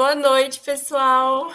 [0.00, 1.52] Boa noite, pessoal.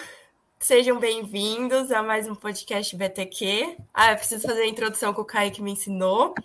[0.60, 3.76] Sejam bem-vindos a mais um podcast BTQ.
[3.92, 6.36] Ah, eu preciso fazer a introdução que o Kaique me ensinou.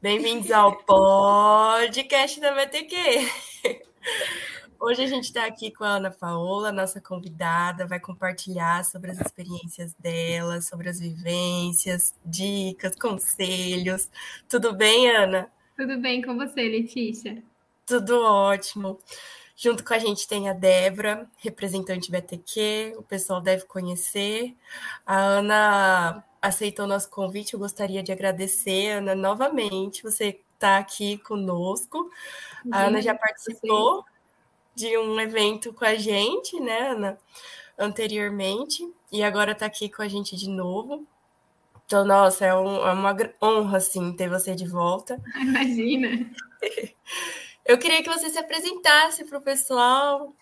[0.00, 2.96] Bem-vindos ao podcast da BTQ.
[4.80, 9.20] Hoje a gente está aqui com a Ana Paola, nossa convidada, vai compartilhar sobre as
[9.20, 14.08] experiências dela, sobre as vivências, dicas, conselhos.
[14.48, 15.52] Tudo bem, Ana?
[15.76, 17.42] Tudo bem com você, Letícia?
[17.84, 18.98] Tudo ótimo.
[19.62, 24.56] Junto com a gente tem a Débora, representante BTQ, o pessoal deve conhecer.
[25.04, 32.10] A Ana aceitou nosso convite, eu gostaria de agradecer, Ana, novamente, você está aqui conosco.
[32.72, 34.02] A Ana já participou
[34.74, 37.18] de um evento com a gente, né, Ana?
[37.78, 41.06] Anteriormente, e agora está aqui com a gente de novo.
[41.84, 45.20] Então, nossa, é, um, é uma honra, assim, ter você de volta.
[45.38, 46.30] Imagina!
[47.64, 50.34] Eu queria que você se apresentasse para o pessoal.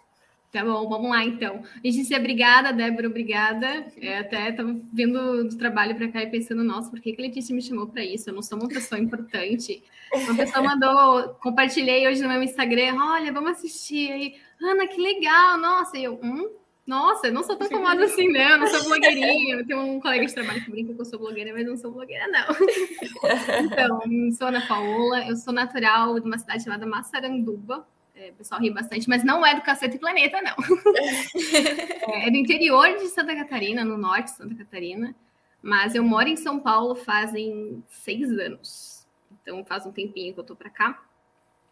[0.51, 1.63] Tá bom, vamos lá então.
[1.85, 3.87] Letícia, obrigada, Débora, obrigada.
[4.01, 7.27] É, até estava vindo do trabalho para cá e pensando, nossa, por que, que a
[7.27, 8.31] Letícia me chamou para isso?
[8.31, 9.85] Eu não sou uma pessoa importante.
[10.11, 14.35] Uma pessoa mandou, compartilhei hoje no meu Instagram, olha, vamos assistir aí.
[14.63, 16.49] Ana, que legal, nossa, e eu, hum,
[16.89, 18.51] nossa, eu não sou tão famosa assim, né?
[18.53, 19.57] Eu não sou blogueirinha.
[19.57, 21.93] Eu tenho um colega de trabalho que brinca que eu sou blogueira, mas não sou
[21.93, 22.47] blogueira, não.
[23.63, 24.01] Então,
[24.33, 27.87] sou Ana Paola, eu sou natural de uma cidade chamada Massaranduba.
[28.17, 30.57] É, o pessoal ri bastante, mas não é do Cacete Planeta, não.
[32.25, 35.15] É do interior de Santa Catarina, no norte de Santa Catarina.
[35.61, 39.07] Mas eu moro em São Paulo fazem seis anos.
[39.43, 41.05] Então faz um tempinho que eu tô para cá.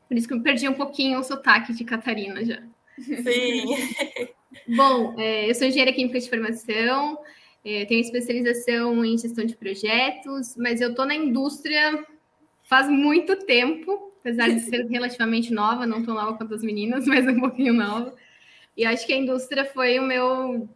[0.06, 2.62] Por isso que eu perdi um pouquinho o sotaque de Catarina já.
[2.98, 3.64] Sim.
[4.76, 7.18] Bom, é, eu sou engenheira química de formação,
[7.64, 12.04] é, tenho especialização em gestão de projetos, mas eu estou na indústria
[12.64, 17.26] faz muito tempo, apesar de ser relativamente nova, não tão nova quanto as meninas, mas
[17.26, 18.14] um pouquinho nova.
[18.76, 20.68] E acho que a indústria foi o meu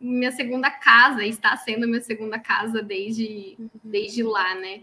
[0.00, 4.82] minha segunda casa, está sendo minha segunda casa desde, desde lá, né?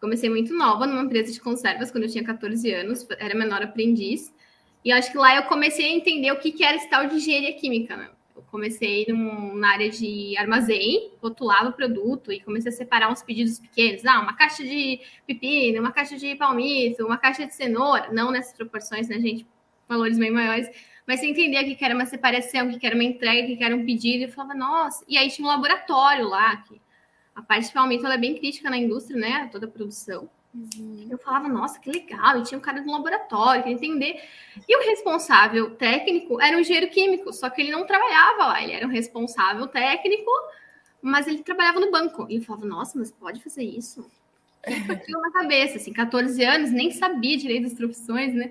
[0.00, 4.34] Comecei muito nova numa empresa de conservas quando eu tinha 14 anos, era menor aprendiz.
[4.84, 7.16] E acho que lá eu comecei a entender o que, que era esse tal de
[7.16, 8.10] engenharia química, né?
[8.34, 13.22] Eu comecei num, na área de armazém, rotulava o produto e comecei a separar uns
[13.22, 14.04] pedidos pequenos.
[14.06, 18.12] Ah, uma caixa de pepino, uma caixa de palmito, uma caixa de cenoura.
[18.12, 19.46] Não nessas proporções, né, gente?
[19.88, 20.68] Valores bem maiores.
[21.06, 23.64] Mas você entendia o que era uma separação, o que era uma entrega, o que
[23.64, 24.24] era um pedido.
[24.24, 25.04] Eu falava, nossa.
[25.08, 26.58] E aí tinha um laboratório lá.
[26.58, 26.80] Que
[27.34, 29.48] a parte de palmito é bem crítica na indústria, né?
[29.50, 30.28] Toda a produção.
[30.54, 31.06] Uhum.
[31.10, 34.22] Eu falava, nossa, que legal, e tinha um cara do laboratório, queria entender.
[34.66, 38.72] E o responsável técnico era um engenheiro químico, só que ele não trabalhava lá, ele
[38.72, 40.30] era um responsável técnico,
[41.02, 42.26] mas ele trabalhava no banco.
[42.28, 44.10] E eu falava, nossa, mas pode fazer isso?
[44.64, 48.50] Aquilo na cabeça, assim, 14 anos, nem sabia direito das profissões, né?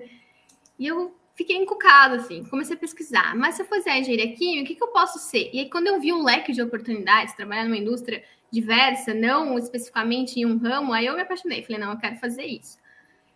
[0.78, 3.36] E eu fiquei encucada, assim, comecei a pesquisar.
[3.36, 5.50] Mas se eu fizer engenharia química, o que, que eu posso ser?
[5.52, 10.40] E aí, quando eu vi um leque de oportunidades, trabalhar numa indústria diversa, não especificamente
[10.40, 11.62] em um ramo, aí eu me apaixonei.
[11.62, 12.78] Falei, não, eu quero fazer isso.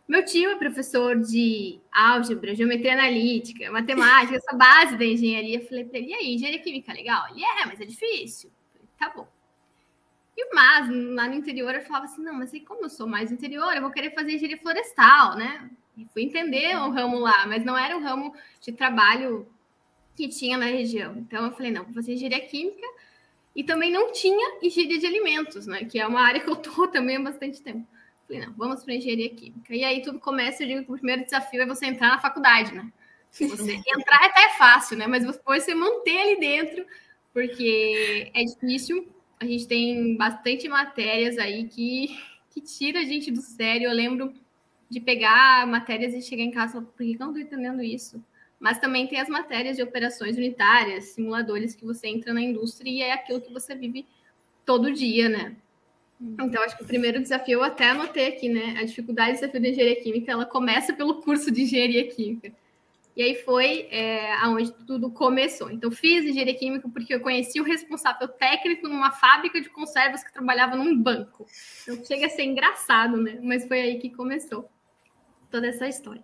[0.09, 5.65] Meu tio é professor de álgebra, geometria analítica, matemática, essa base da engenharia.
[5.67, 7.29] Falei para ele, e aí, engenharia química, legal?
[7.31, 8.51] Ele, é, mas é difícil.
[8.73, 9.29] Falei, tá bom.
[10.37, 13.31] E mas, lá no interior, eu falava assim, não, mas aí como eu sou mais
[13.31, 15.71] interior, eu vou querer fazer engenharia florestal, né?
[15.97, 19.47] E fui entender o ramo lá, mas não era um ramo de trabalho
[20.17, 21.17] que tinha na região.
[21.19, 22.87] Então, eu falei, não, vou fazer engenharia química,
[23.55, 25.85] e também não tinha engenharia de alimentos, né?
[25.85, 27.87] Que é uma área que eu tô também há bastante tempo.
[28.27, 29.75] Falei, não, vamos para engenharia química.
[29.75, 32.75] E aí tudo começa, eu digo que o primeiro desafio é você entrar na faculdade,
[32.75, 32.91] né?
[33.31, 33.45] Você
[33.97, 35.07] entrar até é fácil, né?
[35.07, 36.87] Mas depois você manter ali dentro,
[37.33, 39.09] porque é difícil.
[39.39, 42.17] A gente tem bastante matérias aí que,
[42.51, 43.89] que tira a gente do sério.
[43.89, 44.33] Eu lembro
[44.89, 47.83] de pegar matérias e chegar em casa e falar, por que eu não estou entendendo
[47.83, 48.23] isso?
[48.63, 53.03] Mas também tem as matérias de operações unitárias, simuladores que você entra na indústria e
[53.03, 54.07] é aquilo que você vive
[54.65, 55.57] todo dia, né?
[56.21, 56.37] Uhum.
[56.43, 58.77] Então, acho que o primeiro desafio, eu até anotei aqui, né?
[58.79, 62.53] A dificuldade do desafio da engenharia química, ela começa pelo curso de engenharia química.
[63.17, 65.69] E aí foi é, aonde tudo começou.
[65.69, 70.33] Então, fiz engenharia química porque eu conheci o responsável técnico numa fábrica de conservas que
[70.33, 71.49] trabalhava num banco.
[71.83, 73.41] Então, chega a ser engraçado, né?
[73.43, 74.71] Mas foi aí que começou
[75.51, 76.23] toda essa história.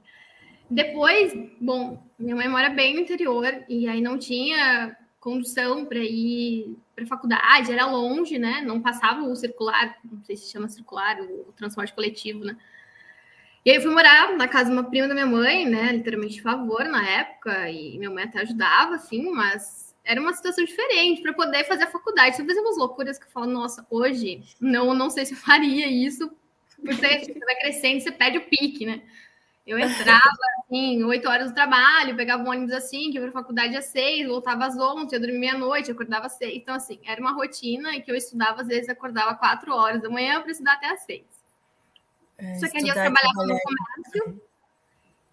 [0.70, 6.76] Depois, bom, minha mãe mora bem no interior e aí não tinha condução para ir
[6.94, 8.60] para faculdade, era longe, né?
[8.62, 12.56] Não passava o circular, não sei se chama circular, o, transporte coletivo, né?
[13.64, 15.92] E aí eu fui morar na casa de uma prima da minha mãe, né?
[15.92, 20.64] Literalmente de favor na época, e minha mãe até ajudava, assim, mas era uma situação
[20.64, 22.36] diferente para poder fazer a faculdade.
[22.36, 25.86] Você fazia umas loucuras que eu falo, nossa, hoje não, não sei se eu faria
[25.86, 26.30] isso,
[26.76, 29.02] porque você vai crescendo, você perde o pique, né?
[29.68, 30.22] Eu entrava,
[30.60, 33.84] assim, oito horas do trabalho, pegava um ônibus assim, que ia para a faculdade às
[33.84, 36.56] seis, voltava às onze, eu dormia meia-noite, acordava às seis.
[36.56, 40.08] Então, assim, era uma rotina em que eu estudava, às vezes, acordava quatro horas da
[40.08, 41.26] manhã para estudar até às seis.
[42.38, 44.42] É, Só que ali eu trabalhava no comércio,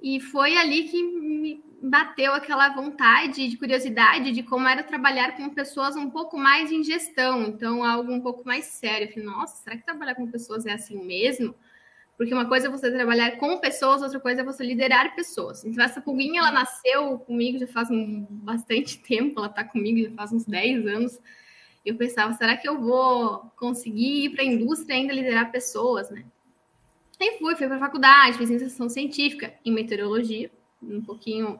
[0.01, 5.49] e foi ali que me bateu aquela vontade de curiosidade de como era trabalhar com
[5.49, 9.07] pessoas um pouco mais em gestão, então algo um pouco mais sério.
[9.07, 11.55] Eu falei, nossa, será que trabalhar com pessoas é assim mesmo?
[12.17, 15.65] Porque uma coisa é você trabalhar com pessoas, outra coisa é você liderar pessoas.
[15.65, 20.15] Então, essa pulguinha, ela nasceu comigo já faz um, bastante tempo, ela está comigo já
[20.15, 21.19] faz uns 10 anos.
[21.85, 26.25] Eu pensava, será que eu vou conseguir ir para a indústria ainda liderar pessoas, né?
[27.19, 30.51] E fui, fui para a faculdade, fiz iniciação científica em meteorologia,
[30.81, 31.59] um pouquinho.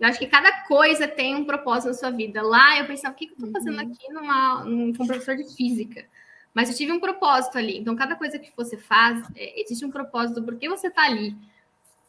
[0.00, 2.42] Eu acho que cada coisa tem um propósito na sua vida.
[2.42, 3.92] Lá eu pensava, o que, eu estou fazendo uhum.
[3.92, 6.06] aqui numa, num, com um professor de física?
[6.54, 7.76] Mas eu tive um propósito ali.
[7.76, 11.36] Então, cada coisa que você faz, é, existe um propósito por que você está ali.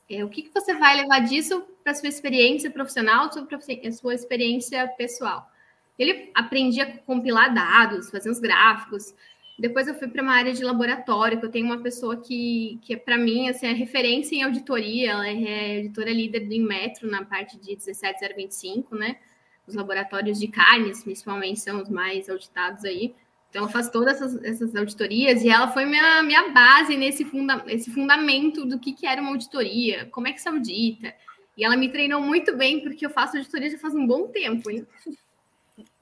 [0.07, 3.91] É, o que, que você vai levar disso para a sua experiência profissional, para a
[3.91, 5.49] sua experiência pessoal.
[5.97, 9.15] Ele aprendia a compilar dados, fazer os gráficos.
[9.57, 12.93] Depois eu fui para uma área de laboratório, que eu tenho uma pessoa que, que
[12.93, 17.25] é, para mim, assim, é referência em auditoria, ela é editora líder do Inmetro na
[17.25, 19.17] parte de 17025, né?
[19.65, 23.15] Os laboratórios de carnes, principalmente, são os mais auditados aí.
[23.55, 27.63] Então, ela faz todas essas, essas, auditorias e ela foi minha, minha base nesse funda,
[27.67, 31.15] esse fundamento do que, que era uma auditoria, como é que se audita.
[31.55, 34.69] E ela me treinou muito bem, porque eu faço auditoria já faz um bom tempo.
[34.69, 34.85] Hein?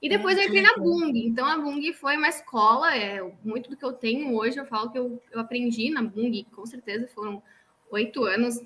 [0.02, 1.12] E depois eu entrei na Bung.
[1.14, 4.90] Então, a Bung foi uma escola, é, muito do que eu tenho hoje, eu falo
[4.90, 7.40] que eu, eu aprendi na Bung, com certeza foram
[7.88, 8.60] oito anos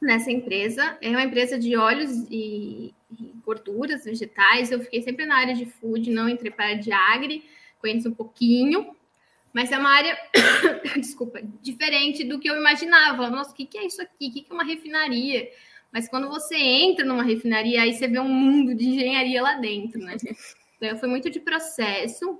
[0.00, 0.96] nessa empresa.
[1.00, 4.70] É uma empresa de óleos e, e gorduras vegetais.
[4.70, 7.42] Eu fiquei sempre na área de food, não entrei para a de agri
[7.84, 8.96] conheço um pouquinho,
[9.52, 10.16] mas é uma área,
[10.96, 13.28] desculpa, diferente do que eu imaginava.
[13.28, 14.28] Nossa, o que, que é isso aqui?
[14.28, 15.50] O que, que é uma refinaria?
[15.92, 20.00] Mas quando você entra numa refinaria, aí você vê um mundo de engenharia lá dentro,
[20.00, 20.16] né?
[20.76, 22.38] Então, foi muito de processo.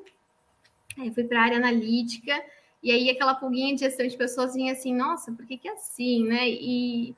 [0.98, 2.44] Aí fui para a área analítica,
[2.82, 5.72] e aí aquela pulguinha de gestão de pessoas vinha assim, nossa, por que, que é
[5.72, 6.46] assim, né?
[6.50, 7.14] E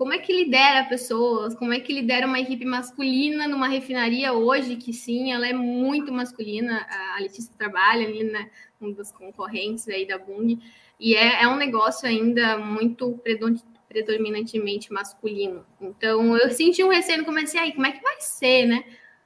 [0.00, 1.54] como é que lidera pessoas?
[1.54, 6.10] Como é que lidera uma equipe masculina numa refinaria hoje, que sim, ela é muito
[6.10, 6.86] masculina.
[7.14, 8.48] A Letícia trabalha ali né,
[8.80, 10.58] um dos concorrentes aí da Bung,
[10.98, 13.20] e é, é um negócio ainda muito
[13.90, 15.66] predominantemente masculino.
[15.78, 18.82] Então, eu senti um receio começo, aí, como é que vai ser, né?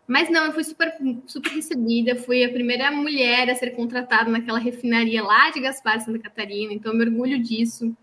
[0.08, 0.92] Mas não, eu fui super,
[1.24, 6.18] super recebida, fui a primeira mulher a ser contratada naquela refinaria lá de Gaspar, Santa
[6.18, 7.96] Catarina, então eu me orgulho disso.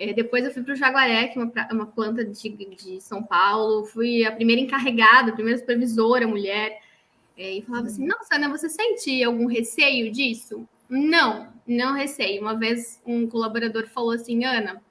[0.00, 3.22] É, depois eu fui para o Jaguaré, que é uma, uma planta de, de, São
[3.22, 3.84] Paulo.
[3.84, 6.80] Fui a primeira encarregada, a primeira supervisora mulher.
[7.36, 10.66] É, e falava assim: Nossa, Ana, você sente algum receio disso?
[10.88, 12.40] Não, não receio.
[12.40, 14.82] Uma vez um colaborador falou assim: Ana,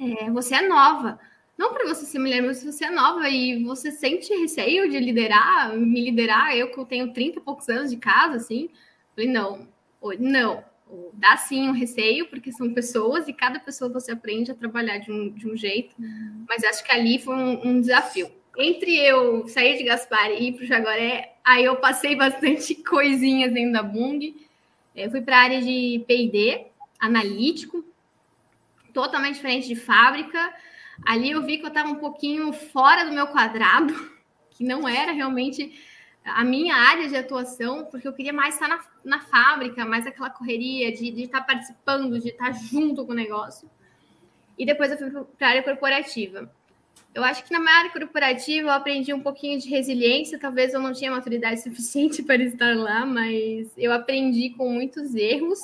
[0.00, 1.20] é, você é nova.
[1.58, 5.76] Não para você ser mulher, mas você é nova e você sente receio de liderar,
[5.76, 6.56] me liderar.
[6.56, 8.70] Eu que tenho 30 e poucos anos de casa, assim.
[9.14, 9.68] Falei: Não,
[10.18, 10.64] não
[11.12, 15.12] dá sim um receio, porque são pessoas e cada pessoa você aprende a trabalhar de
[15.12, 16.44] um, de um jeito, uhum.
[16.48, 18.30] mas acho que ali foi um, um, desafio.
[18.56, 23.52] Entre eu sair de Gaspar e ir para o Jaguaré, aí eu passei bastante coisinhas
[23.52, 24.34] dentro da Bung.
[24.94, 26.66] Eu fui para a área de PD,
[26.98, 27.84] analítico,
[28.92, 30.52] totalmente diferente de fábrica.
[31.06, 33.94] Ali eu vi que eu estava um pouquinho fora do meu quadrado,
[34.50, 35.72] que não era realmente
[36.34, 40.30] a minha área de atuação, porque eu queria mais estar na, na fábrica, mais aquela
[40.30, 43.70] correria de, de estar participando, de estar junto com o negócio.
[44.58, 46.50] E depois eu fui para a área corporativa.
[47.14, 50.80] Eu acho que na minha área corporativa eu aprendi um pouquinho de resiliência, talvez eu
[50.80, 55.58] não tinha maturidade suficiente para estar lá, mas eu aprendi com muitos erros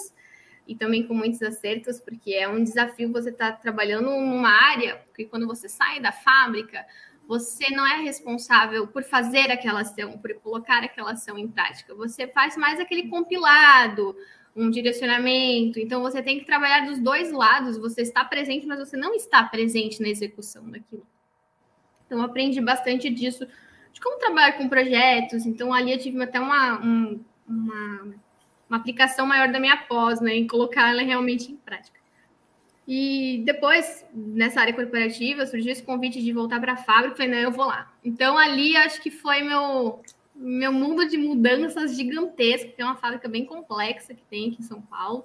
[0.66, 5.26] e também com muitos acertos, porque é um desafio você estar trabalhando numa área, porque
[5.26, 6.86] quando você sai da fábrica,
[7.26, 11.94] você não é responsável por fazer aquela ação, por colocar aquela ação em prática.
[11.94, 14.16] Você faz mais aquele compilado,
[14.54, 15.80] um direcionamento.
[15.80, 17.78] Então, você tem que trabalhar dos dois lados.
[17.78, 21.06] Você está presente, mas você não está presente na execução daquilo.
[22.06, 23.46] Então, aprendi bastante disso,
[23.92, 25.46] de como trabalhar com projetos.
[25.46, 28.14] Então, ali eu tive até uma, um, uma,
[28.68, 31.93] uma aplicação maior da minha pós, né, em colocar ela realmente em prática.
[32.86, 37.16] E depois, nessa área corporativa, surgiu esse convite de voltar para a fábrica.
[37.16, 37.90] Falei, não, eu vou lá.
[38.04, 40.02] Então, ali acho que foi meu,
[40.34, 42.72] meu mundo de mudanças gigantesco.
[42.72, 45.24] Tem uma fábrica bem complexa que tem aqui em São Paulo.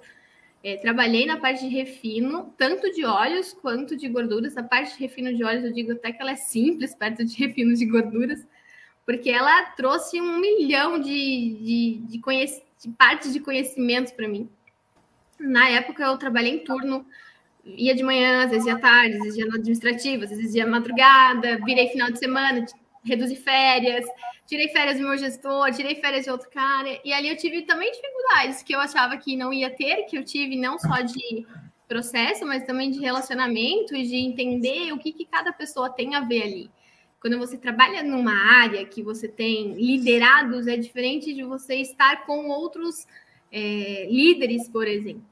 [0.62, 4.56] É, trabalhei na parte de refino, tanto de óleos quanto de gorduras.
[4.56, 7.36] A parte de refino de óleos, eu digo até que ela é simples perto de
[7.44, 8.46] refino de gorduras,
[9.04, 14.48] porque ela trouxe um milhão de, de, de, de partes de conhecimentos para mim.
[15.38, 17.06] Na época, eu trabalhei em turno
[17.76, 20.66] ia de manhã, às vezes ia tarde, às vezes ia no administrativo, às vezes ia
[20.66, 22.64] madrugada, virei final de semana,
[23.04, 24.04] reduzi férias,
[24.46, 27.90] tirei férias do meu gestor, tirei férias de outro cara, e ali eu tive também
[27.90, 31.46] dificuldades que eu achava que não ia ter, que eu tive não só de
[31.88, 36.20] processo, mas também de relacionamento e de entender o que, que cada pessoa tem a
[36.20, 36.70] ver ali.
[37.20, 42.48] Quando você trabalha numa área que você tem liderados, é diferente de você estar com
[42.48, 43.06] outros
[43.52, 45.24] é, líderes, por exemplo.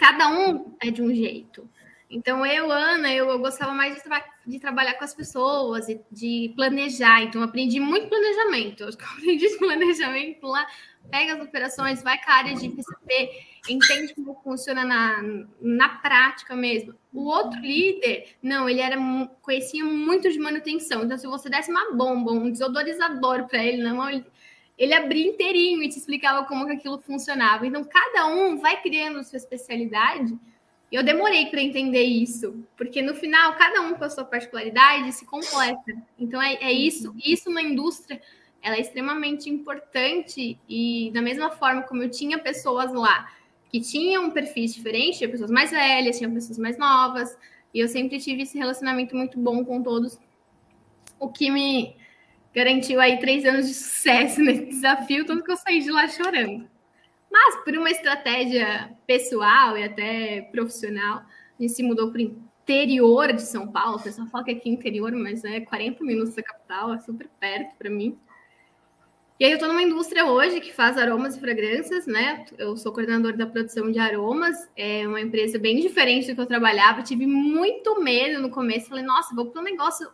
[0.00, 1.68] Cada um é de um jeito.
[2.08, 6.00] Então, eu, Ana, eu, eu gostava mais de, tra de, trabalhar com as pessoas, e
[6.10, 7.22] de planejar.
[7.22, 8.82] Então, aprendi muito planejamento.
[8.82, 10.66] Eu aprendi planejamento lá.
[11.10, 13.30] Pega as operações, vai com a área de PCP,
[13.68, 15.22] entende como funciona na,
[15.60, 16.94] na prática mesmo.
[17.12, 18.96] O outro líder, não, ele era
[19.42, 21.04] conhecia muito de manutenção.
[21.04, 24.24] Então, se você desse uma bomba, um desodorizador para ele na mão, ele,
[24.80, 27.64] ele abria inteirinho e te explicava como que aquilo funcionava.
[27.66, 30.36] Então, cada um vai criando sua especialidade
[30.90, 35.24] eu demorei para entender isso, porque no final, cada um com a sua particularidade se
[35.24, 35.92] completa.
[36.18, 38.20] Então, é, é isso, isso na indústria
[38.60, 43.32] ela é extremamente importante e da mesma forma como eu tinha pessoas lá
[43.70, 47.38] que tinham perfis diferentes, tinha pessoas mais velhas, tinha pessoas mais novas,
[47.72, 50.18] e eu sempre tive esse relacionamento muito bom com todos,
[51.20, 51.94] o que me
[52.54, 56.68] garantiu aí três anos de sucesso nesse desafio, tanto que eu saí de lá chorando.
[57.30, 63.32] Mas por uma estratégia pessoal e até profissional, a gente se mudou para o interior
[63.32, 63.98] de São Paulo.
[63.98, 67.28] O pessoal fala que é aqui interior, mas é 40 minutos da capital, é super
[67.38, 68.18] perto para mim.
[69.38, 72.44] E aí eu estou numa indústria hoje que faz aromas e fragrâncias, né?
[72.58, 76.46] Eu sou coordenador da produção de aromas, é uma empresa bem diferente do que eu
[76.46, 77.02] trabalhava.
[77.02, 80.06] tive muito medo no começo, falei, nossa, vou para um negócio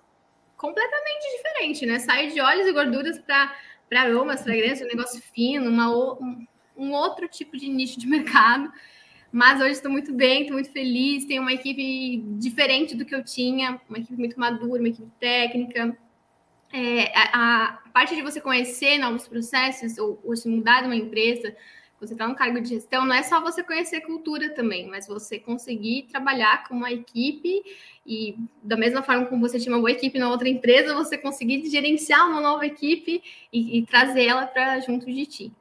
[0.56, 1.98] completamente diferente, né?
[1.98, 3.52] Sair de óleos e gorduras para
[3.94, 5.90] aromas, fragrâncias, um negócio fino, uma,
[6.76, 8.72] um outro tipo de nicho de mercado.
[9.30, 11.24] Mas hoje estou muito bem, estou muito feliz.
[11.26, 15.96] Tenho uma equipe diferente do que eu tinha, uma equipe muito madura, uma equipe técnica.
[16.72, 20.96] É, a, a, parte de você conhecer novos processos ou, ou se mudar de uma
[20.96, 21.54] empresa,
[22.00, 25.38] você está no cargo de gestão, não é só você conhecer cultura também, mas você
[25.38, 27.62] conseguir trabalhar com uma equipe
[28.06, 31.68] e da mesma forma como você tinha uma boa equipe na outra empresa, você conseguir
[31.68, 33.22] gerenciar uma nova equipe
[33.52, 35.52] e, e trazer ela para junto de ti.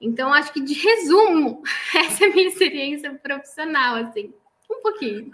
[0.00, 1.62] Então, acho que de resumo,
[1.94, 4.32] essa é a minha experiência profissional, assim,
[4.70, 5.30] um pouquinho.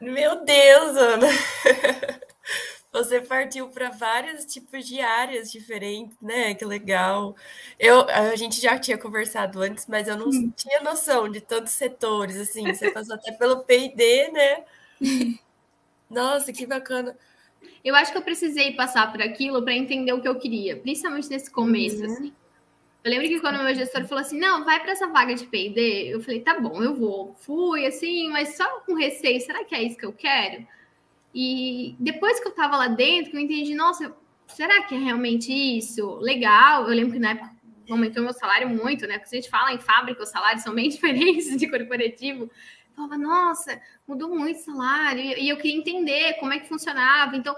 [0.00, 1.28] Meu Deus, Ana!
[2.92, 6.54] Você partiu para vários tipos de áreas diferentes, né?
[6.54, 7.36] Que legal.
[7.78, 12.36] Eu, a gente já tinha conversado antes, mas eu não tinha noção de tantos setores,
[12.36, 12.66] assim.
[12.66, 14.64] Você passou até pelo P&D, né?
[16.10, 17.16] Nossa, que bacana.
[17.84, 21.30] Eu acho que eu precisei passar por aquilo para entender o que eu queria, principalmente
[21.30, 22.12] nesse começo, uhum.
[22.12, 22.34] assim.
[23.04, 25.46] Eu lembro que quando o meu gestor falou assim, não, vai para essa vaga de
[25.46, 27.34] P&D, eu falei, tá bom, eu vou.
[27.38, 30.66] Fui, assim, mas só com receio, será que é isso que eu quero?
[31.34, 34.14] E depois que eu tava lá dentro, eu entendi, nossa,
[34.48, 36.16] será que é realmente isso?
[36.16, 37.50] Legal, eu lembro que na época
[37.88, 39.18] aumentou meu salário muito, né?
[39.18, 42.44] Porque a gente fala em fábrica, os salários são bem diferentes de corporativo.
[42.44, 42.50] Eu
[42.94, 45.20] falava, nossa, mudou muito o salário.
[45.20, 47.36] E eu queria entender como é que funcionava.
[47.36, 47.54] Então,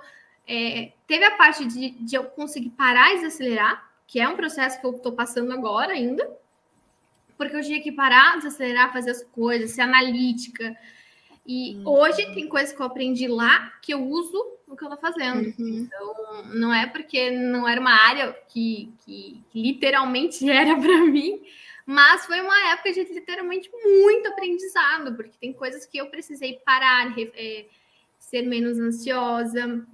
[0.46, 4.80] é, teve a parte de, de eu conseguir parar e desacelerar, que é um processo
[4.80, 6.30] que eu estou passando agora ainda,
[7.36, 10.76] porque eu tinha que parar, desacelerar, fazer as coisas, ser analítica.
[11.46, 11.88] E uhum.
[11.88, 15.52] hoje tem coisas que eu aprendi lá que eu uso no que eu estou fazendo.
[15.58, 15.68] Uhum.
[15.80, 21.42] Então, não é porque não era uma área que, que, que literalmente era para mim,
[21.84, 27.12] mas foi uma época de literalmente muito aprendizado, porque tem coisas que eu precisei parar,
[27.18, 27.66] é,
[28.18, 29.84] ser menos ansiosa,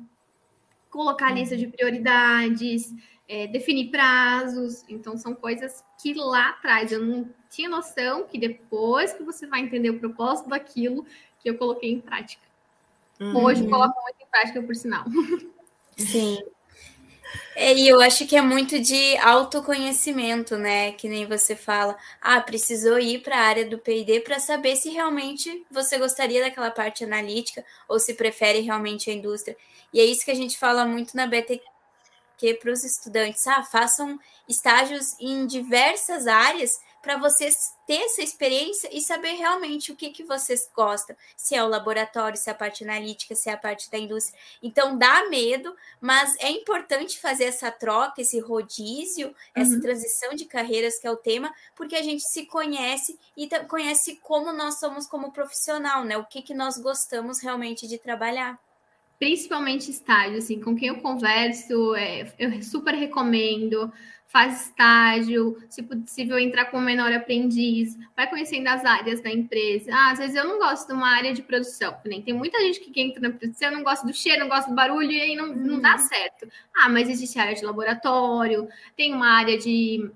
[0.90, 2.94] colocar lista de prioridades,
[3.26, 4.84] é, definir prazos.
[4.88, 9.60] Então, são coisas que lá atrás eu não tinha noção que depois que você vai
[9.60, 11.06] entender o propósito daquilo,
[11.40, 12.42] que eu coloquei em prática.
[13.20, 13.44] Uhum.
[13.44, 15.04] Hoje eu coloco muito em prática, por sinal.
[15.96, 16.38] Sim.
[17.54, 20.92] É, e eu acho que é muito de autoconhecimento, né?
[20.92, 24.90] Que nem você fala, ah, precisou ir para a área do PD para saber se
[24.90, 29.56] realmente você gostaria daquela parte analítica ou se prefere realmente a indústria.
[29.92, 31.60] E é isso que a gente fala muito na BT,
[32.36, 34.18] que para os estudantes, ah, façam
[34.48, 40.22] estágios em diversas áreas para vocês ter essa experiência e saber realmente o que, que
[40.24, 43.90] vocês gostam, se é o laboratório, se é a parte analítica, se é a parte
[43.90, 44.38] da indústria.
[44.62, 49.34] Então dá medo, mas é importante fazer essa troca, esse rodízio, uhum.
[49.54, 54.16] essa transição de carreiras que é o tema, porque a gente se conhece e conhece
[54.16, 56.16] como nós somos como profissional, né?
[56.16, 58.58] O que, que nós gostamos realmente de trabalhar.
[59.18, 63.92] principalmente estágio, assim, com quem eu converso, é, eu super recomendo,
[64.28, 69.90] faz estágio, se possível entrar com menor aprendiz, vai conhecendo as áreas da empresa.
[69.92, 72.80] Ah, às vezes eu não gosto de uma área de produção, nem tem muita gente
[72.80, 75.48] que entra na produção, não gosta do cheiro, não gosta do barulho, e aí não,
[75.48, 75.56] uhum.
[75.56, 75.98] não dá uhum.
[75.98, 76.46] certo.
[76.76, 80.10] Ah, mas existe área de laboratório, tem uma área de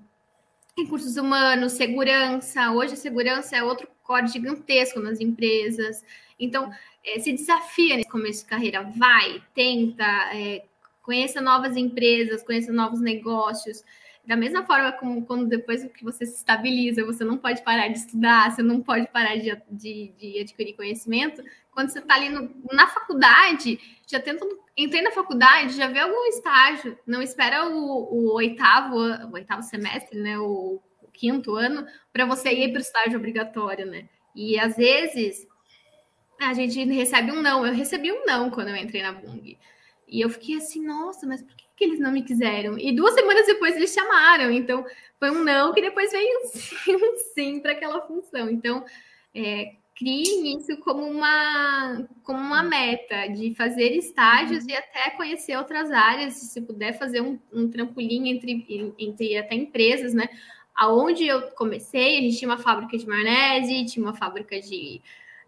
[0.77, 2.71] recursos humanos, segurança.
[2.71, 6.05] Hoje, segurança é outro core gigantesco nas empresas.
[6.39, 6.71] Então,
[7.03, 10.05] é, se desafia nesse começo de carreira, vai, tenta,
[10.35, 10.65] é,
[11.03, 13.83] conheça novas empresas, conheça novos negócios.
[14.25, 17.99] Da mesma forma como quando depois que você se estabiliza, você não pode parar de
[17.99, 21.43] estudar, você não pode parar de, de, de adquirir conhecimento.
[21.73, 26.25] Quando você está ali no, na faculdade, já tenta, entrei na faculdade, já vê algum
[26.27, 30.39] estágio, não espera o, o oitavo, o oitavo semestre, né?
[30.39, 34.09] O, o quinto ano, para você ir para o estágio obrigatório, né?
[34.37, 35.49] E às vezes
[36.41, 37.67] a gente recebe um não.
[37.67, 39.57] Eu recebi um não quando eu entrei na Bung.
[40.13, 42.79] E eu fiquei assim, nossa, mas por que, que eles não me quiseram?
[42.79, 44.51] E duas semanas depois eles chamaram.
[44.51, 44.85] Então,
[45.19, 48.51] foi um não que depois veio um sim, um sim para aquela função.
[48.51, 48.85] Então,
[49.35, 54.71] é, criem isso como uma, como uma meta de fazer estágios uhum.
[54.71, 60.13] e até conhecer outras áreas, se puder fazer um, um trampolim entre, entre até empresas,
[60.13, 60.29] né?
[60.75, 65.01] Aonde eu comecei, a gente tinha uma fábrica de maionese, tinha uma fábrica de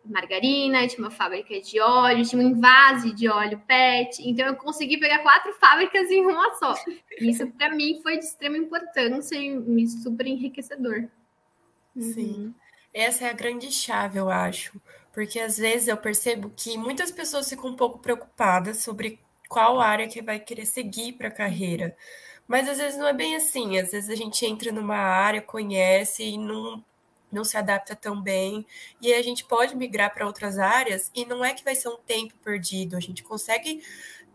[0.04, 4.28] margarina, tinha uma fábrica de óleo, tinha um invase de óleo PET.
[4.28, 6.74] Então eu consegui pegar quatro fábricas em uma só.
[7.18, 11.08] Isso para mim foi de extrema importância e super enriquecedor.
[11.98, 12.46] Sim.
[12.46, 12.54] Uhum.
[12.92, 14.80] Essa é a grande chave, eu acho.
[15.12, 20.08] Porque às vezes eu percebo que muitas pessoas ficam um pouco preocupadas sobre qual área
[20.08, 21.96] que vai querer seguir para a carreira.
[22.46, 23.78] Mas às vezes não é bem assim.
[23.78, 26.84] Às vezes a gente entra numa área, conhece e não
[27.34, 28.66] não se adapta tão bem,
[29.00, 31.98] e a gente pode migrar para outras áreas, e não é que vai ser um
[31.98, 33.82] tempo perdido, a gente consegue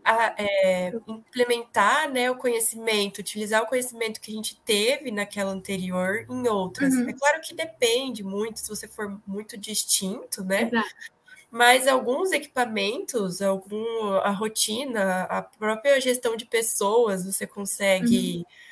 [0.04, 6.26] a, é, implementar né, o conhecimento, utilizar o conhecimento que a gente teve naquela anterior
[6.28, 6.94] em outras.
[6.94, 7.08] Uhum.
[7.08, 10.62] É claro que depende muito, se você for muito distinto, né?
[10.62, 11.20] Exato.
[11.50, 18.36] Mas alguns equipamentos, algum, a rotina, a própria gestão de pessoas, você consegue.
[18.38, 18.69] Uhum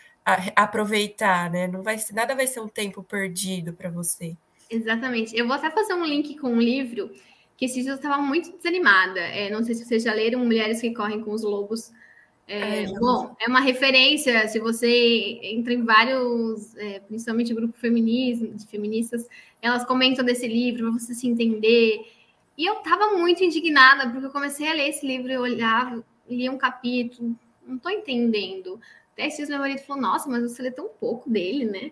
[0.54, 1.66] aproveitar, né?
[1.66, 4.37] Não vai nada vai ser um tempo perdido para você.
[4.70, 5.37] Exatamente.
[5.37, 7.11] Eu vou até fazer um link com um livro
[7.57, 9.20] que esses dias eu estava muito desanimada.
[9.20, 11.90] É, não sei se vocês já leram Mulheres que Correm com os Lobos.
[12.46, 14.46] É, é, bom, é uma referência.
[14.48, 19.26] Se você entra em vários, é, principalmente grupo feminismo, de feministas,
[19.61, 22.07] elas comentam desse livro para você se entender.
[22.57, 26.50] E eu estava muito indignada porque eu comecei a ler esse livro, eu olhava, lia
[26.50, 28.81] um capítulo, não estou entendendo.
[29.18, 31.90] Esses meu marido falou, nossa, mas você lê tão pouco dele, né?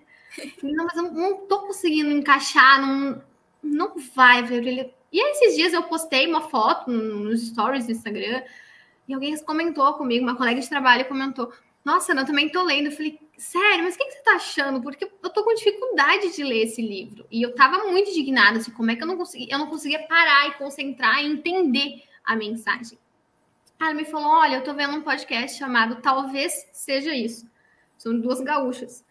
[0.60, 3.22] Falei, não, mas eu não tô conseguindo encaixar, não,
[3.62, 4.90] não vai, velho.
[5.12, 8.42] E esses dias eu postei uma foto nos stories do Instagram
[9.08, 11.52] e alguém comentou comigo, uma colega de trabalho comentou,
[11.84, 12.86] nossa, eu também tô lendo.
[12.86, 14.82] Eu falei, sério, mas o que, que, você tá achando?
[14.82, 17.24] Porque eu tô com dificuldade de ler esse livro.
[17.30, 20.04] E eu tava muito indignada, assim, como é que eu não conseguia, eu não conseguia
[20.08, 22.98] parar e concentrar e entender a mensagem.
[23.80, 27.48] Ela me falou: Olha, eu tô vendo um podcast chamado Talvez Seja Isso.
[27.98, 29.04] São duas gaúchas.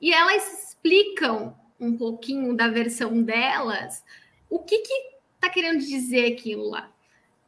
[0.00, 4.04] E elas explicam um pouquinho da versão delas
[4.48, 6.90] o que que tá querendo dizer aquilo lá.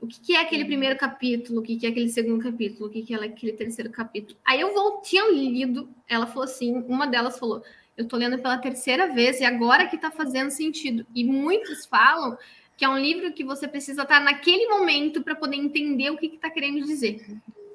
[0.01, 0.69] O que, que é aquele uhum.
[0.69, 3.91] primeiro capítulo, o que, que é aquele segundo capítulo, o que, que é aquele terceiro
[3.91, 4.39] capítulo.
[4.45, 7.65] Aí eu vou, tinha lido, ela falou assim, uma delas falou,
[7.97, 11.05] eu tô lendo pela terceira vez e agora que tá fazendo sentido.
[11.13, 12.39] E muitos falam
[12.79, 16.27] que é um livro que você precisa estar naquele momento para poder entender o que
[16.27, 17.27] está que tá querendo dizer.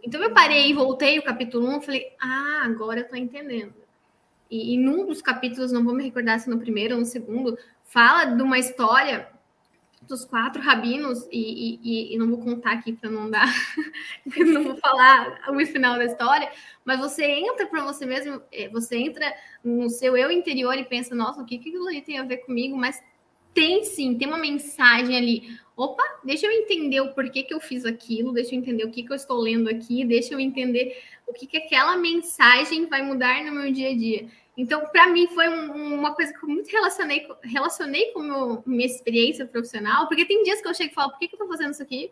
[0.01, 3.73] Então eu parei e voltei o capítulo 1 e falei, ah, agora eu estou entendendo.
[4.49, 7.57] E, e num dos capítulos, não vou me recordar se no primeiro ou no segundo,
[7.83, 9.27] fala de uma história
[10.07, 13.47] dos quatro rabinos, e, e, e não vou contar aqui para não dar,
[14.37, 16.49] não vou falar o final da história,
[16.85, 21.13] mas você entra para você mesmo, é, você entra no seu eu interior e pensa,
[21.13, 23.01] nossa, o que, que aquilo ali tem a ver comigo, mas
[23.53, 25.57] tem sim, tem uma mensagem ali.
[25.75, 29.03] Opa, deixa eu entender o porquê que eu fiz aquilo, deixa eu entender o que,
[29.03, 33.43] que eu estou lendo aqui, deixa eu entender o que, que aquela mensagem vai mudar
[33.43, 34.27] no meu dia a dia.
[34.55, 38.85] Então, para mim, foi um, uma coisa que eu muito relacionei, relacionei com meu, minha
[38.85, 41.47] experiência profissional, porque tem dias que eu chego e falo, por que, que eu estou
[41.47, 42.11] fazendo isso aqui?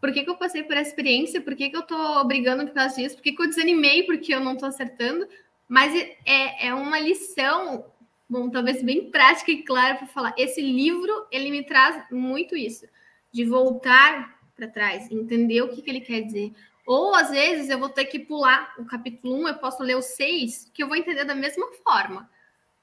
[0.00, 1.40] Por que, que eu passei por essa experiência?
[1.40, 3.16] Por que, que eu estou brigando por causa disso?
[3.16, 5.28] Por que, que eu desanimei porque eu não estou acertando?
[5.68, 7.84] Mas é, é uma lição
[8.28, 10.34] bom, talvez bem prática e clara para falar.
[10.36, 12.86] Esse livro, ele me traz muito isso,
[13.32, 16.52] de voltar para trás, entender o que, que ele quer dizer.
[16.86, 20.02] Ou às vezes eu vou ter que pular o capítulo 1, eu posso ler o
[20.02, 22.30] 6, que eu vou entender da mesma forma.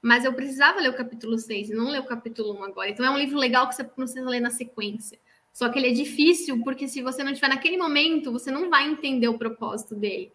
[0.00, 2.90] Mas eu precisava ler o capítulo 6 e não ler o capítulo 1 agora.
[2.90, 5.18] Então é um livro legal que você precisa ler na sequência.
[5.50, 8.86] Só que ele é difícil porque se você não estiver naquele momento, você não vai
[8.86, 10.30] entender o propósito dele.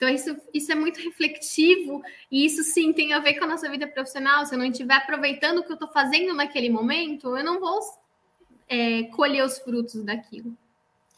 [0.00, 3.68] Então, isso, isso é muito reflexivo e isso sim tem a ver com a nossa
[3.68, 4.46] vida profissional.
[4.46, 7.78] Se eu não estiver aproveitando o que eu estou fazendo naquele momento, eu não vou
[8.66, 10.56] é, colher os frutos daquilo.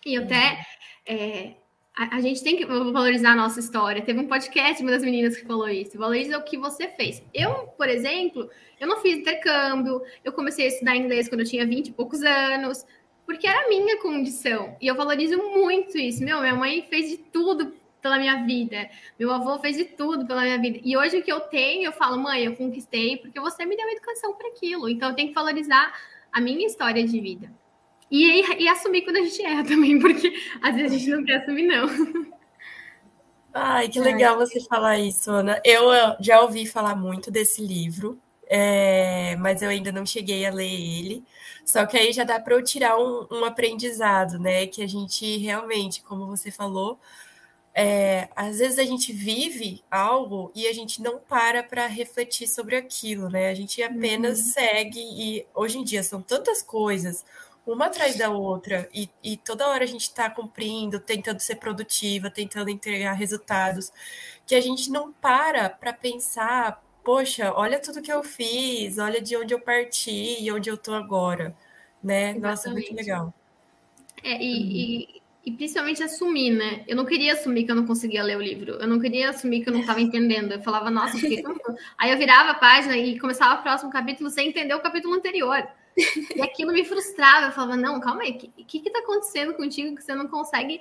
[0.05, 0.66] E até
[1.07, 1.53] é,
[1.97, 4.03] a, a, gente tem que valorizar a nossa história.
[4.03, 5.97] Teve um podcast, uma das meninas que falou isso.
[5.97, 7.23] Valoriza o que você fez.
[7.33, 10.03] Eu, por exemplo, eu não fiz intercâmbio.
[10.25, 12.85] Eu comecei a estudar inglês quando eu tinha 20 e poucos anos,
[13.25, 14.77] porque era a minha condição.
[14.81, 16.25] E eu valorizo muito isso.
[16.25, 18.91] Meu, minha mãe fez de tudo pela minha vida.
[19.19, 20.81] Meu avô fez de tudo pela minha vida.
[20.83, 23.88] E hoje o que eu tenho, eu falo, mãe, eu conquistei porque você me deu
[23.88, 24.88] educação para aquilo.
[24.88, 25.95] Então eu tenho que valorizar
[26.33, 27.51] a minha história de vida.
[28.11, 31.37] E, e, assumir quando a gente erra também, porque às vezes a gente não quer
[31.37, 32.33] assumir, não.
[33.55, 34.47] Ai, que legal Ai.
[34.47, 35.61] você falar isso, Ana.
[35.65, 40.71] Eu já ouvi falar muito desse livro, é, mas eu ainda não cheguei a ler
[40.71, 41.25] ele.
[41.65, 44.67] Só que aí já dá para eu tirar um, um aprendizado, né?
[44.67, 46.99] Que a gente realmente, como você falou,
[47.75, 52.77] é, às vezes a gente vive algo e a gente não para para refletir sobre
[52.77, 53.49] aquilo, né?
[53.49, 54.45] A gente apenas uhum.
[54.45, 57.25] segue e hoje em dia são tantas coisas,
[57.67, 62.31] uma atrás da outra, e, e toda hora a gente está cumprindo, tentando ser produtiva,
[62.31, 63.91] tentando entregar resultados,
[64.47, 69.37] que a gente não para para pensar, poxa, olha tudo que eu fiz, olha de
[69.37, 71.57] onde eu parti e onde eu estou agora,
[72.03, 72.33] né?
[72.33, 72.43] Exatamente.
[72.43, 73.35] Nossa, muito legal.
[74.23, 74.71] É, e, uhum.
[74.71, 76.85] e e principalmente assumir, né?
[76.87, 78.75] Eu não queria assumir que eu não conseguia ler o livro.
[78.75, 80.53] Eu não queria assumir que eu não estava entendendo.
[80.53, 81.43] Eu falava, nossa, que
[81.99, 85.67] Aí eu virava a página e começava o próximo capítulo sem entender o capítulo anterior.
[85.97, 87.47] E aquilo me frustrava.
[87.47, 90.81] Eu falava, não, calma aí, o que está acontecendo contigo que você não consegue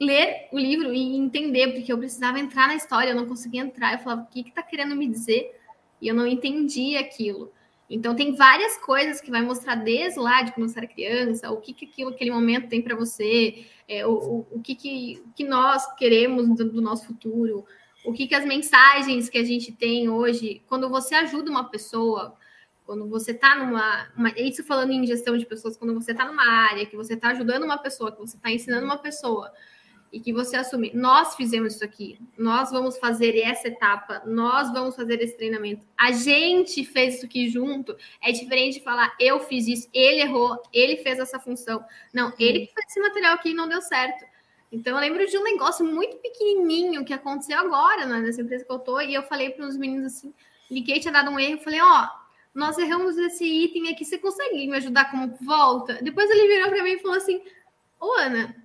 [0.00, 1.72] ler o livro e entender?
[1.72, 3.92] Porque eu precisava entrar na história, eu não conseguia entrar.
[3.92, 5.56] Eu falava, o que está querendo me dizer?
[6.02, 7.52] E eu não entendia aquilo.
[7.90, 11.60] Então tem várias coisas que vai mostrar desde lá de quando você era criança, o
[11.60, 15.42] que, que aquilo, aquele momento tem para você, é, o, o, o, que, que, que
[15.42, 17.64] nós queremos do, do, nosso futuro,
[18.04, 22.36] o que, que as mensagens que a gente tem hoje, quando você ajuda uma pessoa,
[22.86, 24.08] quando você está numa.
[24.16, 27.30] Uma, isso falando em gestão de pessoas, quando você está numa área, que você está
[27.30, 29.50] ajudando uma pessoa, que você está ensinando uma pessoa,
[30.12, 34.96] e que você assume, nós fizemos isso aqui, nós vamos fazer essa etapa, nós vamos
[34.96, 39.68] fazer esse treinamento, a gente fez isso aqui junto, é diferente de falar, eu fiz
[39.68, 41.84] isso, ele errou, ele fez essa função.
[42.12, 44.24] Não, ele que fez esse material aqui e não deu certo.
[44.72, 48.72] Então, eu lembro de um negócio muito pequenininho que aconteceu agora né, nessa empresa que
[48.72, 50.32] eu tô, e eu falei para os meninos assim,
[50.70, 52.20] liguei, tinha dado um erro, falei, ó, oh,
[52.54, 55.98] nós erramos esse item aqui, você consegue me ajudar como volta?
[56.02, 57.42] Depois ele virou para mim e falou assim,
[58.00, 58.56] ô Ana,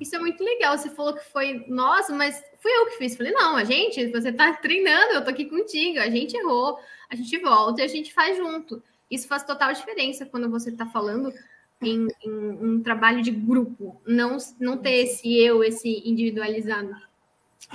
[0.00, 0.76] isso é muito legal.
[0.76, 3.16] Você falou que foi nossa, mas fui eu que fiz.
[3.16, 6.78] Falei, não, a gente, você tá treinando, eu tô aqui contigo, a gente errou,
[7.10, 8.82] a gente volta e a gente faz junto.
[9.10, 11.32] Isso faz total diferença quando você tá falando
[11.82, 16.94] em, em um trabalho de grupo, não, não ter esse eu, esse individualizado.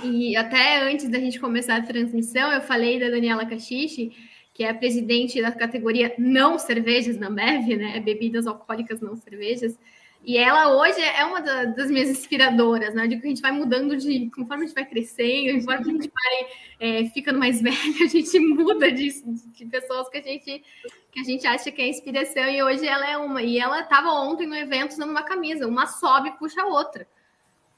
[0.02, 4.12] E até antes da gente começar a transmissão, eu falei da Daniela Cachiche,
[4.52, 8.00] que é a presidente da categoria não cervejas na Ambev, né?
[8.00, 9.78] Bebidas alcoólicas não cervejas.
[10.22, 13.04] E ela hoje é uma das minhas inspiradoras, né?
[13.04, 14.30] Eu digo que a gente vai mudando de.
[14.30, 16.46] Conforme a gente vai crescendo, conforme a gente vai
[16.78, 20.62] é, ficando mais velha, a gente muda de, de pessoas que a gente
[21.10, 23.42] que a gente acha que é inspiração, e hoje ela é uma.
[23.42, 27.08] E ela estava ontem no evento usando uma camisa, uma sobe e puxa a outra.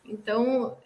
[0.04, 0.76] Então,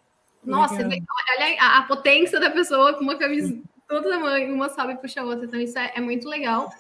[0.45, 4.97] nossa, olha a, a, potência da pessoa com uma camisa todo tamanho, uma sobe e
[4.97, 5.47] puxa a outra.
[5.47, 6.71] Então, isso é, é muito legal.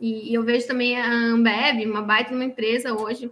[0.00, 3.30] E, e eu vejo também a Ambev, uma baita uma empresa hoje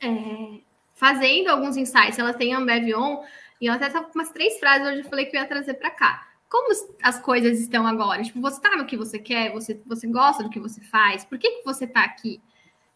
[0.00, 0.60] é,
[0.94, 2.18] fazendo alguns insights.
[2.18, 3.22] Ela tem a Ambev On
[3.60, 5.74] e ela até estava com umas três frases hoje eu falei que eu ia trazer
[5.74, 6.26] para cá.
[6.48, 8.22] Como as coisas estão agora?
[8.22, 9.52] Tipo, você está no que você quer?
[9.52, 11.24] Você, você gosta do que você faz?
[11.24, 12.40] Por que, que você está aqui?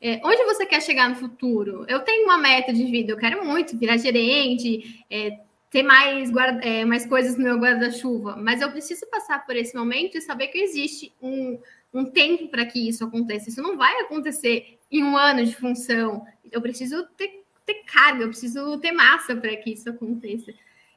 [0.00, 1.84] É, onde você quer chegar no futuro?
[1.88, 6.66] Eu tenho uma meta de vida, eu quero muito virar gerente, é, ter mais, guarda,
[6.66, 10.48] é, mais coisas no meu guarda-chuva, mas eu preciso passar por esse momento e saber
[10.48, 11.60] que existe um,
[11.92, 13.50] um tempo para que isso aconteça.
[13.50, 16.26] Isso não vai acontecer em um ano de função.
[16.50, 20.52] Eu preciso ter, ter carga, eu preciso ter massa para que isso aconteça.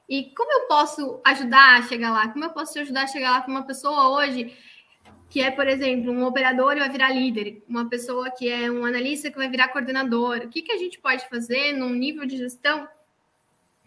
[0.09, 2.27] E como eu posso ajudar a chegar lá?
[2.27, 4.55] Como eu posso te ajudar a chegar lá com uma pessoa hoje
[5.29, 8.85] que é, por exemplo, um operador e vai virar líder, uma pessoa que é um
[8.85, 10.41] analista que vai virar coordenador?
[10.43, 12.87] O que, que a gente pode fazer num nível de gestão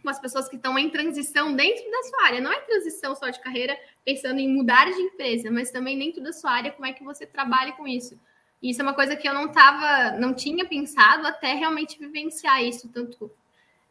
[0.02, 2.40] com as pessoas que estão em transição dentro da sua área?
[2.40, 6.32] Não é transição só de carreira pensando em mudar de empresa, mas também dentro da
[6.32, 8.18] sua área, como é que você trabalha com isso?
[8.62, 12.88] Isso é uma coisa que eu não tava, não tinha pensado até realmente vivenciar isso,
[12.88, 13.30] tanto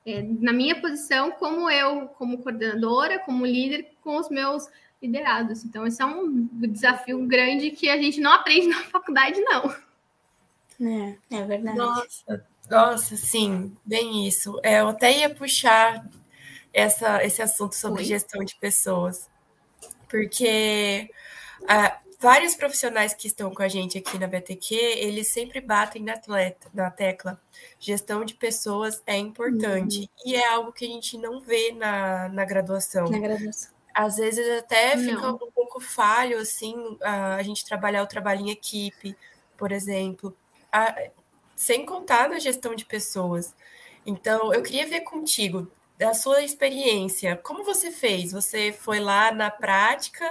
[0.06, 4.68] é, na minha posição, como eu, como coordenadora, como líder, com os meus
[5.02, 5.64] liderados.
[5.64, 9.76] Então, esse é um desafio grande que a gente não aprende na faculdade, não.
[10.82, 11.78] É, é verdade.
[11.78, 14.60] Nossa, Nossa, sim, bem isso.
[14.64, 16.06] É, eu até ia puxar
[16.74, 18.06] essa, esse assunto sobre Oi?
[18.08, 19.30] gestão de pessoas,
[20.10, 21.10] porque
[21.68, 26.14] ah, vários profissionais que estão com a gente aqui na BTQ, eles sempre batem na,
[26.14, 27.40] atleta, na tecla.
[27.80, 30.00] Gestão de pessoas é importante.
[30.00, 30.08] Uhum.
[30.26, 33.10] E é algo que a gente não vê na, na graduação.
[33.10, 33.74] Na graduação.
[33.94, 35.04] Às vezes até não.
[35.04, 39.16] fica um pouco falho, assim, a, a gente trabalhar o trabalho em equipe,
[39.58, 40.36] por exemplo.
[40.72, 41.10] A,
[41.56, 43.54] sem contar na gestão de pessoas.
[44.06, 48.34] Então, eu queria ver contigo, da sua experiência, como você fez?
[48.34, 50.26] Você foi lá na prática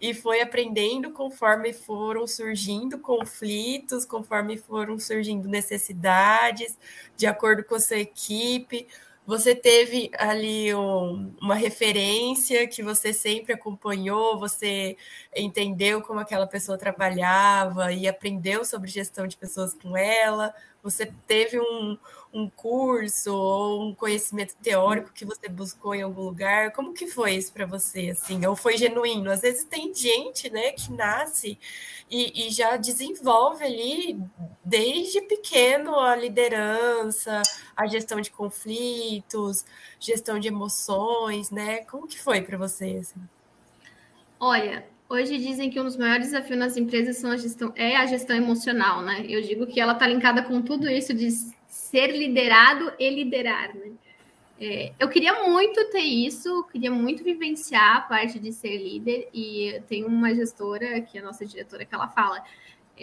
[0.00, 6.76] e foi aprendendo conforme foram surgindo conflitos, conforme foram surgindo necessidades,
[7.16, 8.86] de acordo com a sua equipe.
[9.26, 14.96] Você teve ali um, uma referência que você sempre acompanhou, você
[15.36, 20.54] entendeu como aquela pessoa trabalhava e aprendeu sobre gestão de pessoas com ela.
[20.82, 21.98] Você teve um,
[22.32, 26.72] um curso ou um conhecimento teórico que você buscou em algum lugar?
[26.72, 28.44] Como que foi isso para você, assim?
[28.46, 29.30] Ou foi genuíno?
[29.30, 31.58] Às vezes tem gente, né, que nasce
[32.10, 34.20] e, e já desenvolve ali
[34.64, 37.42] desde pequeno a liderança,
[37.76, 39.64] a gestão de conflitos,
[39.98, 41.78] gestão de emoções, né?
[41.84, 43.20] Como que foi para você, assim?
[44.40, 48.04] Olha, Hoje dizem que um dos maiores desafios nas empresas são a gestão, é a
[48.04, 49.24] gestão emocional, né?
[49.26, 51.30] Eu digo que ela está linkada com tudo isso de
[51.66, 53.92] ser liderado e liderar, né?
[54.60, 59.80] É, eu queria muito ter isso, queria muito vivenciar a parte de ser líder, e
[59.88, 62.44] tem uma gestora, que é a nossa diretora, que ela fala: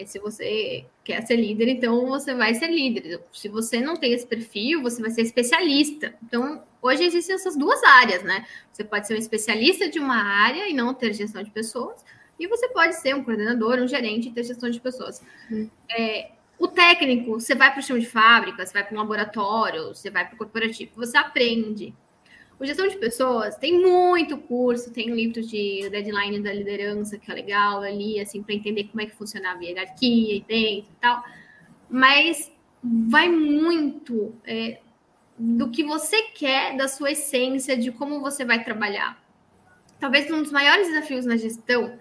[0.04, 3.22] se você quer ser líder, então você vai ser líder.
[3.32, 6.14] Se você não tem esse perfil, você vai ser especialista.
[6.22, 8.44] Então, hoje existem essas duas áreas, né?
[8.72, 12.04] Você pode ser um especialista de uma área e não ter gestão de pessoas,
[12.38, 15.22] e você pode ser um coordenador, um gerente e ter gestão de pessoas.
[15.50, 15.70] Hum.
[15.90, 19.88] É, o técnico, você vai para o chão de fábrica, você vai para um laboratório,
[19.88, 21.94] você vai para o corporativo, você aprende.
[22.58, 27.34] O gestão de pessoas tem muito curso, tem livros de deadline da liderança que é
[27.34, 31.22] legal ali, assim, para entender como é que funcionava a hierarquia e dentro e tal.
[31.90, 32.50] Mas
[32.82, 34.80] vai muito é,
[35.38, 39.22] do que você quer, da sua essência, de como você vai trabalhar.
[40.00, 41.98] Talvez um dos maiores desafios na gestão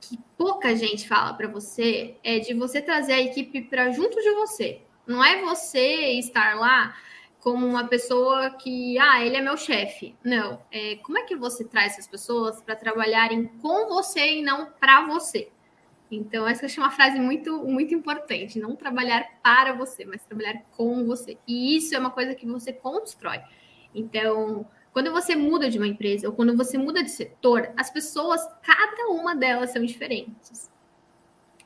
[0.00, 4.30] que pouca gente fala para você é de você trazer a equipe para junto de
[4.32, 4.80] você.
[5.06, 6.94] Não é você estar lá
[7.40, 10.14] como uma pessoa que, ah, ele é meu chefe.
[10.22, 10.60] Não.
[10.70, 15.06] É, como é que você traz essas pessoas para trabalharem com você e não para
[15.06, 15.50] você?
[16.10, 18.58] Então, essa é uma frase muito, muito importante.
[18.58, 21.38] Não trabalhar para você, mas trabalhar com você.
[21.46, 23.40] E isso é uma coisa que você constrói.
[23.94, 28.40] Então, quando você muda de uma empresa ou quando você muda de setor, as pessoas,
[28.62, 30.70] cada uma delas são diferentes.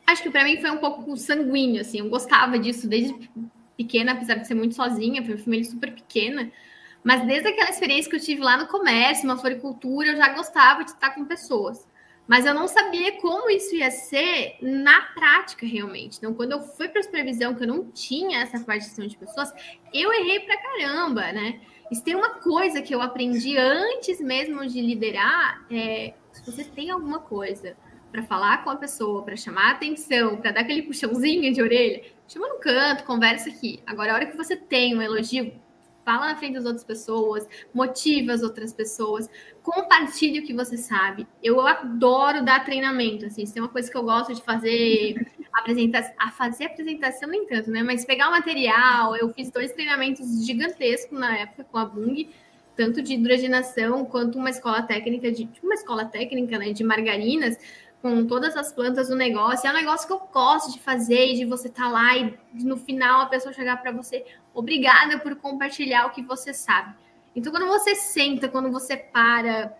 [0.07, 1.99] Acho que para mim foi um pouco sanguíneo, assim.
[1.99, 3.31] Eu gostava disso desde
[3.77, 6.51] pequena, apesar de ser muito sozinha, foi uma família super pequena.
[7.03, 10.85] Mas desde aquela experiência que eu tive lá no comércio, na floricultura, eu já gostava
[10.85, 11.87] de estar com pessoas.
[12.27, 16.17] Mas eu não sabia como isso ia ser na prática, realmente.
[16.17, 19.53] Então, quando eu fui para a supervisão, que eu não tinha essa parte de pessoas,
[19.93, 21.61] eu errei pra caramba, né?
[21.91, 26.65] E se tem uma coisa que eu aprendi antes mesmo de liderar, é se você
[26.65, 27.77] tem alguma coisa
[28.11, 32.03] para falar com a pessoa, para chamar a atenção, para dar aquele puxãozinho de orelha,
[32.29, 33.83] chama no canto, conversa aqui.
[33.87, 35.53] Agora, a hora que você tem um elogio,
[36.05, 39.29] fala na frente das outras pessoas, motiva as outras pessoas,
[39.63, 41.27] compartilhe o que você sabe.
[41.43, 45.15] Eu adoro dar treinamento, assim, isso é uma coisa que eu gosto de fazer,
[45.53, 47.83] apresentação, a fazer apresentação nem tanto, né?
[47.83, 52.29] Mas pegar o material, eu fiz dois treinamentos gigantescos na época com a Bung,
[52.77, 57.57] tanto de hidrogenação quanto uma escola técnica de tipo uma escola técnica, né, de margarinas,
[58.05, 59.67] com todas as plantas do negócio.
[59.67, 62.39] É um negócio que eu gosto de fazer e de você estar tá lá e
[62.53, 66.95] no final a pessoa chegar para você, obrigada por compartilhar o que você sabe.
[67.35, 69.75] Então, quando você senta, quando você para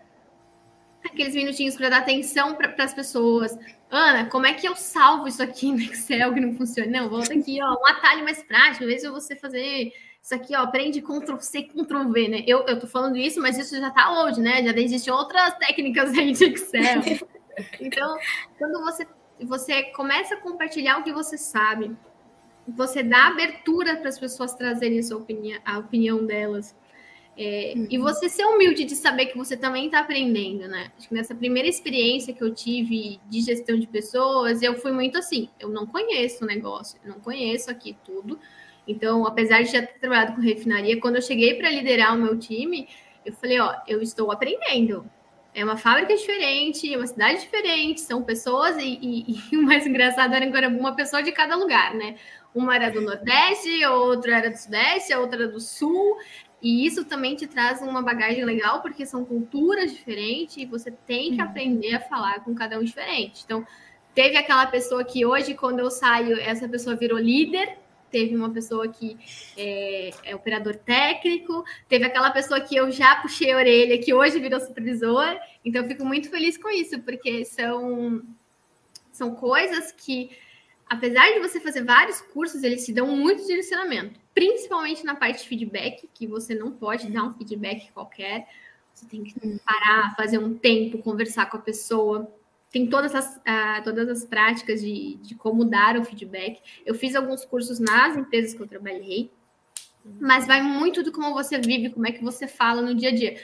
[1.05, 3.55] aqueles minutinhos para dar atenção para as pessoas,
[3.91, 6.89] Ana, como é que eu salvo isso aqui no Excel que não funciona?
[6.89, 10.63] Não, volta aqui, ó, um atalho mais prático, às vezes você fazer isso aqui, ó,
[10.63, 12.43] aprende Ctrl C, Ctrl V, né?
[12.47, 14.63] Eu, eu tô falando isso, mas isso já tá hoje, né?
[14.63, 17.03] Já existem outras técnicas aí de Excel.
[17.79, 18.17] Então,
[18.57, 19.07] quando você,
[19.41, 21.95] você começa a compartilhar o que você sabe,
[22.67, 26.75] você dá abertura para as pessoas trazerem a, sua opinião, a opinião delas.
[27.37, 27.87] É, uhum.
[27.89, 30.91] E você ser humilde de saber que você também está aprendendo, né?
[30.97, 35.17] Acho que nessa primeira experiência que eu tive de gestão de pessoas, eu fui muito
[35.17, 38.39] assim: eu não conheço o negócio, eu não conheço aqui tudo.
[38.87, 42.39] Então, apesar de já ter trabalhado com refinaria, quando eu cheguei para liderar o meu
[42.39, 42.87] time,
[43.25, 45.05] eu falei: ó, eu estou aprendendo
[45.55, 49.87] é uma fábrica diferente, é uma cidade diferente, são pessoas, e, e, e, o mais
[49.87, 52.17] engraçado era agora uma pessoa de cada lugar, né?
[52.53, 56.17] Uma era do Nordeste, outra era do Sudeste, a outra era do Sul,
[56.61, 61.35] e isso também te traz uma bagagem legal, porque são culturas diferentes e você tem
[61.35, 61.47] que uhum.
[61.47, 63.43] aprender a falar com cada um diferente.
[63.45, 63.65] Então,
[64.13, 67.77] teve aquela pessoa que hoje, quando eu saio, essa pessoa virou líder,
[68.11, 69.17] teve uma pessoa que
[69.57, 74.39] é, é, operador técnico, teve aquela pessoa que eu já puxei a orelha, que hoje
[74.39, 75.37] virou supervisor.
[75.63, 78.21] Então, eu fico muito feliz com isso, porque são,
[79.11, 80.29] são coisas que,
[80.87, 85.49] apesar de você fazer vários cursos, eles te dão muito direcionamento, principalmente na parte de
[85.49, 88.47] feedback, que você não pode dar um feedback qualquer.
[88.93, 92.31] Você tem que parar, fazer um tempo, conversar com a pessoa
[92.71, 96.61] tem todas as, uh, todas as práticas de, de como dar o feedback.
[96.85, 99.31] Eu fiz alguns cursos nas empresas que eu trabalhei,
[100.19, 103.15] mas vai muito do como você vive, como é que você fala no dia a
[103.15, 103.37] dia.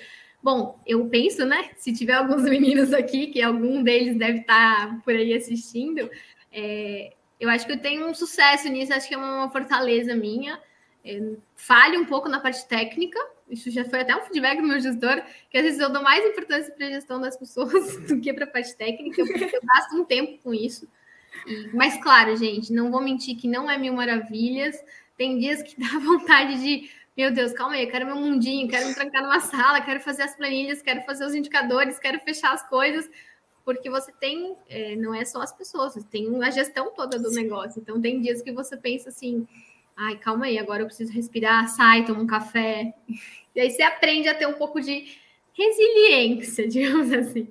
[0.43, 1.69] Bom, eu penso, né?
[1.77, 6.10] Se tiver alguns meninos aqui, que algum deles deve estar por aí assistindo,
[6.51, 10.60] é, eu acho que eu tenho um sucesso nisso, acho que é uma fortaleza minha.
[11.03, 11.19] É,
[11.55, 13.19] falhe um pouco na parte técnica,
[13.51, 16.25] isso já foi até um feedback do meu gestor, que às vezes eu dou mais
[16.25, 19.95] importância para a gestão das pessoas do que para a parte técnica, porque eu gasto
[19.95, 20.87] um tempo com isso.
[21.73, 24.75] Mas, claro, gente, não vou mentir que não é mil maravilhas.
[25.17, 28.87] Tem dias que dá vontade de, meu Deus, calma aí, eu quero meu mundinho, quero
[28.87, 32.67] me trancar numa sala, quero fazer as planilhas, quero fazer os indicadores, quero fechar as
[32.67, 33.09] coisas,
[33.65, 37.31] porque você tem, é, não é só as pessoas, você tem a gestão toda do
[37.31, 37.81] negócio.
[37.81, 39.47] Então, tem dias que você pensa assim
[39.95, 42.93] Ai, calma aí, agora eu preciso respirar, sai, toma um café.
[43.56, 45.17] E aí você aprende a ter um pouco de
[45.54, 47.47] resiliência, digamos assim.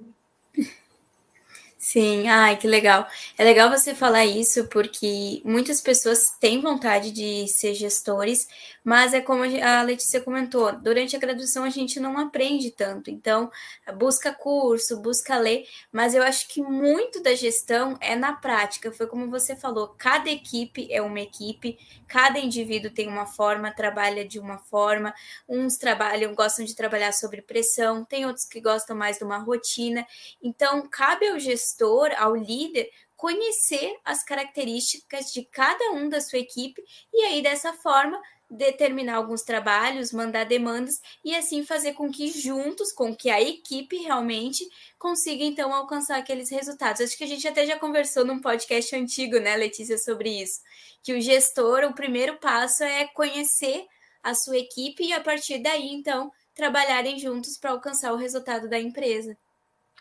[1.83, 3.07] Sim, ai, que legal.
[3.39, 8.47] É legal você falar isso porque muitas pessoas têm vontade de ser gestores,
[8.85, 13.11] mas é como a Letícia comentou, durante a graduação a gente não aprende tanto.
[13.11, 13.51] Então,
[13.97, 18.93] busca curso, busca ler, mas eu acho que muito da gestão é na prática.
[18.93, 24.23] Foi como você falou, cada equipe é uma equipe, cada indivíduo tem uma forma, trabalha
[24.29, 25.15] de uma forma.
[25.49, 30.07] Uns trabalham, gostam de trabalhar sobre pressão, tem outros que gostam mais de uma rotina.
[30.43, 36.39] Então, cabe ao gestor gestor, ao líder, conhecer as características de cada um da sua
[36.39, 42.29] equipe e aí dessa forma determinar alguns trabalhos, mandar demandas e assim fazer com que
[42.29, 47.01] juntos, com que a equipe realmente consiga então alcançar aqueles resultados.
[47.01, 50.61] Acho que a gente até já conversou num podcast antigo, né, Letícia, sobre isso,
[51.03, 53.87] que o gestor, o primeiro passo é conhecer
[54.21, 58.81] a sua equipe e a partir daí então trabalharem juntos para alcançar o resultado da
[58.81, 59.37] empresa.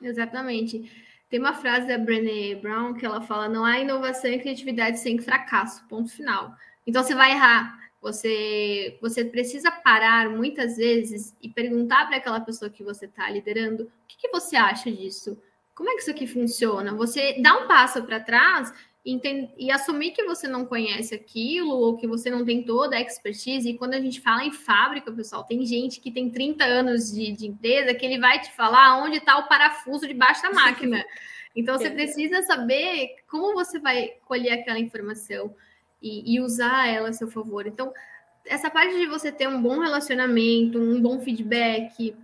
[0.01, 1.08] Exatamente.
[1.29, 5.19] Tem uma frase da Brené Brown que ela fala: não há inovação e criatividade sem
[5.19, 5.85] fracasso.
[5.87, 6.55] Ponto final.
[6.85, 7.77] Então você vai errar.
[8.01, 13.83] Você, você precisa parar muitas vezes e perguntar para aquela pessoa que você está liderando:
[13.83, 15.37] o que, que você acha disso?
[15.75, 16.93] Como é que isso aqui funciona?
[16.95, 18.73] Você dá um passo para trás
[19.05, 23.69] e assumir que você não conhece aquilo ou que você não tem toda a expertise.
[23.69, 27.31] E quando a gente fala em fábrica, pessoal, tem gente que tem 30 anos de,
[27.31, 31.03] de empresa que ele vai te falar onde está o parafuso debaixo da máquina.
[31.55, 35.53] Então você precisa saber como você vai colher aquela informação
[35.99, 37.65] e, e usar ela a seu favor.
[37.65, 37.91] Então,
[38.45, 42.15] essa parte de você ter um bom relacionamento, um bom feedback,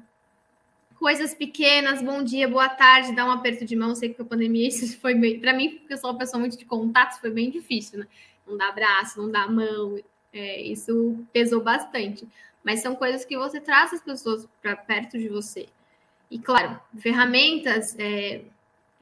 [1.06, 3.94] coisas pequenas, bom dia, boa tarde, dar um aperto de mão.
[3.94, 6.58] Sei que a pandemia isso foi bem, para mim, porque eu sou uma pessoa muito
[6.58, 8.08] de contatos, foi bem difícil, né?
[8.48, 10.00] Não dá abraço, não dá mão,
[10.34, 12.28] é, isso pesou bastante.
[12.64, 15.68] Mas são coisas que você traz as pessoas para perto de você.
[16.32, 18.42] E claro, ferramentas é,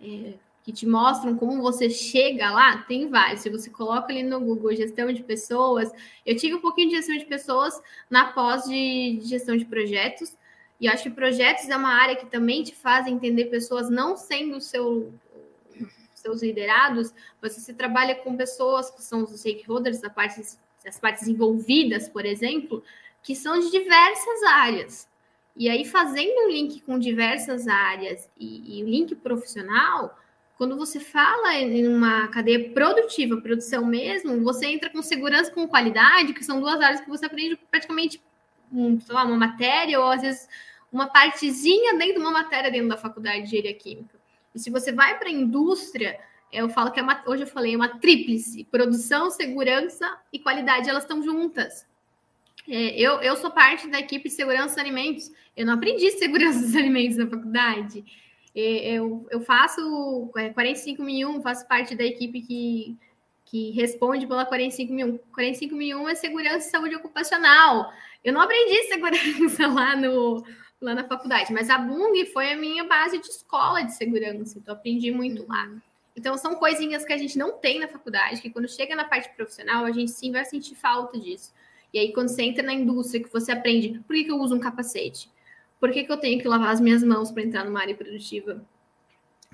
[0.02, 3.40] é, que te mostram como você chega lá, tem vários.
[3.40, 5.90] Se você coloca ali no Google gestão de pessoas,
[6.26, 10.36] eu tive um pouquinho de gestão de pessoas na pós de gestão de projetos
[10.84, 14.60] e acho que projetos é uma área que também te faz entender pessoas não sendo
[14.60, 15.14] seu,
[16.14, 20.42] seus liderados, você se trabalha com pessoas que são os stakeholders, da parte,
[20.86, 22.84] as partes envolvidas, por exemplo,
[23.24, 25.08] que são de diversas áreas.
[25.56, 30.20] E aí, fazendo um link com diversas áreas e, o link profissional,
[30.58, 36.34] quando você fala em uma cadeia produtiva, produção mesmo, você entra com segurança com qualidade,
[36.34, 38.22] que são duas áreas que você aprende praticamente
[38.70, 40.50] um, lá, uma matéria, ou às vezes
[40.94, 44.18] uma partezinha dentro de uma matéria dentro da faculdade de engenharia química.
[44.54, 46.20] E se você vai para a indústria,
[46.52, 50.90] eu falo que é uma, hoje eu falei, é uma tríplice: produção, segurança e qualidade,
[50.90, 51.88] elas estão juntas.
[52.70, 55.32] É, eu, eu sou parte da equipe de segurança dos alimentos.
[55.58, 58.06] Eu não aprendi segurança dos alimentos na faculdade.
[58.56, 62.96] É, eu, eu faço 45.001, é, faço parte da equipe que,
[63.46, 65.20] que responde pela 45.001.
[65.36, 67.92] 45.001 é segurança e saúde ocupacional.
[68.24, 70.46] Eu não aprendi segurança lá no,
[70.84, 71.54] lá na faculdade.
[71.54, 75.66] Mas a Bung foi a minha base de escola de segurança, então aprendi muito lá.
[75.66, 75.82] Uhum.
[76.16, 79.30] Então são coisinhas que a gente não tem na faculdade, que quando chega na parte
[79.36, 81.54] profissional, a gente sim vai sentir falta disso.
[81.94, 84.56] E aí, quando você entra na indústria, que você aprende por que, que eu uso
[84.56, 85.30] um capacete?
[85.80, 88.64] Por que, que eu tenho que lavar as minhas mãos para entrar numa área produtiva?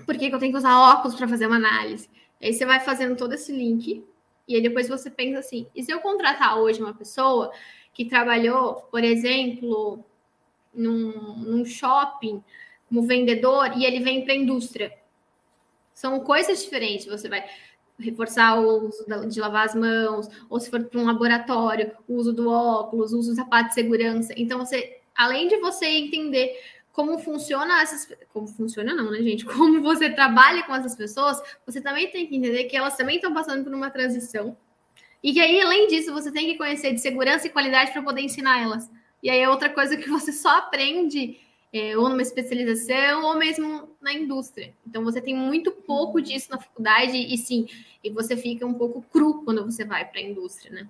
[0.06, 2.08] Por que, que eu tenho que usar óculos para fazer uma análise?
[2.42, 4.02] Aí você vai fazendo todo esse link,
[4.48, 7.52] e aí depois você pensa assim: e se eu contratar hoje uma pessoa
[7.92, 10.02] que trabalhou, por exemplo,
[10.72, 12.42] num, num shopping
[12.88, 14.92] como vendedor e ele vem para a indústria?
[15.94, 17.06] São coisas diferentes.
[17.06, 17.44] Você vai
[17.98, 22.32] reforçar o uso de lavar as mãos, ou se for para um laboratório, o uso
[22.32, 24.32] do óculos, o uso do sapato de segurança.
[24.36, 26.58] Então, você, além de você entender
[26.92, 28.08] como funciona essas.
[28.32, 29.44] Como funciona, não, né, gente?
[29.46, 33.32] Como você trabalha com essas pessoas, você também tem que entender que elas também estão
[33.32, 34.56] passando por uma transição.
[35.22, 38.22] E que aí, além disso, você tem que conhecer de segurança e qualidade para poder
[38.22, 38.90] ensinar elas.
[39.22, 41.38] E aí é outra coisa que você só aprende
[41.72, 44.74] é, ou numa especialização, ou mesmo na indústria.
[44.86, 47.66] Então, você tem muito pouco disso na faculdade, e sim,
[48.02, 50.88] e você fica um pouco cru quando você vai para a indústria, né?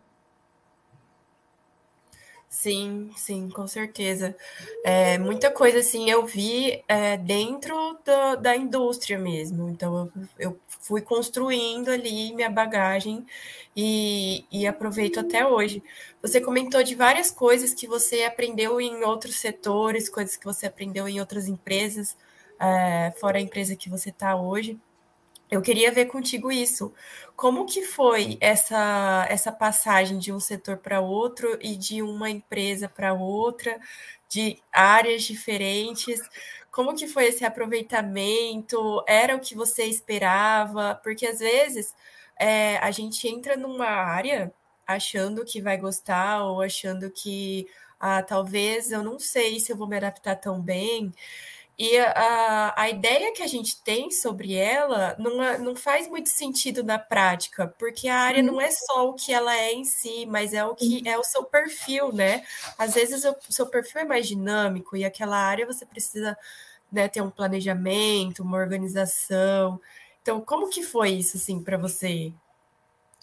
[2.52, 4.36] Sim, sim, com certeza.
[4.84, 9.70] É, muita coisa assim eu vi é, dentro do, da indústria mesmo.
[9.70, 13.24] Então eu, eu, fui construindo ali minha bagagem
[13.76, 15.82] e, e aproveito até hoje.
[16.20, 21.08] Você comentou de várias coisas que você aprendeu em outros setores, coisas que você aprendeu
[21.08, 22.16] em outras empresas,
[22.58, 24.78] é, fora a empresa que você está hoje.
[25.50, 26.92] Eu queria ver contigo isso.
[27.36, 32.88] Como que foi essa, essa passagem de um setor para outro e de uma empresa
[32.88, 33.80] para outra,
[34.28, 36.20] de áreas diferentes?
[36.70, 39.02] Como que foi esse aproveitamento?
[39.08, 40.94] Era o que você esperava?
[41.02, 41.94] Porque às vezes
[42.38, 44.52] é, a gente entra numa área
[44.86, 47.66] achando que vai gostar ou achando que
[47.98, 51.12] ah, talvez eu não sei se eu vou me adaptar tão bem.
[51.82, 56.28] E a, a ideia que a gente tem sobre ela não, é, não faz muito
[56.28, 60.26] sentido na prática, porque a área não é só o que ela é em si,
[60.26, 62.44] mas é o que é o seu perfil, né?
[62.76, 66.36] Às vezes o seu perfil é mais dinâmico e aquela área você precisa
[66.92, 69.80] né, ter um planejamento, uma organização.
[70.20, 72.30] Então, como que foi isso assim para você?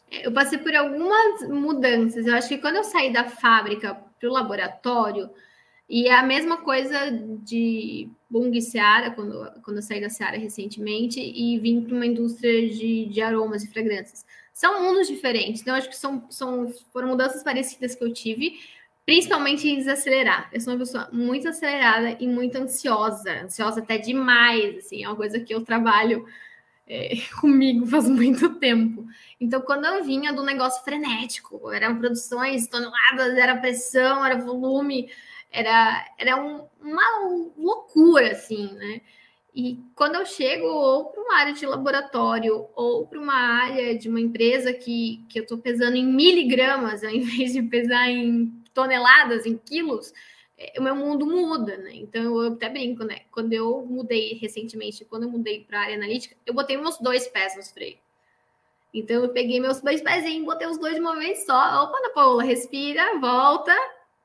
[0.09, 2.25] Eu passei por algumas mudanças.
[2.25, 5.29] Eu acho que quando eu saí da fábrica para o laboratório,
[5.89, 7.11] e é a mesma coisa
[7.43, 12.69] de Bung Seara, quando, quando eu saí da Seara recentemente e vim para uma indústria
[12.69, 14.25] de, de aromas e fragrâncias.
[14.53, 18.59] São mundos diferentes, então acho que são, são, foram mudanças parecidas que eu tive,
[19.05, 20.49] principalmente em desacelerar.
[20.51, 25.15] Eu sou uma pessoa muito acelerada e muito ansiosa, ansiosa até demais, assim, é uma
[25.15, 26.25] coisa que eu trabalho
[26.87, 29.05] é, comigo faz muito tempo.
[29.39, 35.09] Então, quando eu vinha do negócio frenético, eram produções toneladas, era pressão, era volume,
[35.57, 37.03] era, era um, uma
[37.57, 39.01] loucura, assim, né?
[39.55, 44.07] E quando eu chego ou para uma área de laboratório ou para uma área de
[44.07, 49.47] uma empresa que, que eu estou pesando em miligramas ao invés de pesar em toneladas,
[49.47, 50.13] em quilos,
[50.55, 51.95] é, o meu mundo muda, né?
[51.95, 53.21] Então eu até brinco, né?
[53.31, 57.27] Quando eu mudei recentemente, quando eu mudei para a área analítica, eu botei meus dois
[57.27, 57.99] pés nos freios.
[58.93, 61.83] Então eu peguei meus dois pezinhos, botei os dois de uma vez só.
[61.83, 63.75] Opa, Ana Paula, respira, volta,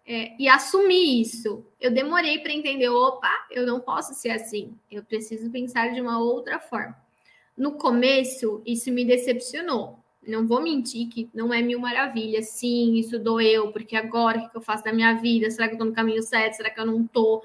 [0.07, 1.64] é, e assumir isso.
[1.80, 6.18] Eu demorei para entender, opa, eu não posso ser assim, eu preciso pensar de uma
[6.18, 6.96] outra forma.
[7.57, 9.98] No começo, isso me decepcionou.
[10.26, 12.48] Não vou mentir que não é mil maravilhas.
[12.50, 15.50] Sim, isso doeu, porque agora o que eu faço da minha vida?
[15.50, 16.55] Será que eu estou no caminho certo?
[16.55, 17.42] Será que eu não estou?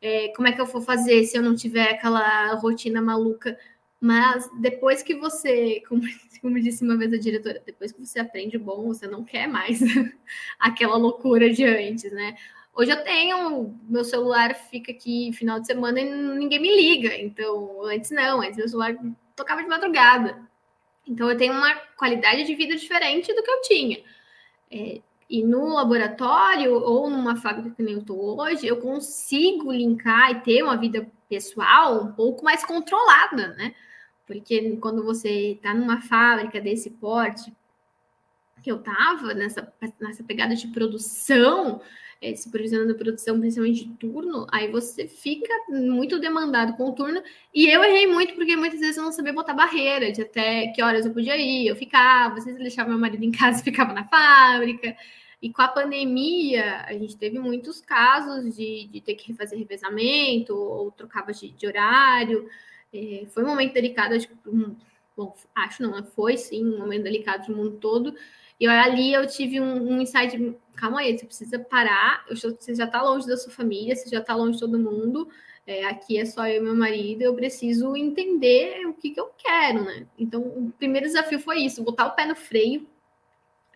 [0.00, 3.58] É, como é que eu vou fazer se eu não tiver aquela rotina maluca?
[4.00, 6.00] Mas depois que você, como,
[6.40, 9.46] como, disse uma vez a diretora, depois que você aprende o bom, você não quer
[9.46, 9.80] mais
[10.58, 12.34] aquela loucura de antes, né?
[12.72, 17.14] Hoje eu tenho, meu celular fica aqui final de semana e ninguém me liga.
[17.16, 18.96] Então, antes não, antes meu celular
[19.36, 20.48] tocava de madrugada.
[21.06, 24.02] Então, eu tenho uma qualidade de vida diferente do que eu tinha.
[24.70, 30.30] É, e no laboratório ou numa fábrica que nem eu estou hoje, eu consigo linkar
[30.30, 33.74] e ter uma vida pessoal um pouco mais controlada, né?
[34.30, 37.52] Porque quando você está numa fábrica desse porte,
[38.62, 41.80] que eu estava nessa, nessa pegada de produção,
[42.22, 47.20] é, supervisionando a produção, principalmente de turno, aí você fica muito demandado com o turno.
[47.52, 50.80] E eu errei muito, porque muitas vezes eu não sabia botar barreira de até que
[50.80, 51.66] horas eu podia ir.
[51.66, 54.96] Eu ficava, às vezes deixava meu marido em casa e ficava na fábrica.
[55.42, 60.54] E com a pandemia, a gente teve muitos casos de, de ter que refazer revezamento
[60.54, 62.48] ou trocava de, de horário.
[62.92, 64.28] É, foi um momento delicado, acho
[65.16, 68.14] bom, acho não, foi sim um momento delicado para o mundo todo.
[68.58, 73.02] E ali eu tive um, um insight, calma aí, você precisa parar, você já está
[73.02, 75.28] longe da sua família, você já está longe de todo mundo,
[75.66, 79.30] é, aqui é só eu e meu marido, eu preciso entender o que, que eu
[79.38, 80.06] quero, né?
[80.18, 82.86] Então, o primeiro desafio foi isso, botar o pé no freio,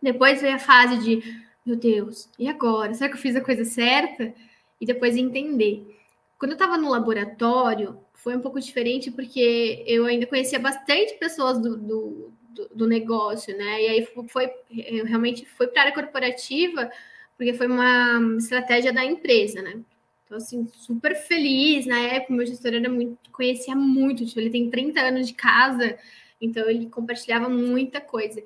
[0.02, 1.22] depois veio a fase de,
[1.64, 2.92] meu Deus, e agora?
[2.92, 4.34] Será que eu fiz a coisa certa?
[4.78, 6.03] E depois entender.
[6.44, 11.58] Quando eu estava no laboratório, foi um pouco diferente porque eu ainda conhecia bastante pessoas
[11.58, 12.32] do, do,
[12.74, 13.82] do negócio, né?
[13.82, 16.90] E aí foi, eu realmente fui para a área corporativa
[17.34, 19.80] porque foi uma estratégia da empresa, né?
[20.26, 21.86] Então, assim, super feliz.
[21.86, 25.96] Na época, meu gestor era muito, conhecia muito, tipo, ele tem 30 anos de casa,
[26.38, 28.42] então ele compartilhava muita coisa.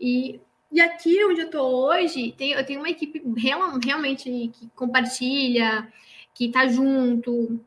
[0.00, 0.40] E,
[0.72, 5.86] e aqui onde eu estou hoje, tem, eu tenho uma equipe real, realmente que compartilha,
[6.36, 7.58] que está junto,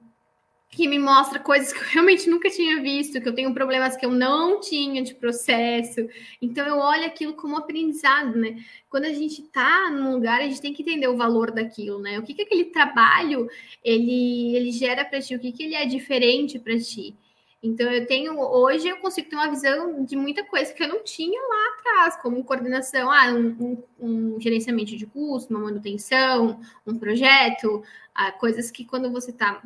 [0.70, 4.05] que me mostra coisas que eu realmente nunca tinha visto, que eu tenho problemas que
[4.05, 6.07] eu não tinha de processo.
[6.39, 8.63] Então eu olho aquilo como aprendizado, né?
[8.88, 12.20] Quando a gente está num lugar, a gente tem que entender o valor daquilo, né?
[12.20, 13.49] O que, que aquele trabalho
[13.84, 17.15] ele, ele gera para ti, o que, que ele é diferente para ti.
[17.62, 21.03] Então eu tenho hoje eu consigo ter uma visão de muita coisa que eu não
[21.03, 26.97] tinha lá atrás, como coordenação, ah, um, um, um gerenciamento de custo, uma manutenção, um
[26.97, 27.84] projeto,
[28.16, 29.62] ah, coisas que quando você está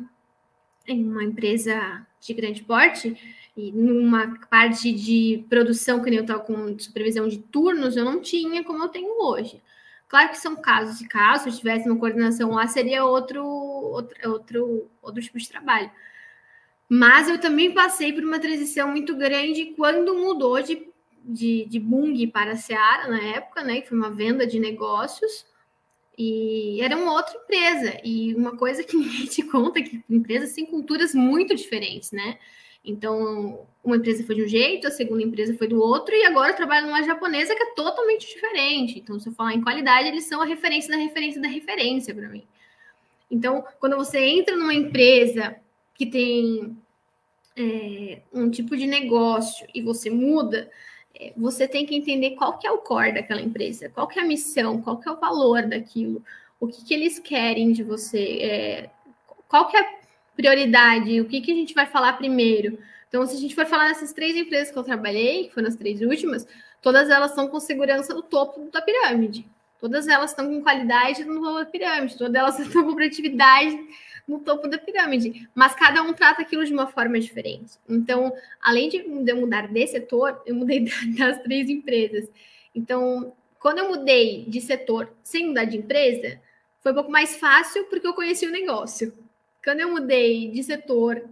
[0.86, 3.16] em uma empresa de grande porte
[3.56, 8.20] e numa parte de produção que nem eu estava com supervisão de turnos, eu não
[8.20, 9.62] tinha como eu tenho hoje.
[10.08, 14.90] Claro que são casos e casos, se tivesse uma coordenação lá, seria outro, outro, outro,
[15.00, 15.90] outro tipo de trabalho.
[16.96, 20.86] Mas eu também passei por uma transição muito grande quando mudou de,
[21.24, 23.80] de, de Bung para Seara, na época, né?
[23.80, 25.44] Que foi uma venda de negócios.
[26.16, 28.00] E era uma outra empresa.
[28.04, 32.38] E uma coisa que ninguém te conta é que empresas têm culturas muito diferentes, né?
[32.84, 36.52] Então, uma empresa foi de um jeito, a segunda empresa foi do outro, e agora
[36.52, 39.00] eu trabalho numa japonesa que é totalmente diferente.
[39.00, 42.28] Então, se eu falar em qualidade, eles são a referência da referência da referência para
[42.28, 42.44] mim.
[43.28, 45.56] Então, quando você entra numa empresa
[45.96, 46.76] que tem
[47.56, 50.70] é, um tipo de negócio e você muda,
[51.14, 54.22] é, você tem que entender qual que é o core daquela empresa, qual que é
[54.22, 56.22] a missão, qual que é o valor daquilo,
[56.58, 58.90] o que, que eles querem de você, é,
[59.48, 59.94] qual que é a
[60.36, 62.78] prioridade, o que, que a gente vai falar primeiro.
[63.08, 65.76] Então, se a gente for falar dessas três empresas que eu trabalhei, que foram as
[65.76, 66.46] três últimas,
[66.82, 69.46] todas elas estão com segurança no topo da pirâmide.
[69.78, 73.78] Todas elas estão com qualidade no topo da pirâmide, todas elas estão com produtividade
[74.26, 77.74] no topo da pirâmide, mas cada um trata aquilo de uma forma diferente.
[77.88, 80.80] Então, além de eu mudar de setor, eu mudei
[81.18, 82.28] das três empresas.
[82.74, 86.40] Então, quando eu mudei de setor sem mudar de empresa,
[86.80, 89.12] foi um pouco mais fácil porque eu conheci o negócio.
[89.62, 91.22] Quando eu mudei de setor,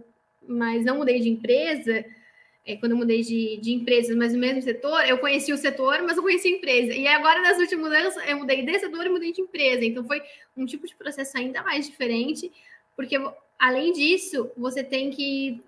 [0.47, 2.03] mas não mudei de empresa,
[2.65, 6.01] é, quando eu mudei de, de empresa, mas no mesmo setor, eu conheci o setor,
[6.01, 6.93] mas eu conheci a empresa.
[6.93, 9.83] E agora, nas últimas mudanças, eu mudei de setor e mudei de empresa.
[9.83, 10.21] Então, foi
[10.55, 12.51] um tipo de processo ainda mais diferente,
[12.95, 13.15] porque,
[13.59, 15.63] além disso, você tem que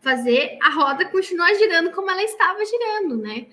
[0.00, 3.46] fazer a roda continuar girando como ela estava girando, né?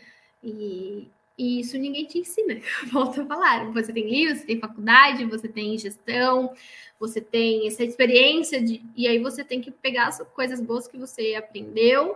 [0.43, 2.59] E, e isso ninguém te ensina.
[2.91, 3.71] Volto a falar.
[3.71, 6.53] Você tem livros, você tem faculdade, você tem gestão,
[6.99, 8.81] você tem essa experiência de.
[8.95, 12.15] E aí você tem que pegar as coisas boas que você aprendeu,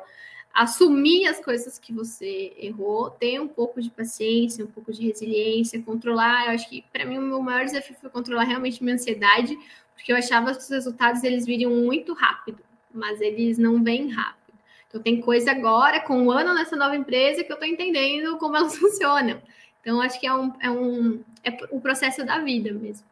[0.54, 5.82] assumir as coisas que você errou, ter um pouco de paciência, um pouco de resiliência,
[5.82, 6.46] controlar.
[6.46, 9.58] Eu acho que para mim o meu maior desafio foi controlar realmente minha ansiedade,
[10.00, 14.54] porque eu achava que os resultados eles viriam muito rápido, mas eles não vêm rápido.
[14.88, 18.56] Então tem coisa agora, com um ano nessa nova empresa, que eu estou entendendo como
[18.56, 19.42] elas funcionam.
[19.82, 23.06] Então acho que é um, é um é o processo da vida mesmo.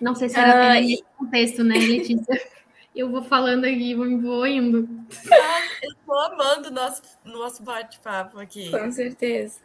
[0.00, 1.04] Não sei se era uh, e...
[1.18, 2.50] contexto, né, Letícia?
[2.96, 4.88] eu vou falando aqui, vou, vou indo.
[5.30, 8.70] Ah, eu estou amando o nosso, nosso bate-papo aqui.
[8.70, 9.60] Com certeza.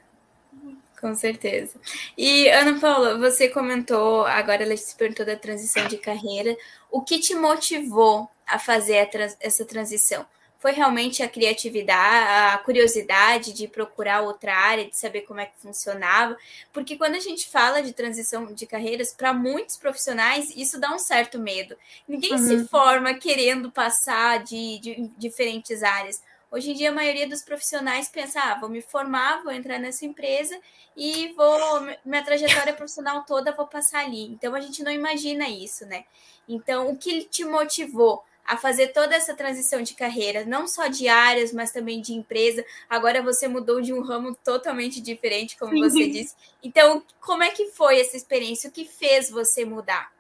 [1.06, 1.80] Com certeza.
[2.18, 6.58] E, Ana Paula, você comentou, agora ela se perguntou da transição de carreira.
[6.90, 10.26] O que te motivou a fazer a essa transição?
[10.58, 15.60] Foi realmente a criatividade, a curiosidade de procurar outra área, de saber como é que
[15.60, 16.36] funcionava?
[16.74, 20.98] Porque quando a gente fala de transição de carreiras, para muitos profissionais, isso dá um
[20.98, 21.78] certo medo.
[22.08, 22.48] Ninguém uhum.
[22.48, 26.20] se forma querendo passar de, de diferentes áreas
[26.56, 30.06] Hoje em dia, a maioria dos profissionais pensa: ah, vou me formar, vou entrar nessa
[30.06, 30.58] empresa
[30.96, 31.82] e vou.
[32.06, 34.24] Minha trajetória profissional toda vou passar ali.
[34.28, 36.06] Então, a gente não imagina isso, né?
[36.48, 41.10] Então, o que te motivou a fazer toda essa transição de carreira, não só de
[41.10, 42.64] áreas, mas também de empresa?
[42.90, 45.82] Agora você mudou de um ramo totalmente diferente, como Sim.
[45.82, 46.36] você disse.
[46.64, 48.70] Então, como é que foi essa experiência?
[48.70, 50.15] O que fez você mudar?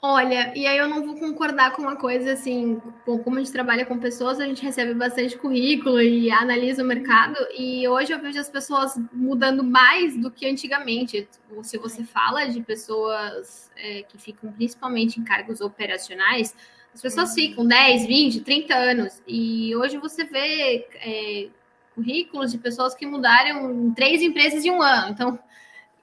[0.00, 3.84] Olha, e aí eu não vou concordar com uma coisa assim, como a gente trabalha
[3.84, 8.38] com pessoas, a gente recebe bastante currículo e analisa o mercado, e hoje eu vejo
[8.38, 11.28] as pessoas mudando mais do que antigamente.
[11.64, 16.54] Se você fala de pessoas é, que ficam principalmente em cargos operacionais,
[16.94, 21.48] as pessoas ficam 10, 20, 30 anos, e hoje você vê é,
[21.96, 25.10] currículos de pessoas que mudaram três empresas em um ano.
[25.10, 25.36] Então,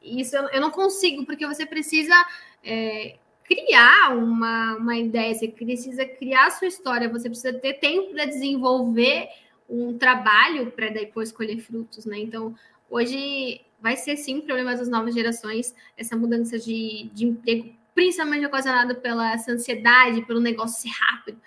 [0.01, 2.13] isso eu não consigo, porque você precisa.
[2.61, 8.11] É, criar uma, uma ideia, você precisa criar a sua história, você precisa ter tempo
[8.11, 9.27] para desenvolver
[9.69, 12.19] um trabalho para depois colher frutos, né?
[12.19, 12.55] Então,
[12.89, 18.95] hoje vai ser sim problema das novas gerações, essa mudança de, de emprego, principalmente ocasionada
[18.95, 21.39] pela essa ansiedade, pelo negócio ser rápido.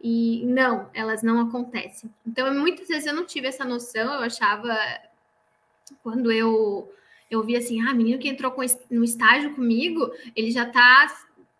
[0.00, 2.10] E não, elas não acontecem.
[2.26, 4.76] Então, muitas vezes eu não tive essa noção, eu achava
[6.02, 6.90] quando eu
[7.30, 11.06] eu vi assim, ah, menino que entrou com, no estágio comigo, ele já está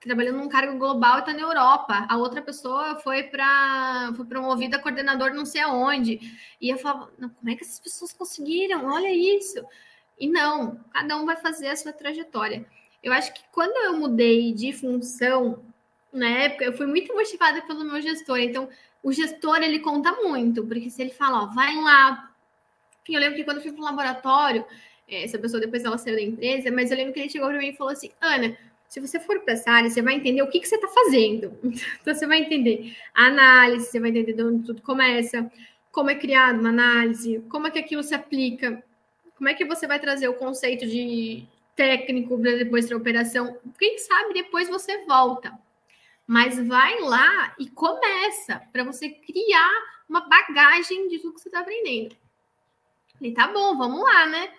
[0.03, 2.07] trabalhando num cargo global e está na Europa.
[2.09, 6.19] A outra pessoa foi para foi promovida a coordenador não sei aonde.
[6.61, 8.85] E eu falava, como é que essas pessoas conseguiram?
[8.87, 9.65] Olha isso.
[10.19, 12.67] E não, cada um vai fazer a sua trajetória.
[13.03, 15.65] Eu acho que quando eu mudei de função,
[16.13, 18.39] na época, eu fui muito motivada pelo meu gestor.
[18.39, 18.69] Então,
[19.03, 22.31] o gestor, ele conta muito, porque se ele fala, ó, vai lá.
[23.09, 24.65] Eu lembro que quando eu fui para o laboratório,
[25.09, 27.69] essa pessoa depois ela saiu da empresa, mas eu lembro que ele chegou para mim
[27.69, 28.57] e falou assim: Ana,
[28.93, 31.59] se você for para essa área, você vai entender o que, que você está fazendo.
[32.03, 35.51] Então, você vai entender a análise, você vai entender de onde tudo começa,
[35.91, 38.85] como é criada uma análise, como é que aquilo se aplica,
[39.35, 43.59] como é que você vai trazer o conceito de técnico para depois da operação.
[43.79, 45.59] Quem sabe depois você volta.
[46.27, 49.73] Mas vai lá e começa para você criar
[50.07, 52.15] uma bagagem de tudo que você está aprendendo.
[53.23, 54.53] E tá bom, vamos lá, né?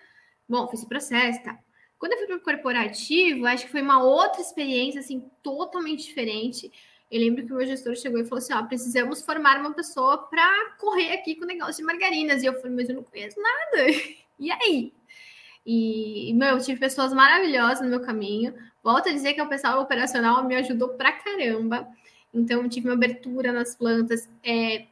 [0.49, 1.62] Bom, fiz o processo, tá?
[2.03, 6.69] Quando eu fui para o corporativo, acho que foi uma outra experiência, assim, totalmente diferente.
[7.09, 10.17] Eu lembro que o meu gestor chegou e falou assim: ó, precisamos formar uma pessoa
[10.17, 12.43] para correr aqui com o negócio de margarinas.
[12.43, 13.87] E eu falei, mas eu não conheço nada.
[14.37, 14.91] e aí?
[15.65, 18.53] E, meu, eu tive pessoas maravilhosas no meu caminho.
[18.83, 21.87] Volto a dizer que o pessoal operacional me ajudou pra caramba.
[22.33, 24.29] Então, tive uma abertura nas plantas.
[24.43, 24.87] É,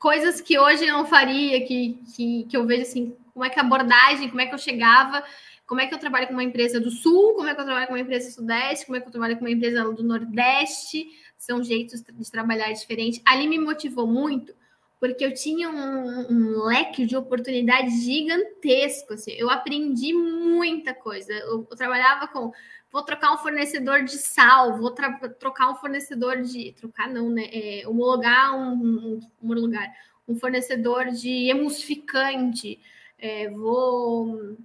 [0.00, 3.60] coisas que hoje eu não faria, que, que, que eu vejo assim, como é que
[3.60, 5.22] a abordagem, como é que eu chegava
[5.66, 7.88] como é que eu trabalho com uma empresa do Sul, como é que eu trabalho
[7.88, 11.08] com uma empresa do Sudeste, como é que eu trabalho com uma empresa do Nordeste.
[11.36, 13.20] São jeitos de trabalhar diferentes.
[13.26, 14.54] Ali me motivou muito,
[15.00, 19.14] porque eu tinha um, um leque de oportunidades gigantesco.
[19.14, 19.32] Assim.
[19.32, 21.32] Eu aprendi muita coisa.
[21.32, 22.52] Eu, eu, trabalhava com.
[22.90, 26.72] Vou trocar um fornecedor de sal, vou trocar um fornecedor de.
[26.72, 27.48] Trocar não, né?
[27.52, 29.92] É, homologar um, um, homologar,
[30.28, 32.80] um fornecedor de emulsificante.
[33.18, 34.56] É, vou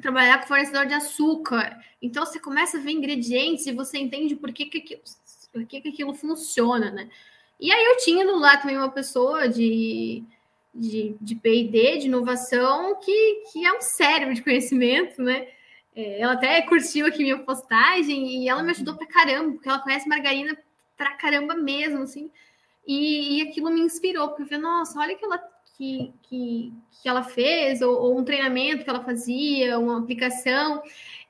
[0.00, 1.78] trabalhar com fornecedor de açúcar.
[2.00, 5.00] Então você começa a ver ingredientes e você entende por que, que, aquilo,
[5.52, 7.08] por que, que aquilo funciona, né?
[7.58, 10.22] E aí eu tinha do lado também uma pessoa de,
[10.74, 15.48] de, de P&D, de inovação, que, que é um cérebro de conhecimento, né?
[15.94, 19.78] É, ela até curtiu aqui minha postagem e ela me ajudou pra caramba, porque ela
[19.78, 20.56] conhece margarina
[20.94, 22.30] pra caramba mesmo, assim.
[22.86, 25.38] E, e aquilo me inspirou, porque eu falei, nossa, olha que ela
[25.76, 26.72] que, que,
[27.02, 30.82] que ela fez, ou, ou, um treinamento que ela fazia, uma aplicação.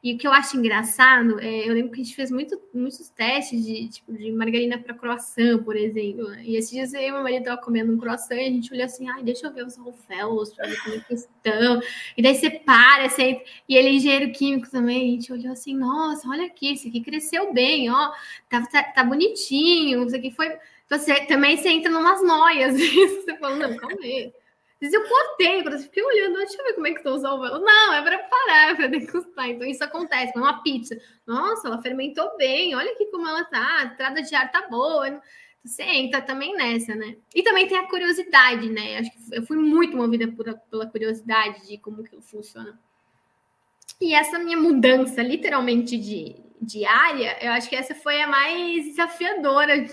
[0.02, 3.08] E o que eu acho engraçado, é, eu lembro que a gente fez muito, muitos
[3.08, 6.28] testes de, tipo, de margarina para croissant, por exemplo.
[6.28, 6.44] Né?
[6.44, 9.08] E esses dias eu e meu marido comendo um croissant e a gente olhou assim,
[9.08, 11.80] ai, deixa eu ver os Rolfellos para ver como é que estão.
[12.16, 13.42] E daí você para, você...
[13.68, 17.00] e ele é engenheiro químico também, a gente olhou assim, nossa, olha aqui, isso aqui
[17.00, 18.12] cresceu bem, ó,
[18.48, 20.56] tá, tá, tá bonitinho, isso aqui foi
[20.88, 22.74] você também você entra numas noias.
[22.78, 24.32] você fala, não, calma aí.
[24.76, 27.14] Às vezes eu cortei, quando eu fiquei olhando, deixa eu ver como é que estão
[27.14, 27.50] os ovos.
[27.50, 29.48] Não, é para parar, é para degustar.
[29.48, 30.96] Então isso acontece com uma pizza.
[31.26, 35.20] Nossa, ela fermentou bem, olha aqui como ela tá, a entrada de ar tá boa.
[35.64, 37.16] Você entra também nessa, né?
[37.34, 38.98] E também tem a curiosidade, né?
[38.98, 42.78] Acho que eu fui muito movida por, pela curiosidade de como que funciona.
[44.00, 48.84] E essa minha mudança, literalmente, de, de área, eu acho que essa foi a mais
[48.84, 49.86] desafiadora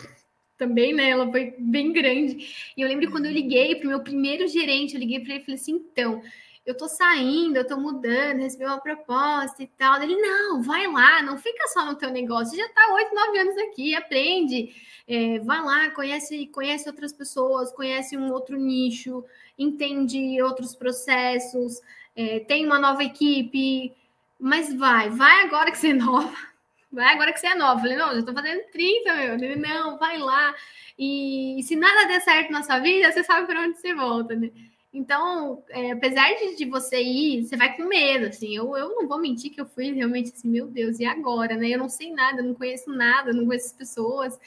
[0.58, 1.10] também, né?
[1.10, 2.74] Ela foi bem grande.
[2.76, 5.41] E eu lembro quando eu liguei para o meu primeiro gerente, eu liguei para ele
[5.41, 6.22] e falei assim: então,
[6.66, 10.01] eu tô saindo, eu tô mudando, recebi uma proposta e tal.
[10.01, 13.58] Ele, não, vai lá, não fica só no teu negócio, já tá oito, nove anos
[13.58, 14.74] aqui, aprende,
[15.08, 19.26] é, vai lá, conhece, conhece outras pessoas, conhece um outro nicho,
[19.58, 21.82] entende outros processos,
[22.16, 23.93] é, tem uma nova equipe,
[24.39, 26.53] mas vai, vai agora que você é nova
[26.94, 27.80] vai agora que você é nova.
[27.80, 29.34] Eu falei, não, já tô fazendo 30, meu.
[29.34, 30.56] Ele, não, vai lá.
[30.98, 34.36] E, e se nada der certo na sua vida, você sabe para onde você volta,
[34.36, 34.52] né?
[34.94, 38.56] Então, é, apesar de, de, você ir, você vai com medo, assim.
[38.56, 41.70] Eu, eu não vou mentir que eu fui realmente assim, meu Deus, e agora, né?
[41.70, 44.39] Eu não sei nada, eu não conheço nada, não conheço as pessoas.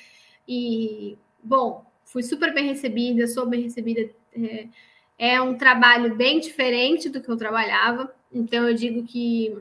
[0.46, 4.08] E, bom, fui super bem recebida, sou bem recebida.
[4.32, 4.68] É,
[5.18, 8.14] é um trabalho bem diferente do que eu trabalhava.
[8.32, 9.56] Então, eu digo que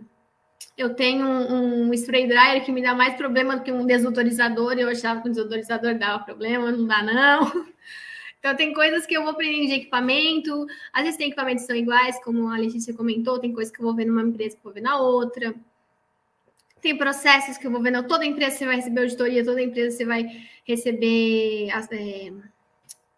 [0.78, 4.74] eu tenho um, um spray dryer que me dá mais problema do que um desodorizador.
[4.74, 7.66] Eu achava que o desodorizador dava problema, não dá, não.
[8.38, 10.68] Então, tem coisas que eu vou aprendendo de equipamento.
[10.94, 13.86] Às vezes, tem equipamentos que são iguais, como a Letícia comentou, tem coisas que eu
[13.86, 15.56] vou ver numa empresa que eu vou ver na outra.
[16.80, 19.98] Tem processos que eu vou ver na toda empresa você vai receber auditoria, toda empresa
[19.98, 20.28] você vai
[20.64, 22.32] receber é,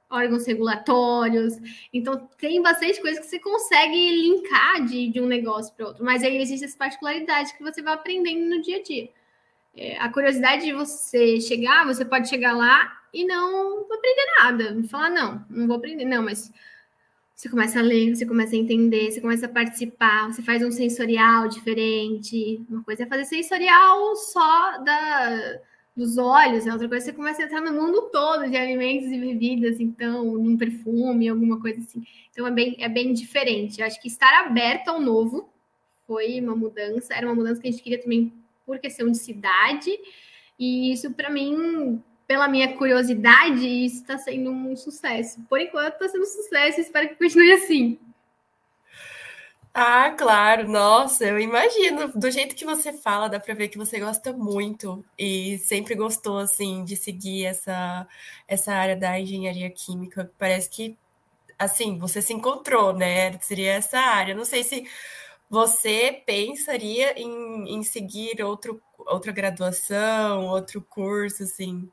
[0.10, 1.54] órgãos regulatórios.
[1.94, 6.06] Então, tem bastante coisa que você consegue linkar de, de um negócio para outro.
[6.06, 9.10] Mas aí existe essa particularidade que você vai aprendendo no dia a dia.
[9.76, 14.72] É, a curiosidade de você chegar, você pode chegar lá e não aprender nada.
[14.72, 16.52] Não falar, não, não vou aprender, não, mas
[17.36, 20.72] você começa a ler, você começa a entender, você começa a participar, você faz um
[20.72, 22.66] sensorial diferente.
[22.68, 25.60] Uma coisa é fazer sensorial só da,
[25.98, 29.12] dos olhos, a outra coisa é você começa a entrar no mundo todo de alimentos
[29.12, 32.04] e bebidas, então, num perfume, alguma coisa assim.
[32.32, 33.82] Então é bem, é bem diferente.
[33.82, 35.50] Eu acho que estar aberto ao novo
[36.06, 38.32] foi uma mudança, era uma mudança que a gente queria também
[38.64, 39.90] por questão de cidade,
[40.60, 45.42] e isso para mim pela minha curiosidade, isso está sendo um sucesso.
[45.50, 47.98] Por enquanto está sendo um sucesso, espero que continue assim.
[49.80, 52.08] Ah, claro, nossa, eu imagino.
[52.14, 56.40] Do jeito que você fala, dá para ver que você gosta muito e sempre gostou
[56.40, 58.08] assim de seguir essa
[58.48, 60.32] essa área da engenharia química.
[60.38, 60.98] Parece que
[61.60, 63.40] assim, você se encontrou, né?
[63.42, 64.36] Seria essa área.
[64.36, 64.88] Não sei se
[65.50, 71.90] você pensaria em, em seguir outro, outra graduação, outro curso, assim.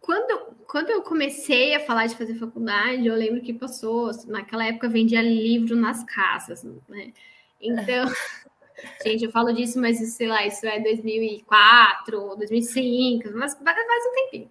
[0.00, 4.88] Quando, quando eu comecei a falar de fazer faculdade, eu lembro que passou, naquela época
[4.88, 7.12] vendia livro nas casas, né?
[7.60, 8.06] Então,
[9.04, 14.50] gente, eu falo disso, mas sei lá, isso é 2004, 2005, mas faz um tempinho.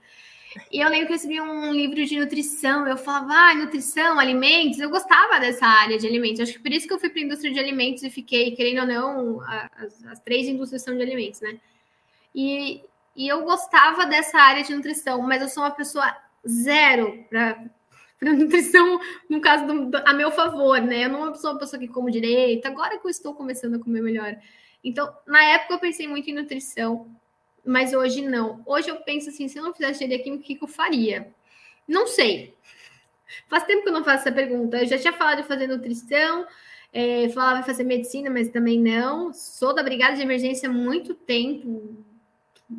[0.72, 4.80] E eu lembro que eu recebi um livro de nutrição, eu falava, ah, nutrição, alimentos,
[4.80, 7.24] eu gostava dessa área de alimentos, acho que por isso que eu fui para a
[7.24, 11.42] indústria de alimentos e fiquei, querendo ou não, as, as três indústrias são de alimentos,
[11.42, 11.60] né?
[12.34, 12.82] E,
[13.16, 16.16] e eu gostava dessa área de nutrição, mas eu sou uma pessoa
[16.48, 17.58] zero para
[18.34, 19.00] nutrição,
[19.30, 21.06] no caso, do, do, a meu favor, né?
[21.06, 24.02] Eu não sou uma pessoa que como direito, agora que eu estou começando a comer
[24.02, 24.36] melhor.
[24.84, 27.10] Então, na época eu pensei muito em nutrição,
[27.66, 28.62] mas hoje não.
[28.66, 31.34] Hoje eu penso assim, se eu não fizesse engenharia química, o que, eu faria?
[31.88, 32.54] Não sei.
[33.48, 34.78] Faz tempo que eu não faço essa pergunta.
[34.78, 36.46] Eu já tinha falado de fazer nutrição,
[36.94, 39.34] é, falava de fazer medicina, mas também não.
[39.34, 42.05] Sou da Brigada de Emergência há muito tempo,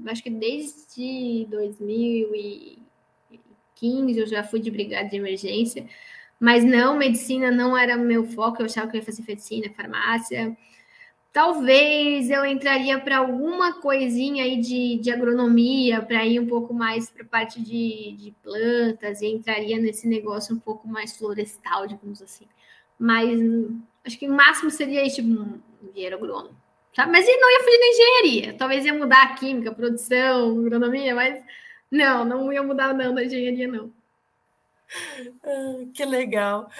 [0.07, 5.87] acho que desde 2015 eu já fui de brigada de emergência,
[6.39, 10.57] mas não, medicina não era meu foco, eu achava que eu ia fazer medicina, farmácia.
[11.32, 17.11] Talvez eu entraria para alguma coisinha aí de, de agronomia, para ir um pouco mais
[17.11, 22.22] para a parte de, de plantas, e entraria nesse negócio um pouco mais florestal, digamos
[22.22, 22.47] assim.
[22.99, 23.39] Mas
[24.05, 26.57] acho que o máximo seria tipo um engenheiro agrônomo.
[26.97, 27.07] Tá?
[27.07, 28.55] Mas ele não ia fugir da engenharia.
[28.57, 31.44] Talvez ia mudar a química, a produção, a agronomia, mas
[31.90, 33.92] não, não ia mudar não da engenharia, não.
[35.44, 36.70] Ah, que legal.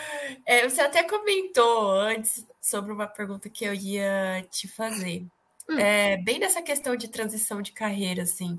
[0.47, 5.27] É, você até comentou antes sobre uma pergunta que eu ia te fazer.
[5.69, 5.79] Hum.
[5.79, 8.59] É, bem nessa questão de transição de carreira, assim.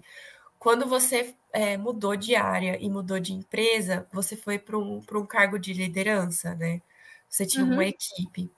[0.60, 5.26] Quando você é, mudou de área e mudou de empresa, você foi para um, um
[5.26, 6.84] cargo de liderança, né?
[7.28, 7.74] Você tinha uhum.
[7.74, 8.52] uma equipe.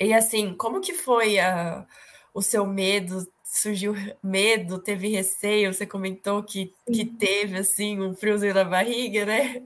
[0.00, 1.86] E assim, como que foi a,
[2.34, 8.52] o seu medo, surgiu medo, teve receio, você comentou que, que teve, assim, um friozinho
[8.52, 9.62] na barriga, né?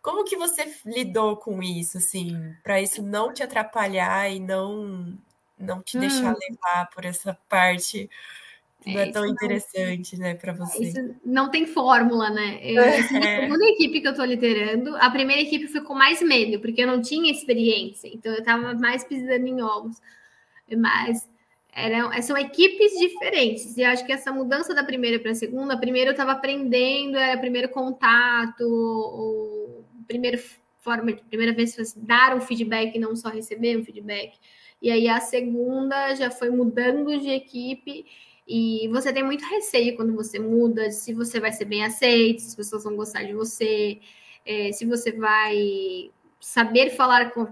[0.00, 5.14] Como que você lidou com isso, assim, para isso não te atrapalhar e não,
[5.58, 6.00] não te hum.
[6.00, 8.08] deixar levar por essa parte
[8.80, 10.84] que não é, é tão interessante, não, né, para você?
[10.84, 12.60] Isso não tem fórmula, né?
[12.64, 13.00] Eu, é.
[13.00, 16.82] a segunda equipe que eu estou liderando, a primeira equipe foi com mais medo, porque
[16.82, 20.00] eu não tinha experiência, então eu estava mais pisando em ovos.
[20.78, 21.28] Mas
[21.76, 23.76] eram, são equipes diferentes.
[23.76, 27.18] E acho que essa mudança da primeira para a segunda, a primeira eu estava aprendendo,
[27.18, 30.42] era primeiro contato, o primeiro
[30.78, 34.38] forma, primeira vez dar um feedback, não só receber um feedback.
[34.80, 38.06] E aí a segunda já foi mudando de equipe.
[38.48, 42.48] E você tem muito receio quando você muda, se você vai ser bem aceito, se
[42.48, 44.00] as pessoas vão gostar de você,
[44.46, 46.10] é, se você vai
[46.40, 47.46] saber falar com,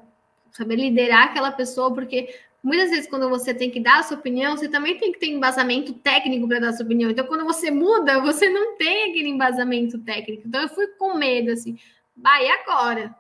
[0.53, 2.33] saber liderar aquela pessoa, porque
[2.65, 5.27] muitas vezes quando você tem que dar a sua opinião, você também tem que ter
[5.27, 7.11] embasamento técnico para dar a sua opinião.
[7.11, 10.49] Então, quando você muda, você não tem aquele embasamento técnico.
[10.49, 11.79] Então, eu fui com medo, assim.
[12.17, 13.15] E agora?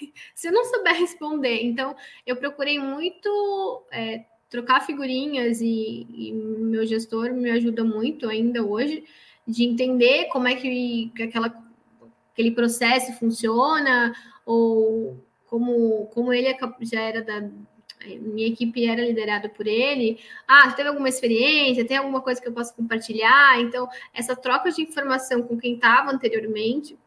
[0.34, 1.62] Se eu não souber responder.
[1.62, 1.94] Então,
[2.26, 9.04] eu procurei muito é, trocar figurinhas e, e, meu gestor me ajuda muito ainda hoje
[9.46, 11.54] de entender como é que, que aquela,
[12.32, 17.48] aquele processo funciona ou como, como ele é já era da
[18.20, 20.18] minha equipe era liderada por ele.
[20.46, 21.86] Ah, teve alguma experiência?
[21.86, 23.60] Tem alguma coisa que eu possa compartilhar?
[23.60, 26.98] Então, essa troca de informação com quem estava anteriormente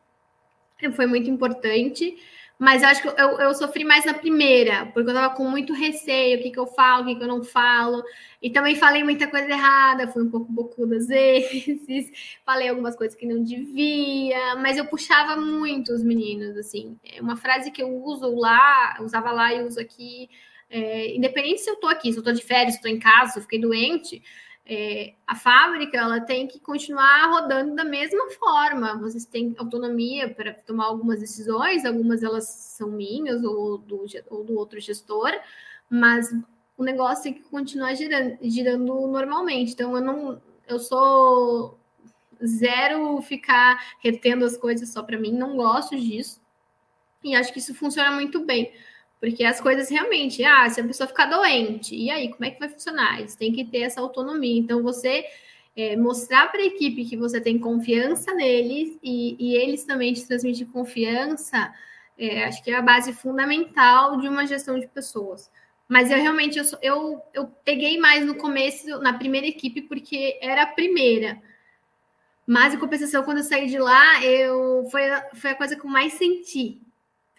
[0.93, 2.17] foi muito importante.
[2.59, 5.71] Mas eu acho que eu, eu sofri mais na primeira, porque eu tava com muito
[5.71, 8.03] receio, o que, que eu falo, o que, que eu não falo.
[8.41, 12.11] E também falei muita coisa errada, fui um pouco bocuda às vezes,
[12.45, 16.99] falei algumas coisas que não devia, mas eu puxava muito os meninos, assim.
[17.01, 20.29] É uma frase que eu uso lá, usava lá e uso aqui,
[20.69, 23.33] é, independente se eu tô aqui, se eu tô de férias, se tô em casa,
[23.33, 24.21] se eu fiquei doente,
[24.65, 28.99] é, a fábrica ela tem que continuar rodando da mesma forma.
[28.99, 34.55] Vocês têm autonomia para tomar algumas decisões, algumas elas são minhas ou do, ou do
[34.55, 35.31] outro gestor,
[35.89, 36.31] mas
[36.77, 39.73] o negócio tem que continuar girando, girando normalmente.
[39.73, 41.79] Então eu não, eu sou
[42.45, 46.39] zero ficar retendo as coisas só para mim, não gosto disso.
[47.23, 48.71] E acho que isso funciona muito bem.
[49.19, 52.59] Porque as coisas realmente, ah, se a pessoa ficar doente, e aí, como é que
[52.59, 53.19] vai funcionar?
[53.19, 54.57] Eles têm que ter essa autonomia.
[54.57, 55.25] Então, você
[55.75, 60.25] é, mostrar para a equipe que você tem confiança neles e, e eles também te
[60.25, 61.73] transmitir confiança,
[62.17, 65.51] é, acho que é a base fundamental de uma gestão de pessoas.
[65.87, 70.63] Mas eu realmente, eu, eu, eu peguei mais no começo, na primeira equipe, porque era
[70.63, 71.41] a primeira.
[72.45, 75.01] Mas, em compensação, quando eu saí de lá, eu foi,
[75.35, 76.81] foi a coisa que eu mais senti.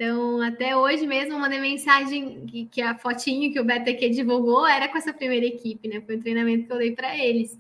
[0.01, 4.67] Então, até hoje mesmo, eu mandei mensagem que, que a fotinho que o BTQ divulgou
[4.67, 6.01] era com essa primeira equipe, né?
[6.01, 7.59] Foi um treinamento que eu dei para eles.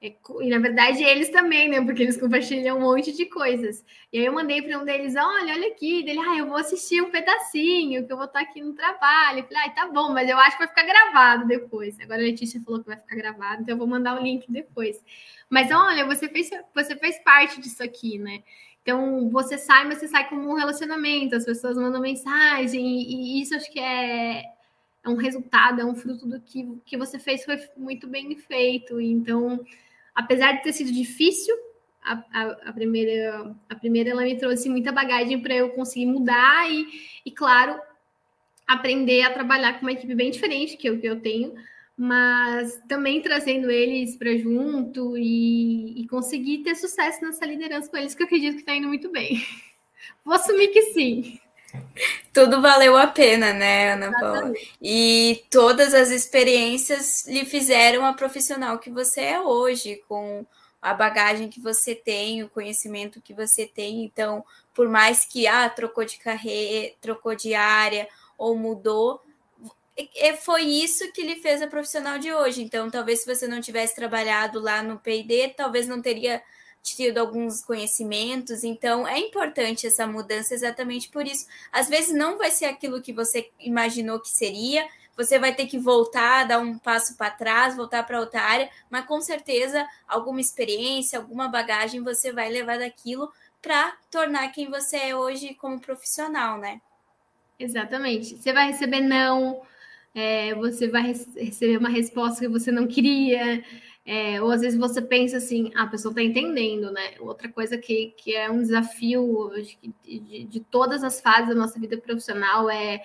[0.00, 1.80] É, e na verdade eles também, né?
[1.84, 3.84] Porque eles compartilham um monte de coisas.
[4.12, 6.04] E aí eu mandei para um deles: olha, olha aqui.
[6.04, 9.40] Dele, ah, eu vou assistir um pedacinho, que eu vou estar aqui no trabalho.
[9.40, 11.98] Eu falei, ah, tá bom, mas eu acho que vai ficar gravado depois.
[11.98, 15.04] Agora a Letícia falou que vai ficar gravado, então eu vou mandar o link depois.
[15.50, 18.44] Mas olha, você fez, você fez parte disso aqui, né?
[18.82, 23.54] Então, você sai, mas você sai como um relacionamento, as pessoas mandam mensagem, e, isso
[23.54, 24.42] acho que é,
[25.04, 29.00] é um resultado, é um fruto do que, que você fez, foi muito bem feito.
[29.00, 29.64] Então,
[30.14, 31.54] apesar de ter sido difícil,
[32.02, 36.70] a, a, a primeira, a primeira ela me trouxe muita bagagem para eu conseguir mudar
[36.70, 36.86] e,
[37.24, 37.78] e, claro,
[38.66, 41.54] aprender a trabalhar com uma equipe bem diferente que o que eu tenho,
[42.02, 48.14] mas também trazendo eles para junto e, e, conseguir ter sucesso nessa liderança com eles,
[48.14, 49.46] que eu acredito que está indo muito bem.
[50.24, 51.38] Vou assumir que sim.
[52.32, 54.50] Tudo valeu a pena, né, Ana Paula?
[54.80, 60.46] E todas as experiências lhe fizeram a profissional que você é hoje, com
[60.80, 64.04] a bagagem que você tem, o conhecimento que você tem.
[64.04, 64.42] Então,
[64.72, 69.20] por mais que ah, trocou de carreira, trocou de área ou mudou,
[70.42, 72.62] foi isso que lhe fez a profissional de hoje.
[72.62, 76.42] Então, talvez se você não tivesse trabalhado lá no P&D, talvez não teria
[76.82, 78.64] tido alguns conhecimentos.
[78.64, 81.46] Então, é importante essa mudança exatamente por isso.
[81.70, 84.86] Às vezes não vai ser aquilo que você imaginou que seria.
[85.16, 89.04] Você vai ter que voltar, dar um passo para trás, voltar para outra área, mas
[89.04, 93.30] com certeza alguma experiência, alguma bagagem você vai levar daquilo
[93.60, 96.80] para tornar quem você é hoje como profissional, né?
[97.58, 98.38] Exatamente.
[98.38, 99.60] Você vai receber não,
[100.14, 103.62] é, você vai receber uma resposta que você não queria,
[104.04, 107.14] é, ou às vezes você pensa assim, ah, a pessoa está entendendo, né?
[107.20, 109.50] Outra coisa que, que é um desafio
[110.02, 113.02] de, de, todas as fases da nossa vida profissional é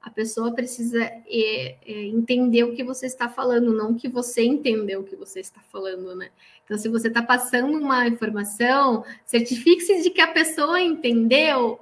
[0.00, 5.04] a pessoa precisa é, entender o que você está falando, não que você entendeu o
[5.04, 6.30] que você está falando, né?
[6.64, 11.80] Então, se você está passando uma informação, certifique-se de que a pessoa entendeu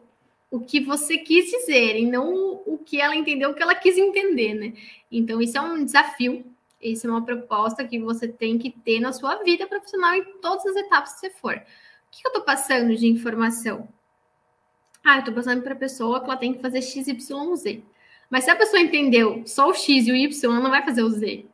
[0.51, 3.99] o que você quis dizer e não o que ela entendeu, o que ela quis
[3.99, 4.73] entender, né?
[5.11, 6.45] Então, isso é um desafio,
[6.81, 10.67] isso é uma proposta que você tem que ter na sua vida profissional em todas
[10.67, 11.55] as etapas que você for.
[11.55, 13.89] O que eu estou passando de informação?
[15.05, 17.83] Ah, eu estou passando para a pessoa que ela tem que fazer X, Y, Z.
[18.31, 21.03] Mas se a pessoa entendeu só o X e o Y, ela não vai fazer
[21.03, 21.47] o Z.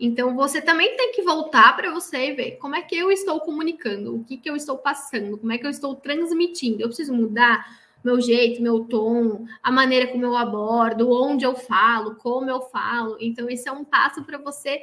[0.00, 3.40] Então, você também tem que voltar para você e ver como é que eu estou
[3.40, 6.80] comunicando, o que, que eu estou passando, como é que eu estou transmitindo.
[6.80, 7.66] Eu preciso mudar
[8.04, 13.16] meu jeito, meu tom, a maneira como eu abordo, onde eu falo, como eu falo.
[13.20, 14.80] Então, isso é um passo para você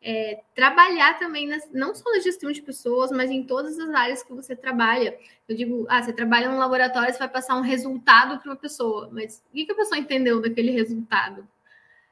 [0.00, 4.22] é, trabalhar também, nas, não só na gestão de pessoas, mas em todas as áreas
[4.22, 5.16] que você trabalha.
[5.48, 9.08] Eu digo, ah, você trabalha no laboratório, você vai passar um resultado para uma pessoa,
[9.12, 11.46] mas o que, que a pessoa entendeu daquele resultado?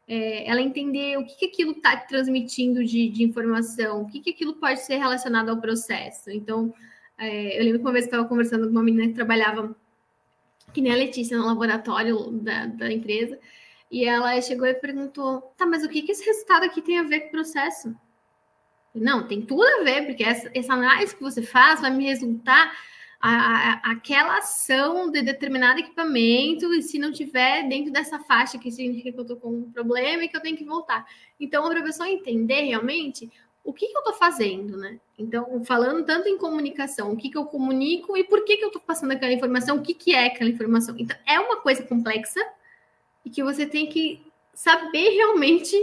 [0.09, 4.31] É, ela entender o que, que aquilo está transmitindo de, de, informação, o que, que
[4.31, 6.31] aquilo pode ser relacionado ao processo.
[6.31, 6.73] Então,
[7.19, 9.75] é, eu lembro que uma vez eu estava conversando com uma menina que trabalhava
[10.73, 13.39] que nem a Letícia no laboratório da, da empresa,
[13.91, 17.03] e ela chegou e perguntou: tá, mas o que, que esse resultado aqui tem a
[17.03, 17.95] ver com o processo?
[18.95, 22.73] Não, tem tudo a ver, porque essa, essa análise que você faz vai me resultar
[23.21, 28.71] a, a, aquela ação de determinado equipamento, e se não tiver dentro dessa faixa, que
[28.71, 31.07] significa que eu estou com um problema e que eu tenho que voltar.
[31.39, 33.31] Então, para a pessoa entender realmente
[33.67, 34.99] o que, que eu estou fazendo, né?
[35.19, 38.69] Então, falando tanto em comunicação, o que, que eu comunico e por que, que eu
[38.69, 40.95] estou passando aquela informação, o que, que é aquela informação.
[40.97, 42.41] Então, é uma coisa complexa
[43.25, 45.77] e que você tem que saber realmente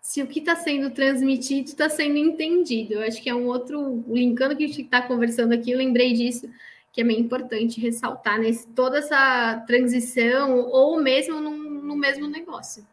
[0.00, 2.94] se o que está sendo transmitido está sendo entendido.
[2.94, 6.12] Eu acho que é um outro, linkando que a gente está conversando aqui, eu lembrei
[6.12, 6.50] disso,
[6.92, 12.84] que é bem importante ressaltar nesse, toda essa transição, ou mesmo no mesmo negócio.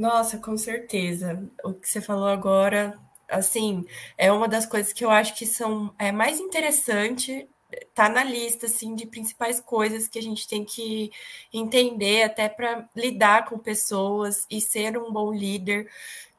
[0.00, 1.46] Nossa, com certeza.
[1.62, 2.98] O que você falou agora,
[3.28, 3.84] assim,
[4.16, 7.46] é uma das coisas que eu acho que são é mais interessante
[7.94, 11.10] tá na lista assim de principais coisas que a gente tem que
[11.52, 15.86] entender até para lidar com pessoas e ser um bom líder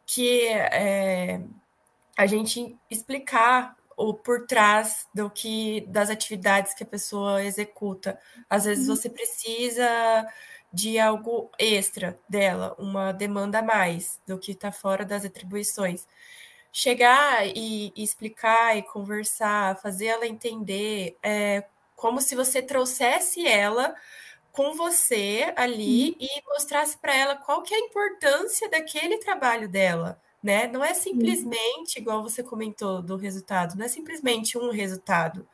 [0.08, 1.40] que é,
[2.18, 8.20] a gente explicar o por trás do que das atividades que a pessoa executa.
[8.50, 8.96] Às vezes uhum.
[8.96, 10.28] você precisa
[10.74, 16.06] de algo extra dela, uma demanda a mais do que está fora das atribuições
[16.72, 21.66] chegar e, e, explicar e conversar, fazer ela entender, é,
[21.96, 23.94] como se você trouxesse ela
[24.52, 26.16] com você ali uhum.
[26.20, 30.68] e mostrasse para ela qual que é a importância daquele trabalho dela, né?
[30.68, 32.02] Não é simplesmente, uhum.
[32.02, 35.48] igual você comentou do resultado, não é simplesmente um resultado.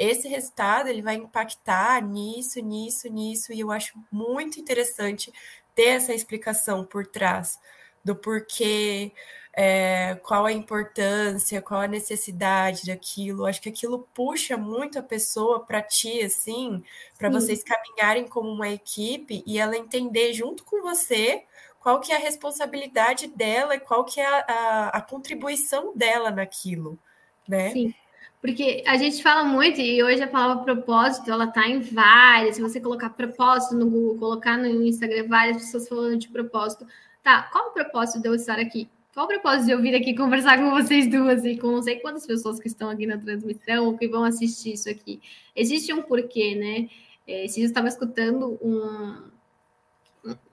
[0.00, 5.30] Esse resultado ele vai impactar nisso, nisso, nisso, e eu acho muito interessante
[5.74, 7.58] ter essa explicação por trás
[8.02, 9.12] do porquê
[9.52, 13.44] é, qual a importância, qual a necessidade daquilo.
[13.44, 16.82] Acho que aquilo puxa muito a pessoa para ti, assim,
[17.18, 21.44] para vocês caminharem como uma equipe e ela entender junto com você
[21.78, 26.30] qual que é a responsabilidade dela e qual que é a, a, a contribuição dela
[26.30, 26.98] naquilo,
[27.46, 27.70] né?
[27.72, 27.94] Sim.
[28.40, 32.56] Porque a gente fala muito, e hoje a palavra propósito, ela tá em várias.
[32.56, 36.86] Se você colocar propósito no Google, colocar no Instagram, várias pessoas falando de propósito.
[37.22, 38.88] Tá, qual o propósito de eu estar aqui?
[39.12, 41.96] Qual o propósito de eu vir aqui conversar com vocês duas e com não sei
[41.96, 45.20] quantas pessoas que estão aqui na transmissão ou que vão assistir isso aqui?
[45.54, 46.88] Existe um porquê, né?
[47.26, 49.30] É, esses eu estava escutando um.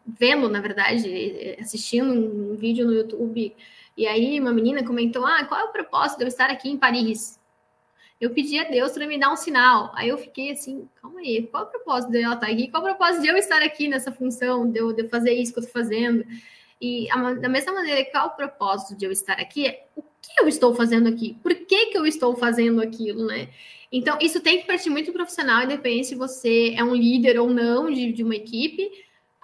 [0.06, 3.54] Vendo, na verdade, assistindo um vídeo no YouTube,
[3.96, 6.78] e aí uma menina comentou: Ah, qual é o propósito de eu estar aqui em
[6.78, 7.40] Paris?
[8.20, 9.92] Eu pedi a Deus para me dar um sinal.
[9.94, 12.68] Aí eu fiquei assim, calma aí, qual o propósito de ela estar aqui?
[12.70, 15.54] Qual o propósito de eu estar aqui nessa função, de eu, de eu fazer isso
[15.54, 16.26] que eu estou fazendo?
[16.82, 19.68] E a, da mesma maneira, qual o propósito de eu estar aqui?
[19.68, 21.38] É o que eu estou fazendo aqui?
[21.42, 23.50] Por que, que eu estou fazendo aquilo, né?
[23.92, 27.50] Então, isso tem que partir muito do profissional, independente se você é um líder ou
[27.50, 28.92] não de, de uma equipe.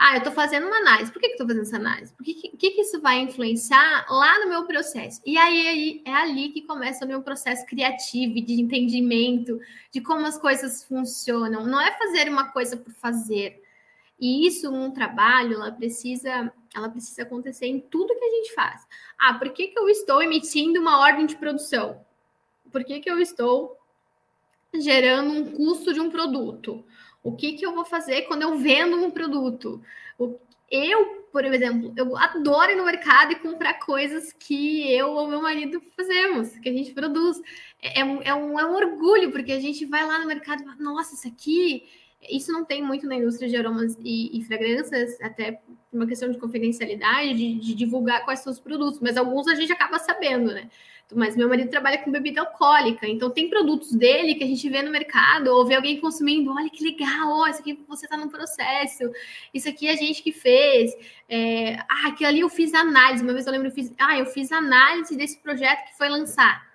[0.06, 1.14] Ah, eu estou fazendo uma análise.
[1.14, 2.12] Por que, eu estou fazendo essa análise?
[2.12, 5.22] Por que, que, que, isso vai influenciar lá no meu processo?
[5.26, 9.58] E aí, aí é ali que começa o meu processo criativo, de entendimento,
[9.90, 11.66] de como as coisas funcionam.
[11.66, 13.64] Não é fazer uma coisa por fazer.
[14.20, 18.86] E isso, um trabalho, ela precisa ela precisa acontecer em tudo que a gente faz.
[19.18, 22.06] Ah, por que, que eu estou emitindo uma ordem de produção?
[22.70, 23.78] Por que, que eu estou
[24.74, 26.84] gerando um custo de um produto?
[27.24, 29.82] O que, que eu vou fazer quando eu vendo um produto?
[30.20, 30.38] O,
[30.70, 35.42] eu, por exemplo, eu adoro ir no mercado e comprar coisas que eu ou meu
[35.42, 37.42] marido fazemos, que a gente produz.
[37.82, 40.62] É, é, um, é um, é um orgulho, porque a gente vai lá no mercado
[40.62, 41.84] e fala, nossa, isso aqui
[42.30, 46.30] isso não tem muito na indústria de aromas e, e fragrâncias, até por uma questão
[46.30, 50.52] de confidencialidade, de, de, divulgar quais são os produtos, mas alguns a gente acaba sabendo,
[50.52, 50.70] né?
[51.14, 54.82] Mas meu marido trabalha com bebida alcoólica, então tem produtos dele que a gente vê
[54.82, 58.30] no mercado, ou vê alguém consumindo, olha que legal, ó, isso aqui você está no
[58.30, 59.04] processo,
[59.54, 60.92] isso aqui é a gente que fez,
[61.30, 64.26] é, ah, aquilo ali eu fiz análise, uma vez eu lembro, eu fiz, ah, eu
[64.26, 66.74] fiz análise desse projeto que foi lançar.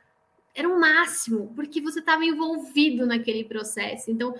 [0.55, 4.11] Era o máximo, porque você estava envolvido naquele processo.
[4.11, 4.35] Então,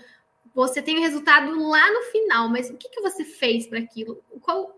[0.59, 4.21] você tem o resultado lá no final, mas o que, que você fez para aquilo?
[4.41, 4.77] Qual,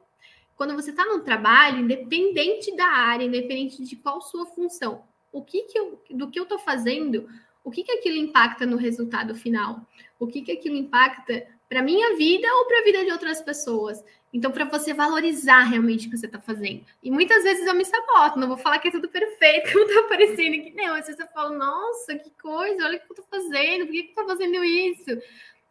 [0.55, 5.03] quando você está no trabalho, independente da área, independente de qual sua função,
[5.33, 7.27] o que, que eu, do que eu estou fazendo,
[7.65, 9.81] o que, que aquilo impacta no resultado final?
[10.19, 14.05] O que, que aquilo impacta para minha vida ou para a vida de outras pessoas?
[14.35, 16.85] Então, para você valorizar realmente o que você está fazendo.
[17.03, 20.01] E muitas vezes eu me saboto, não vou falar que é tudo perfeito, como está
[20.01, 20.75] aparecendo aqui.
[20.77, 23.93] Não, às vezes eu falo, nossa, que coisa, olha o que eu estou fazendo, por
[23.93, 25.23] que eu estou fazendo isso?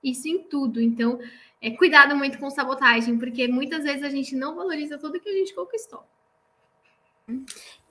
[0.03, 0.81] Isso em tudo.
[0.81, 1.19] Então,
[1.61, 5.33] é, cuidado muito com sabotagem, porque muitas vezes a gente não valoriza tudo que a
[5.33, 6.03] gente conquistou.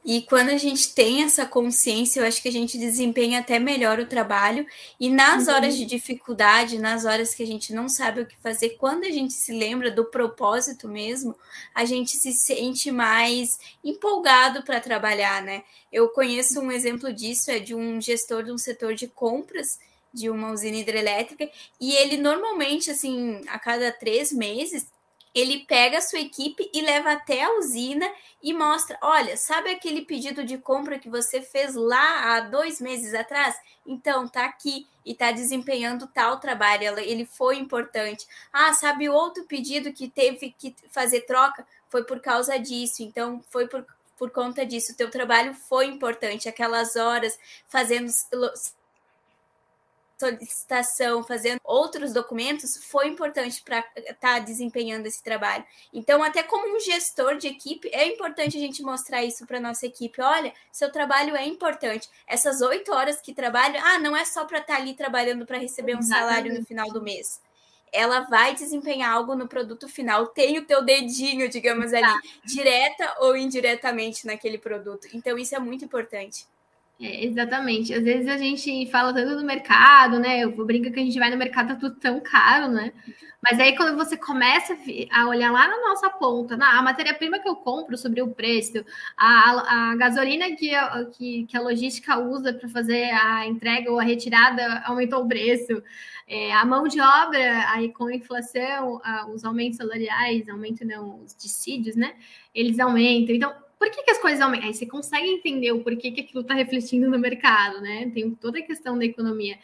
[0.04, 3.98] E quando a gente tem essa consciência, eu acho que a gente desempenha até melhor
[3.98, 4.66] o trabalho.
[4.98, 5.54] E nas uhum.
[5.54, 9.10] horas de dificuldade, nas horas que a gente não sabe o que fazer, quando a
[9.10, 11.36] gente se lembra do propósito mesmo,
[11.74, 15.62] a gente se sente mais empolgado para trabalhar, né?
[15.92, 19.78] Eu conheço um exemplo disso, é de um gestor de um setor de compras
[20.12, 21.48] de uma usina hidrelétrica,
[21.80, 24.86] e ele normalmente, assim, a cada três meses,
[25.34, 28.10] ele pega a sua equipe e leva até a usina
[28.42, 33.14] e mostra: olha, sabe aquele pedido de compra que você fez lá há dois meses
[33.14, 33.56] atrás?
[33.86, 38.26] Então, tá aqui e tá desempenhando tal trabalho, ele foi importante.
[38.52, 41.66] Ah, sabe outro pedido que teve que fazer troca?
[41.88, 43.86] Foi por causa disso, então foi por,
[44.18, 44.92] por conta disso.
[44.92, 48.10] O teu trabalho foi importante, aquelas horas fazendo
[50.18, 55.64] solicitação, fazendo outros documentos, foi importante para estar tá desempenhando esse trabalho.
[55.92, 59.86] Então, até como um gestor de equipe, é importante a gente mostrar isso para nossa
[59.86, 60.20] equipe.
[60.20, 62.08] Olha, seu trabalho é importante.
[62.26, 65.58] Essas oito horas que trabalho, ah, não é só para estar tá ali trabalhando para
[65.58, 67.40] receber um salário no final do mês.
[67.92, 72.20] Ela vai desempenhar algo no produto final, tem o teu dedinho, digamos ali, tá.
[72.44, 75.08] direta ou indiretamente naquele produto.
[75.14, 76.44] Então, isso é muito importante.
[77.00, 77.94] É, exatamente.
[77.94, 80.40] Às vezes a gente fala tanto do mercado, né?
[80.40, 82.92] Eu brinco que a gente vai no mercado, tá tudo tão caro, né?
[83.40, 84.76] Mas aí quando você começa
[85.12, 88.84] a olhar lá na nossa ponta, na, a matéria-prima que eu compro sobre o preço,
[89.16, 94.00] a, a gasolina que a, que, que a logística usa para fazer a entrega ou
[94.00, 95.80] a retirada aumentou o preço,
[96.26, 99.00] é, a mão de obra, aí com a inflação,
[99.32, 102.16] os aumentos salariais, aumento não, os dissídios, né?
[102.52, 103.36] Eles aumentam.
[103.36, 104.68] Então, por que, que as coisas aumentam?
[104.68, 108.10] Aí você consegue entender o porquê que aquilo está refletindo no mercado, né?
[108.12, 109.58] Tem toda a questão da economia.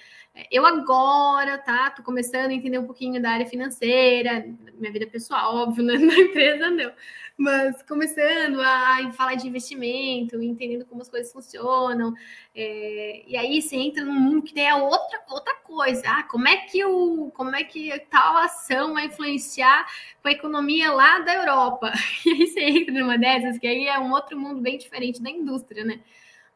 [0.50, 1.90] Eu agora, tá?
[1.90, 5.94] Tô começando a entender um pouquinho da área financeira, minha vida pessoal, óbvio, né?
[5.98, 6.92] na empresa não.
[7.36, 12.14] Mas começando a falar de investimento, entendendo como as coisas funcionam.
[12.54, 16.02] É, e aí você entra num mundo que tem outra, outra coisa.
[16.06, 19.86] Ah, como é que o, como é que tal ação vai influenciar
[20.20, 21.92] com a economia lá da Europa?
[22.26, 25.30] E aí você entra numa dessas, que aí é um outro mundo bem diferente da
[25.30, 26.00] indústria, né?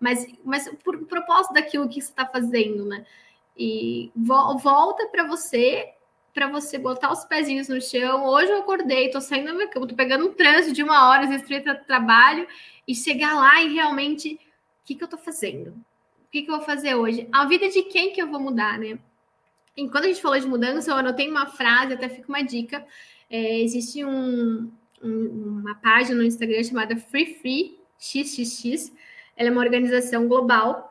[0.00, 3.04] Mas, mas por propósito daquilo que você está fazendo, né?
[3.58, 5.88] E vo volta para você,
[6.32, 8.24] para você botar os pezinhos no chão.
[8.24, 11.24] Hoje eu acordei, tô saindo da minha cama, tô pegando um trânsito de uma hora,
[11.24, 12.46] às vezes trabalho,
[12.86, 14.38] e chegar lá e realmente, o
[14.84, 15.70] que, que eu tô fazendo?
[15.70, 17.26] O que, que eu vou fazer hoje?
[17.32, 18.98] A vida de quem que eu vou mudar, né?
[19.76, 22.86] E quando a gente falou de mudança, eu anotei uma frase, até fica uma dica.
[23.30, 24.70] É, existe um,
[25.02, 28.92] um, uma página no Instagram chamada Free Free XXX.
[29.36, 30.87] Ela é uma organização global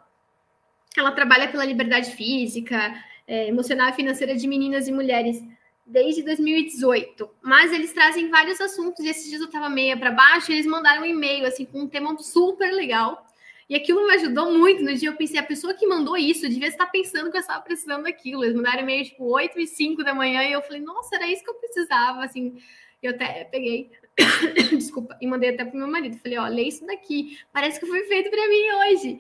[1.00, 2.93] ela trabalha pela liberdade física,
[3.28, 5.43] é, emocional e financeira de meninas e mulheres
[5.86, 7.30] desde 2018.
[7.41, 10.66] Mas eles trazem vários assuntos e esses dias eu estava meia para baixo e eles
[10.66, 13.26] mandaram um e-mail assim com um tema super legal.
[13.70, 14.84] E aquilo me ajudou muito.
[14.84, 17.62] No dia eu pensei, a pessoa que mandou isso devia estar pensando que eu estava
[17.62, 18.43] precisando daquilo.
[18.43, 21.43] Eles mandaram e-mail tipo 8 e 5 da manhã e eu falei, nossa, era isso
[21.43, 22.24] que eu precisava.
[22.24, 22.58] Assim,
[23.04, 23.91] eu até peguei,
[24.72, 26.18] desculpa, e mandei até pro meu marido.
[26.18, 27.38] Falei, ó, lê isso daqui.
[27.52, 29.20] Parece que foi feito para mim hoje.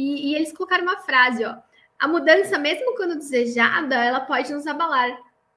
[0.00, 1.56] E, e eles colocaram uma frase, ó.
[1.98, 5.14] A mudança, mesmo quando desejada, ela pode nos abalar,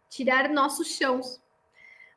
[0.09, 1.41] tirar nossos chãos.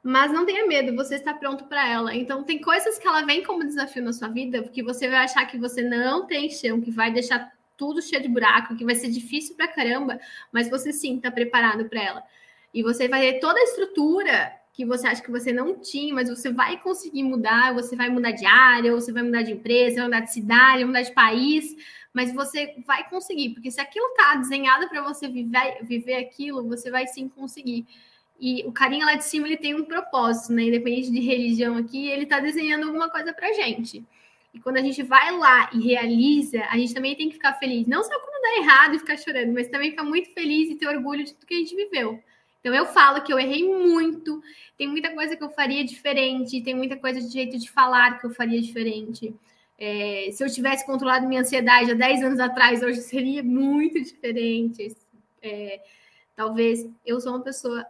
[0.02, 2.12] Mas não tenha medo, você está pronto para ela.
[2.12, 5.46] Então, tem coisas que ela vem como desafio na sua vida, porque você vai achar
[5.46, 9.08] que você não tem chão, que vai deixar tudo cheio de buraco, que vai ser
[9.08, 10.18] difícil para caramba,
[10.50, 12.22] mas você sim está preparado para ela.
[12.74, 16.28] E você vai ter toda a estrutura que você acha que você não tinha, mas
[16.28, 20.04] você vai conseguir mudar, você vai mudar de área, você vai mudar de empresa, vai
[20.04, 21.74] mudar de cidade, vai mudar de país,
[22.16, 26.90] mas você vai conseguir, porque se aquilo tá desenhado para você viver, viver aquilo, você
[26.90, 27.86] vai sim conseguir.
[28.40, 30.62] E o carinha lá de cima ele tem um propósito, né?
[30.62, 34.02] Independente de religião aqui, ele tá desenhando alguma coisa pra gente.
[34.54, 37.86] E quando a gente vai lá e realiza, a gente também tem que ficar feliz.
[37.86, 40.88] Não só quando dá errado e ficar chorando, mas também ficar muito feliz e ter
[40.88, 42.18] orgulho de tudo que a gente viveu.
[42.60, 44.42] Então eu falo que eu errei muito,
[44.78, 48.26] tem muita coisa que eu faria diferente, tem muita coisa de jeito de falar que
[48.26, 49.34] eu faria diferente.
[49.78, 54.96] É, se eu tivesse controlado minha ansiedade há 10 anos atrás, hoje seria muito diferente.
[55.42, 55.80] É,
[56.34, 57.84] talvez eu sou uma pessoa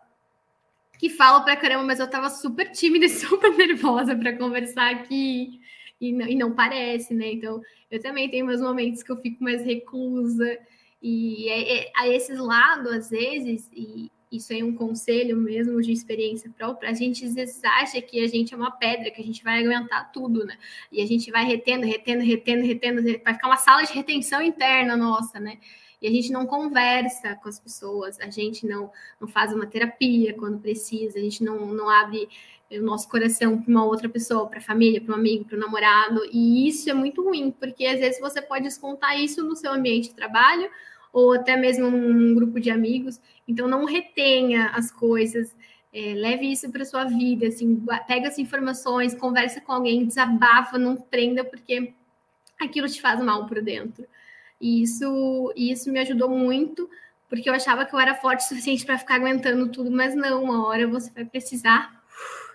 [0.99, 5.61] que fala pra caramba, mas eu tava super tímida e super nervosa para conversar aqui.
[6.01, 7.33] E não, e não, parece, né?
[7.33, 10.59] Então, eu também tenho meus momentos que eu fico mais reclusa.
[11.03, 15.93] E é, é, a esses lados, às vezes, e, isso é um conselho mesmo de
[15.93, 19.25] experiência própria, a gente às vezes acha que a gente é uma pedra, que a
[19.25, 20.57] gente vai aguentar tudo, né?
[20.91, 24.97] E a gente vai retendo, retendo, retendo, retendo, vai ficar uma sala de retenção interna
[24.97, 25.59] nossa, né?
[26.01, 28.91] e a gente não conversa com as pessoas, a gente não,
[29.21, 32.29] não faz uma terapia quando precisa, a gente não, não abre
[32.71, 35.61] o nosso coração para uma outra pessoa, para a família, para um amigo, para o
[35.61, 39.73] namorado, e isso é muito ruim, porque às vezes você pode descontar isso no seu
[39.73, 40.69] ambiente de trabalho
[41.17, 43.19] ou até mesmo num grupo de amigos,
[43.49, 45.57] então não retenha as coisas,
[45.91, 50.95] é, leve isso para sua vida, assim, pega as informações, conversa com alguém, desabafa, não
[50.95, 51.95] prenda, porque
[52.61, 54.07] aquilo te faz mal por dentro.
[54.61, 56.87] E isso, isso me ajudou muito,
[57.31, 60.45] porque eu achava que eu era forte o suficiente para ficar aguentando tudo, mas não,
[60.45, 61.99] uma hora você vai precisar,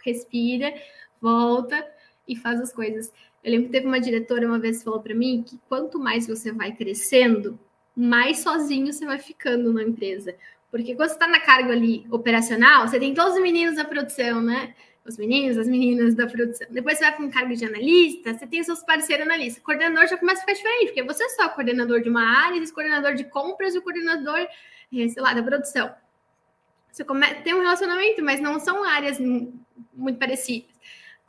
[0.05, 0.71] respira,
[1.19, 1.83] volta
[2.27, 3.11] e faz as coisas.
[3.43, 6.27] Eu lembro que teve uma diretora uma vez que falou para mim que quanto mais
[6.27, 7.59] você vai crescendo,
[7.95, 10.35] mais sozinho você vai ficando na empresa.
[10.69, 14.41] Porque quando você está na carga ali operacional, você tem todos os meninos da produção,
[14.41, 14.73] né?
[15.05, 16.67] os meninos, as meninas da produção.
[16.69, 19.63] Depois você vai para um cargo de analista, você tem os seus parceiros analistas.
[19.63, 22.73] Coordenador já começa a ficar diferente, porque você é só coordenador de uma área, esse
[22.73, 25.91] coordenador de compras e o coordenador, eh, sei lá, da produção.
[26.91, 27.03] Você
[27.43, 29.17] tem um relacionamento, mas não são áreas
[29.93, 30.70] muito parecidas.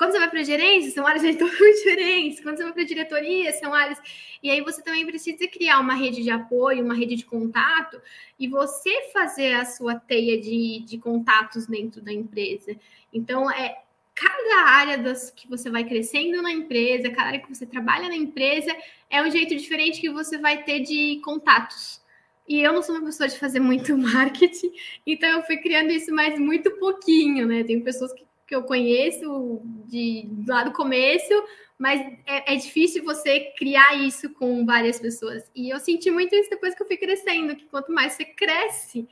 [0.02, 2.40] Quando você vai para gerência, são áreas totalmente diferentes.
[2.40, 4.00] Quando você vai para diretoria, são áreas.
[4.42, 8.02] E aí você também precisa criar uma rede de apoio, uma rede de contato,
[8.36, 12.74] e você fazer a sua teia de, de contatos dentro da empresa.
[13.14, 13.80] Então, é
[14.12, 18.16] cada área das que você vai crescendo na empresa, cada área que você trabalha na
[18.16, 18.76] empresa,
[19.08, 22.02] é um jeito diferente que você vai ter de contatos.
[22.48, 24.72] E eu não sou uma pessoa de fazer muito marketing,
[25.06, 27.62] então eu fui criando isso mais muito pouquinho, né?
[27.62, 31.32] Tem pessoas que, que eu conheço de, lá do começo,
[31.78, 35.50] mas é, é, difícil você criar isso com várias pessoas.
[35.54, 39.08] E eu senti muito isso depois que eu fui crescendo, que quanto mais você cresce,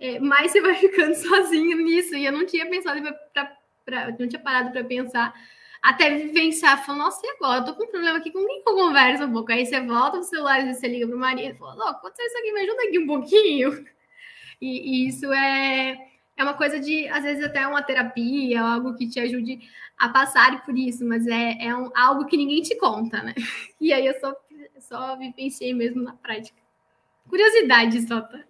[0.00, 2.16] é, mais você vai ficando sozinho nisso.
[2.16, 3.00] E eu não tinha pensado
[3.32, 5.32] pra, pra, não tinha parado para pensar
[5.80, 7.60] até vivenciar, falando, nossa, e agora?
[7.60, 9.52] Eu tô com um problema aqui, com quem que eu converso um pouco?
[9.52, 12.60] Aí você volta pro celular e você liga pro marido fala, aconteceu isso aqui, me
[12.62, 13.86] ajuda aqui um pouquinho.
[14.60, 16.09] E, e, isso é,
[16.40, 19.60] é uma coisa de, às vezes, até uma terapia, algo que te ajude
[19.98, 23.34] a passar por isso, mas é, é um, algo que ninguém te conta, né?
[23.78, 24.34] E aí eu só,
[24.78, 26.58] só vivenciei mesmo na prática.
[27.28, 28.40] Curiosidade só, tá?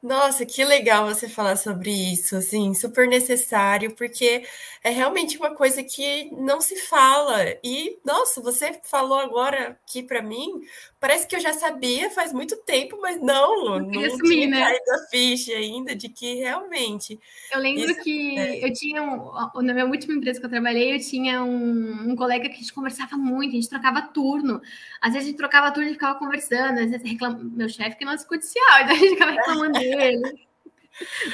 [0.00, 4.44] Nossa, que legal você falar sobre isso, assim, super necessário, porque
[4.86, 7.44] é realmente uma coisa que não se fala.
[7.64, 10.60] E, nossa, você falou agora aqui para mim,
[11.00, 14.60] parece que eu já sabia faz muito tempo, mas não, não, não tinha né?
[14.60, 17.18] caído a ficha ainda de que realmente.
[17.52, 18.64] Eu lembro isso, que é.
[18.64, 22.48] eu tinha, um, na minha última empresa que eu trabalhei, eu tinha um, um, colega
[22.48, 24.62] que a gente conversava muito, a gente trocava turno.
[25.00, 27.36] Às vezes a gente trocava turno e ficava conversando, às vezes reclam...
[27.42, 30.46] meu chefe que não é judicial, então a gente ficava reclamando dele.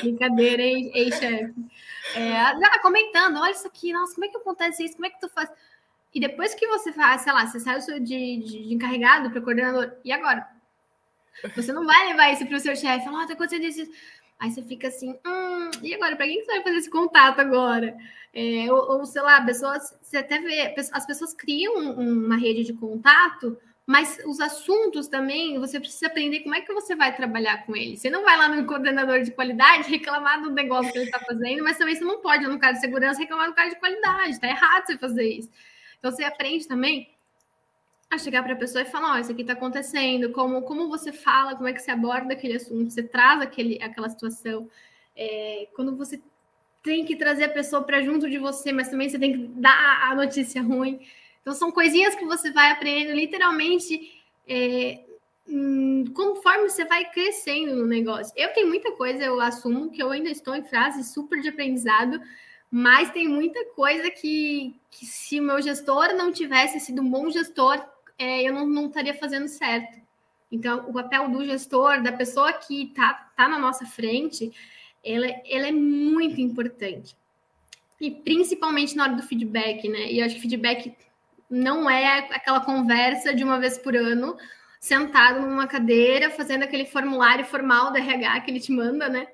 [0.00, 1.54] Brincadeira, hein, ei, chefe.
[2.14, 4.94] É, ah, comentando, olha isso aqui, nossa, como é que acontece isso?
[4.94, 5.50] Como é que tu faz?
[6.14, 9.92] E depois que você faz, sei lá, você saiu de, de, de encarregado para coordenador,
[10.04, 10.46] e agora?
[11.56, 13.90] Você não vai levar isso para o seu chefe, falar, oh, tá acontecendo isso.
[14.38, 17.40] Aí você fica assim, hum, e agora, para quem que você vai fazer esse contato
[17.40, 17.96] agora?
[18.34, 22.72] É, ou, ou, sei lá, pessoas, você até vê, as pessoas criam uma rede de
[22.72, 23.56] contato
[23.86, 27.96] mas os assuntos também, você precisa aprender como é que você vai trabalhar com ele.
[27.96, 31.64] Você não vai lá no coordenador de qualidade reclamar do negócio que ele está fazendo,
[31.64, 34.30] mas também você não pode, no cara de segurança, reclamar do cara de qualidade.
[34.30, 35.50] Está errado você fazer isso.
[35.98, 37.12] Então, você aprende também
[38.10, 40.88] a chegar para a pessoa e falar: Ó, oh, isso aqui está acontecendo, como, como
[40.88, 44.68] você fala, como é que você aborda aquele assunto, você traz aquele, aquela situação.
[45.16, 46.20] É, quando você
[46.82, 50.10] tem que trazer a pessoa para junto de você, mas também você tem que dar
[50.10, 51.00] a notícia ruim.
[51.42, 55.00] Então, são coisinhas que você vai aprendendo literalmente é,
[55.46, 58.32] hum, conforme você vai crescendo no negócio.
[58.36, 62.20] Eu tenho muita coisa, eu assumo que eu ainda estou em fase super de aprendizado,
[62.70, 67.28] mas tem muita coisa que, que se o meu gestor não tivesse sido um bom
[67.28, 67.84] gestor,
[68.16, 70.00] é, eu não, não estaria fazendo certo.
[70.50, 74.52] Então, o papel do gestor, da pessoa que está tá na nossa frente,
[75.04, 77.16] ela é muito importante.
[78.00, 80.12] E principalmente na hora do feedback, né?
[80.12, 80.94] E eu acho que feedback
[81.52, 84.36] não é aquela conversa de uma vez por ano,
[84.80, 89.26] sentado numa cadeira, fazendo aquele formulário formal da RH que ele te manda, né?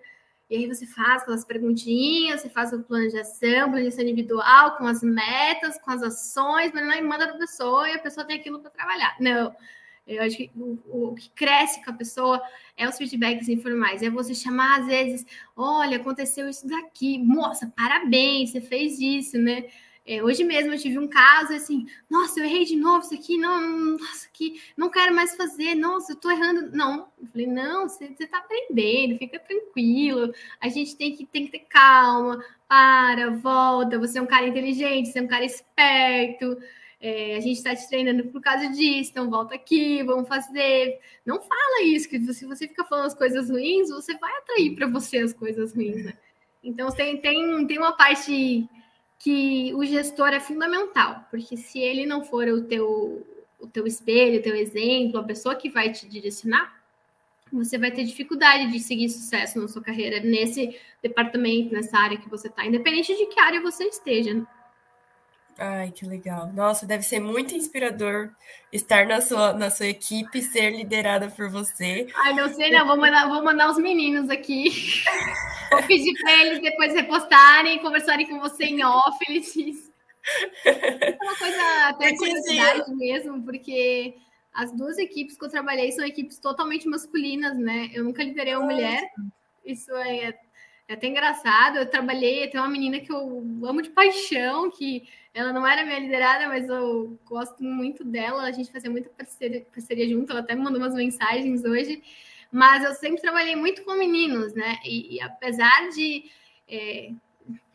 [0.51, 4.03] E aí você faz aquelas perguntinhas, você faz o plano de ação, plano de ação
[4.03, 7.99] individual, com as metas, com as ações, mas não manda para a pessoa e a
[7.99, 9.15] pessoa tem aquilo para trabalhar.
[9.21, 9.55] Não.
[10.07, 12.43] Eu acho que o, o, que cresce com a pessoa
[12.77, 14.03] é os feedbacks informais.
[14.03, 17.19] É você chamar, às vezes, olha, aconteceu isso daqui.
[17.19, 19.67] Moça, parabéns, você fez isso, né?
[20.09, 23.37] É, hoje mesmo eu tive um caso assim, nossa, eu errei de novo isso aqui,
[23.37, 26.75] não, nossa, aqui, não quero mais fazer, nossa, eu tô errando.
[26.75, 31.45] Não, eu falei, não, você, você tá aprendendo, fica tranquilo, a gente tem que, tem
[31.45, 36.57] que ter calma, para, volta, você é um cara inteligente, você é um cara esperto.
[36.99, 41.01] é, a gente está te treinando por causa disso, então volta aqui, vamos fazer.
[41.27, 44.87] Não fala isso, que se você fica falando as coisas ruins, você vai atrair para
[44.87, 46.15] você as coisas ruins, né?
[46.65, 48.67] Então tem, tem, tem uma parte
[49.19, 53.27] que o gestor é fundamental, porque se ele não for o teu,
[53.59, 56.79] o teu espelho, o teu exemplo, a pessoa que vai te direcionar,
[57.53, 62.29] você vai ter dificuldade de seguir sucesso na sua carreira nesse departamento, nessa área que
[62.29, 64.47] você está, independente de que área você esteja.
[65.61, 66.53] Ai, que legal.
[66.53, 68.31] Nossa, deve ser muito inspirador
[68.73, 72.07] estar na sua, na sua equipe, ser liderada por você.
[72.15, 72.87] Ai, não sei, não.
[72.87, 74.71] Vou mandar, vou mandar os meninos aqui.
[75.71, 79.93] Vou pedir para eles depois repostarem, conversarem com você em off, eles
[80.65, 84.17] É uma coisa até curiosidade mesmo, porque
[84.55, 87.91] as duas equipes que eu trabalhei são equipes totalmente masculinas, né?
[87.93, 89.03] Eu nunca liderei uma mulher.
[89.63, 90.39] Isso é,
[90.89, 91.77] é até engraçado.
[91.77, 95.99] Eu trabalhei, tem uma menina que eu amo de paixão, que ela não era minha
[95.99, 98.43] liderada, mas eu gosto muito dela.
[98.43, 100.33] A gente fazia muita parceria, parceria junto.
[100.33, 102.03] Ela até me mandou umas mensagens hoje.
[102.51, 104.79] Mas eu sempre trabalhei muito com meninos, né?
[104.83, 106.31] E, e apesar de
[106.67, 107.11] é,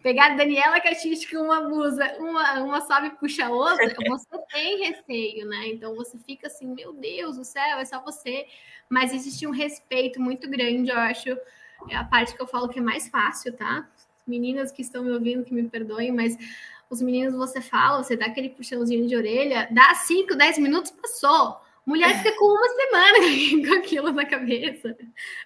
[0.02, 4.88] pegar Daniela Caixis com uma blusa, uma, uma sobe e puxa a outra, você tem
[4.88, 5.68] receio, né?
[5.68, 8.48] Então você fica assim, meu Deus do céu, é só você.
[8.90, 11.38] Mas existe um respeito muito grande, eu acho.
[11.90, 13.88] É a parte que eu falo que é mais fácil, tá?
[14.26, 16.38] Meninas que estão me ouvindo, que me perdoem, mas
[16.90, 21.58] os meninos você fala, você dá aquele puxãozinho de orelha, dá 5, 10 minutos, passou.
[21.86, 24.96] Mulher fica com uma semana com aquilo na cabeça.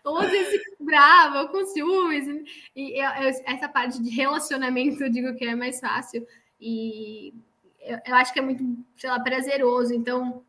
[0.03, 2.27] Ou às vezes fica brava, ou com ciúmes.
[2.75, 6.27] E eu, eu, essa parte de relacionamento eu digo que é mais fácil.
[6.61, 7.33] E
[7.81, 8.63] eu, eu acho que é muito,
[8.95, 9.93] sei lá, prazeroso.
[9.93, 10.43] Então,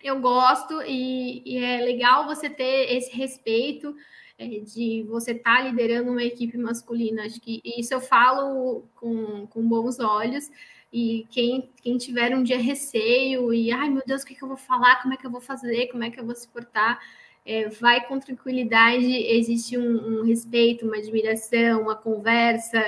[0.00, 5.62] eu gosto e, e é legal você ter esse respeito é, de você estar tá
[5.62, 7.24] liderando uma equipe masculina.
[7.24, 10.50] Acho que isso eu falo com, com bons olhos.
[10.92, 14.48] E quem, quem tiver um dia receio e, ai meu Deus, o que, que eu
[14.48, 15.02] vou falar?
[15.02, 15.88] Como é que eu vou fazer?
[15.88, 16.98] Como é que eu vou se portar?
[17.44, 22.78] É, vai com tranquilidade, existe um, um, respeito, uma admiração, uma conversa,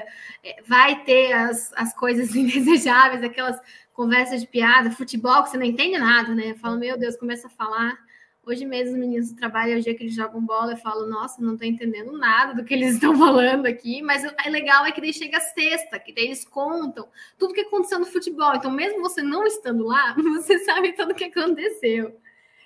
[0.45, 3.59] é, vai ter as, as coisas indesejáveis, aquelas
[3.93, 6.55] conversas de piada, futebol que você não entende nada, né?
[6.55, 7.99] Fala, meu Deus, começa a falar
[8.51, 11.41] Hoje mesmo os meninos trabalham, é o dia que eles jogam bola, eu falo, nossa,
[11.41, 15.01] não estou entendendo nada do que eles estão falando aqui, mas o legal é que
[15.01, 17.07] daí chega a sexta, que daí eles contam
[17.39, 18.53] tudo que aconteceu no futebol.
[18.57, 22.19] Então, mesmo você não estando lá, você sabe tudo o que aconteceu.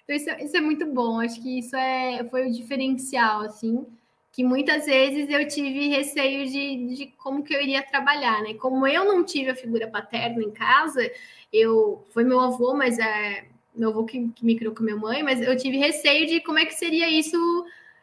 [0.04, 1.20] Então, isso, é, isso é muito bom.
[1.20, 3.86] Acho que isso é, foi o diferencial, assim,
[4.32, 8.54] que muitas vezes eu tive receio de, de como que eu iria trabalhar, né?
[8.54, 11.10] Como eu não tive a figura paterna em casa,
[11.52, 13.44] eu foi meu avô, mas é
[13.74, 16.58] meu avô que, que me criou com minha mãe, mas eu tive receio de como
[16.58, 17.36] é que seria isso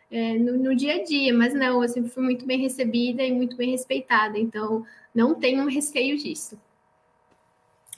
[0.10, 3.32] é, no, no, dia a dia, mas não, eu sempre fui muito bem recebida e
[3.32, 4.86] muito bem respeitada, então
[5.16, 6.60] não tenho receio disso.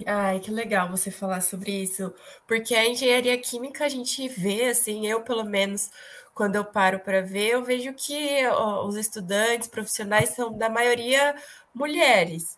[0.05, 2.13] Ai, que legal você falar sobre isso,
[2.47, 5.89] porque a engenharia química a gente vê, assim, eu pelo menos,
[6.33, 11.35] quando eu paro para ver, eu vejo que ó, os estudantes profissionais são, da maioria,
[11.73, 12.57] mulheres.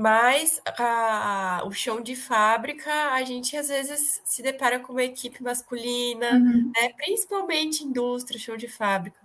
[0.00, 5.42] Mas a, o chão de fábrica, a gente às vezes se depara com uma equipe
[5.42, 6.72] masculina, uhum.
[6.74, 6.88] né?
[6.96, 9.20] principalmente indústria, chão de fábrica.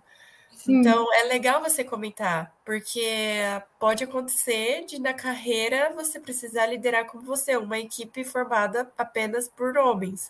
[0.53, 0.81] Sim.
[0.81, 3.39] Então é legal você comentar, porque
[3.79, 9.77] pode acontecer de na carreira você precisar liderar como você, uma equipe formada apenas por
[9.77, 10.29] homens.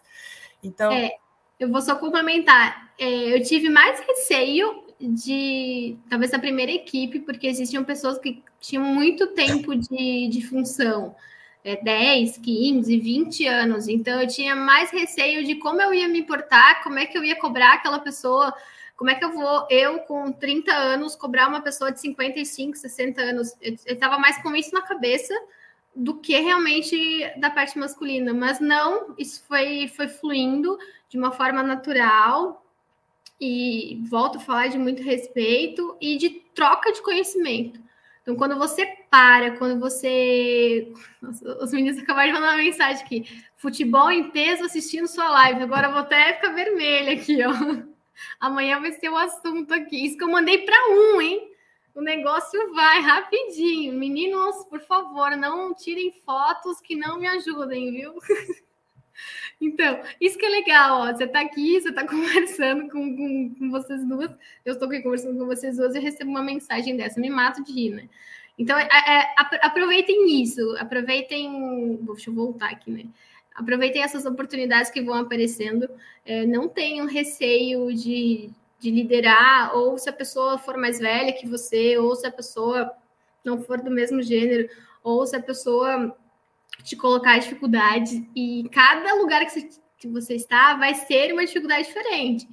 [0.62, 0.92] Então.
[0.92, 1.18] É,
[1.60, 2.94] eu vou só complementar.
[3.00, 8.84] É, eu tive mais receio de talvez a primeira equipe, porque existiam pessoas que tinham
[8.84, 11.16] muito tempo de, de função.
[11.64, 13.88] É, 10, 15, 20 anos.
[13.88, 17.24] Então eu tinha mais receio de como eu ia me importar, como é que eu
[17.24, 18.54] ia cobrar aquela pessoa,
[18.96, 23.20] como é que eu vou, eu com 30 anos, cobrar uma pessoa de 55, 60
[23.20, 23.56] anos.
[23.62, 25.34] Eu estava mais com isso na cabeça
[25.96, 28.34] do que realmente da parte masculina.
[28.34, 30.78] Mas não, isso foi, foi fluindo
[31.10, 32.65] de uma forma natural,
[33.40, 37.80] e volto a falar de muito respeito e de troca de conhecimento.
[38.22, 40.92] Então, quando você para, quando você.
[41.22, 43.44] Nossa, os meninos acabaram de mandar uma mensagem aqui.
[43.56, 45.62] Futebol em peso assistindo sua live.
[45.62, 47.54] Agora vou até ficar vermelha aqui, ó.
[48.40, 50.06] Amanhã vai ser o assunto aqui.
[50.06, 51.52] Isso que eu mandei para um, hein?
[51.94, 53.94] O negócio vai rapidinho.
[53.94, 58.16] Meninos, por favor, não tirem fotos que não me ajudem, viu?
[59.60, 61.14] Então, isso que é legal, ó.
[61.14, 64.32] Você está aqui, você está conversando com, com, com, vocês duas.
[64.64, 67.20] Eu estou aqui conversando com vocês duas e recebo uma mensagem dessa.
[67.20, 68.10] Me mato de rir, né?
[68.58, 72.00] Então, é, é, aproveitem isso, aproveitem.
[72.02, 73.06] Deixa eu voltar aqui, né?
[73.54, 75.90] Aproveitem essas oportunidades que vão aparecendo.
[76.26, 78.50] É, não tenham receio de,
[78.80, 82.92] de liderar, ou se a pessoa for mais velha que você, ou se a pessoa
[83.44, 84.70] não for do mesmo gênero,
[85.04, 86.16] ou se a pessoa
[86.84, 91.88] te colocar dificuldades e cada lugar que você, que você está vai ser uma dificuldade
[91.88, 92.48] diferente.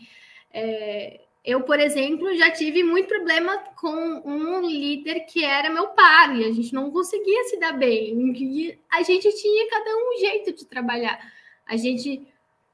[0.53, 6.37] É, eu, por exemplo, já tive muito problema com um líder que era meu par
[6.37, 8.33] e a gente não conseguia se dar bem.
[8.37, 11.19] E a gente tinha cada um jeito de trabalhar.
[11.67, 12.23] A gente,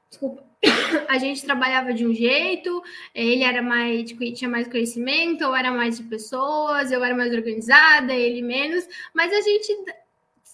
[0.07, 0.43] desculpa,
[1.09, 2.83] a gente trabalhava de um jeito,
[3.15, 8.13] ele era mais tinha mais conhecimento, eu era mais de pessoas, eu era mais organizada,
[8.13, 9.75] ele menos, mas a gente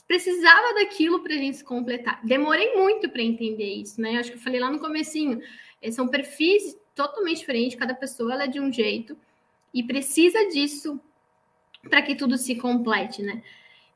[0.07, 2.19] precisava daquilo para a gente se completar.
[2.23, 4.18] Demorei muito para entender isso, né?
[4.18, 5.41] Acho que eu falei lá no comecinho,
[5.82, 9.18] eh, são perfis totalmente diferentes, cada pessoa ela é de um jeito
[9.73, 10.99] e precisa disso
[11.90, 13.44] para que tudo se complete, né?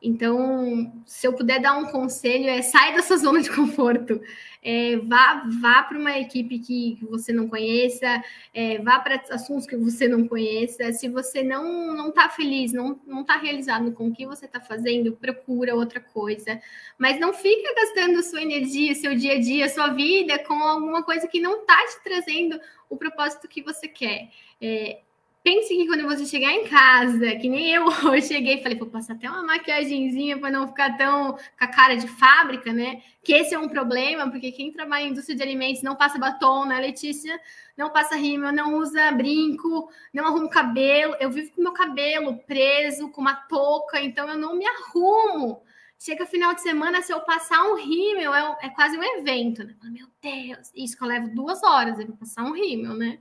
[0.01, 4.21] Então, se eu puder dar um conselho, é sai dessa zona de conforto.
[4.61, 8.21] É, vá vá para uma equipe que, que, você não conheça,
[8.53, 10.91] é, vá para assuntos que você não conheça.
[10.93, 14.59] Se você não não está feliz, não não está realizado com o que você está
[14.59, 16.61] fazendo, procura outra coisa.
[16.97, 21.27] Mas não fica gastando sua energia, seu dia a dia, sua vida com alguma coisa
[21.27, 22.59] que não está te trazendo
[22.89, 24.29] o propósito que você quer.
[24.61, 25.01] É,
[25.43, 28.87] pense que quando você chegar em casa, que nem eu hoje cheguei e falei, vou
[28.87, 33.01] passar até uma maquiagemzinha para não ficar tão com a cara de fábrica, né?
[33.23, 36.65] Que esse é um problema, porque quem trabalha em indústria de alimentos não passa batom,
[36.65, 37.39] né, Letícia?
[37.77, 41.15] Não passa rímel, não usa brinco, não arruma cabelo.
[41.19, 45.63] Eu vivo com meu cabelo preso, com uma touca, então eu não me arrumo.
[45.97, 49.75] Chega final de semana, se eu passar um rímel, é, é quase um evento, né?
[49.83, 53.19] Meu Deus, isso que eu levo duas horas, eu vou passar um rímel, né?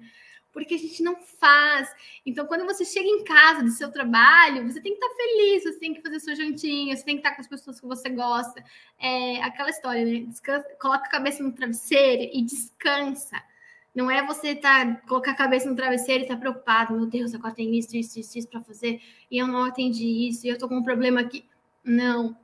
[0.59, 1.89] Porque a gente não faz.
[2.27, 5.79] Então, quando você chega em casa do seu trabalho, você tem que estar feliz, você
[5.79, 8.63] tem que fazer sua jantinha, você tem que estar com as pessoas que você gosta.
[8.99, 10.27] É aquela história, né?
[10.27, 13.41] Descansa, coloca a cabeça no travesseiro e descansa.
[13.95, 17.35] Não é você tá, colocar a cabeça no travesseiro e estar tá preocupado, meu Deus,
[17.35, 20.59] agora tem isso, isso, isso, isso para fazer, e eu não atendi isso, e eu
[20.59, 21.45] tô com um problema aqui.
[21.83, 22.37] Não,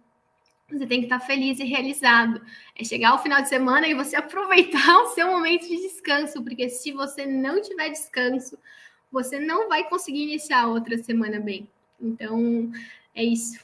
[0.78, 2.40] você tem que estar feliz e realizado.
[2.76, 6.68] É chegar ao final de semana e você aproveitar o seu momento de descanso, porque
[6.68, 8.58] se você não tiver descanso,
[9.10, 11.68] você não vai conseguir iniciar outra semana bem.
[12.00, 12.70] Então,
[13.14, 13.58] é isso.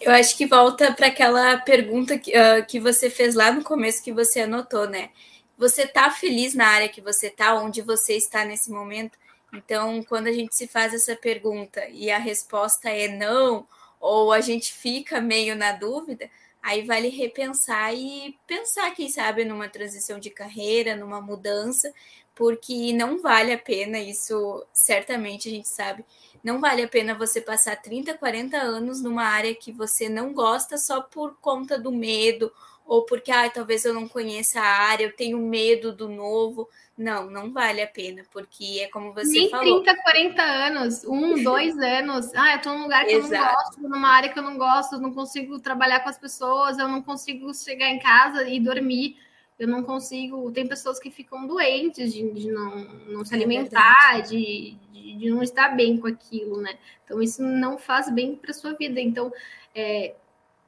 [0.00, 4.02] Eu acho que volta para aquela pergunta que, uh, que você fez lá no começo,
[4.02, 5.10] que você anotou, né?
[5.58, 9.18] Você está feliz na área que você está, onde você está nesse momento?
[9.52, 13.66] Então, quando a gente se faz essa pergunta e a resposta é não,
[14.00, 16.28] ou a gente fica meio na dúvida,
[16.62, 21.92] aí vale repensar e pensar, quem sabe, numa transição de carreira, numa mudança,
[22.34, 26.04] porque não vale a pena, isso certamente a gente sabe,
[26.42, 30.78] não vale a pena você passar 30, 40 anos numa área que você não gosta
[30.78, 32.50] só por conta do medo
[32.90, 36.68] ou porque ah, talvez eu não conheça a área, eu tenho medo do novo.
[36.98, 39.84] Não, não vale a pena, porque é como você Nem falou.
[39.84, 42.34] 30, 40 anos, um, dois anos.
[42.34, 43.32] Ah, eu tô num lugar que Exato.
[43.32, 46.18] eu não gosto, numa área que eu não gosto, eu não consigo trabalhar com as
[46.18, 49.16] pessoas, eu não consigo chegar em casa e dormir.
[49.56, 50.50] Eu não consigo.
[50.50, 52.76] Tem pessoas que ficam doentes de, de não,
[53.06, 56.76] não se é alimentar, é de, de, de, não estar bem com aquilo, né?
[57.04, 59.00] Então, isso não faz bem para sua vida.
[59.00, 59.32] Então,
[59.72, 60.16] é,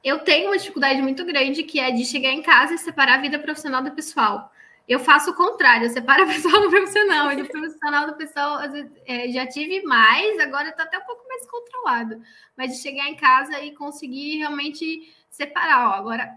[0.03, 3.21] eu tenho uma dificuldade muito grande que é de chegar em casa e separar a
[3.21, 4.51] vida profissional do pessoal.
[4.87, 8.59] Eu faço o contrário, eu separo a pessoa do profissional e do profissional do pessoal.
[9.05, 12.21] É, já tive mais, agora está até um pouco mais controlado.
[12.57, 15.91] Mas de chegar em casa e conseguir realmente separar.
[15.91, 16.29] Ó, agora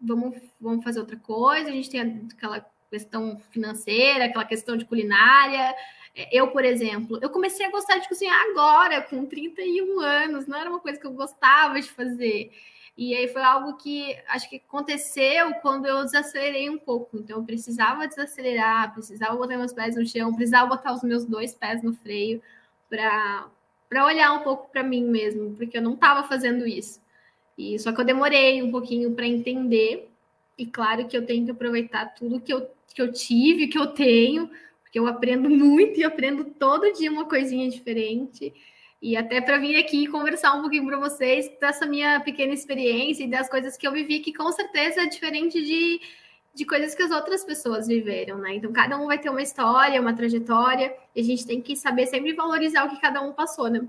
[0.00, 1.68] vamos, vamos fazer outra coisa.
[1.68, 5.74] A gente tem aquela questão financeira, aquela questão de culinária.
[6.14, 10.58] É, eu, por exemplo, eu comecei a gostar de cozinhar agora, com 31 anos, não
[10.58, 12.52] era uma coisa que eu gostava de fazer.
[12.96, 17.18] E aí foi algo que acho que aconteceu quando eu desacelerei um pouco.
[17.18, 21.54] Então eu precisava desacelerar, precisava botar meus pés no chão, precisava botar os meus dois
[21.54, 22.42] pés no freio
[22.88, 27.00] para olhar um pouco para mim mesmo, porque eu não estava fazendo isso.
[27.56, 30.10] E só que eu demorei um pouquinho para entender.
[30.58, 33.86] E claro que eu tenho que aproveitar tudo que eu, que eu tive, que eu
[33.86, 34.50] tenho,
[34.82, 38.52] porque eu aprendo muito e aprendo todo dia uma coisinha diferente.
[39.02, 43.28] E até para vir aqui conversar um pouquinho para vocês dessa minha pequena experiência e
[43.28, 46.00] das coisas que eu vivi, que com certeza é diferente de,
[46.54, 48.54] de coisas que as outras pessoas viveram, né?
[48.54, 52.06] Então, cada um vai ter uma história, uma trajetória, e a gente tem que saber
[52.06, 53.84] sempre valorizar o que cada um passou, né?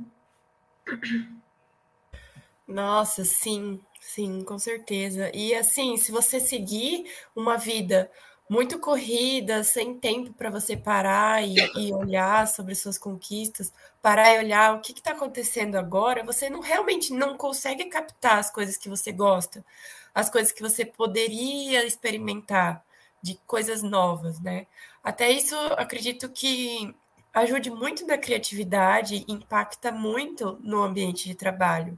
[2.68, 5.30] Nossa, sim, sim, com certeza.
[5.31, 8.10] E assim, se você seguir uma vida
[8.49, 13.73] muito corrida, sem tempo para você parar e, e, olhar sobre suas conquistas,
[14.04, 18.52] parar e olhar o que está acontecendo agora, você não realmente não consegue captar as
[18.52, 19.66] coisas que você gosta,
[20.14, 22.84] as coisas que você poderia experimentar
[23.24, 24.68] de coisas novas, né?
[25.04, 26.96] Até isso, acredito que
[27.34, 31.98] ajude muito na criatividade, impacta muito no ambiente de trabalho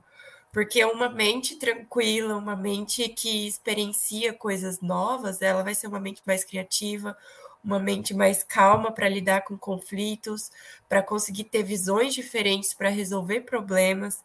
[0.51, 6.21] Porque uma mente tranquila, uma mente que experiencia coisas novas, ela vai ser uma mente
[6.25, 7.17] mais criativa,
[7.65, 10.51] uma mente mais calma para lidar com conflitos,
[10.87, 14.23] para conseguir ter visões diferentes para resolver problemas.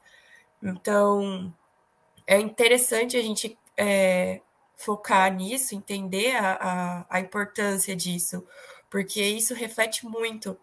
[0.63, 1.53] Então,
[2.27, 4.43] é interessante a gente é,
[4.77, 8.47] focar nisso, entender a, a, a, importância disso,
[8.91, 10.55] porque isso reflete muito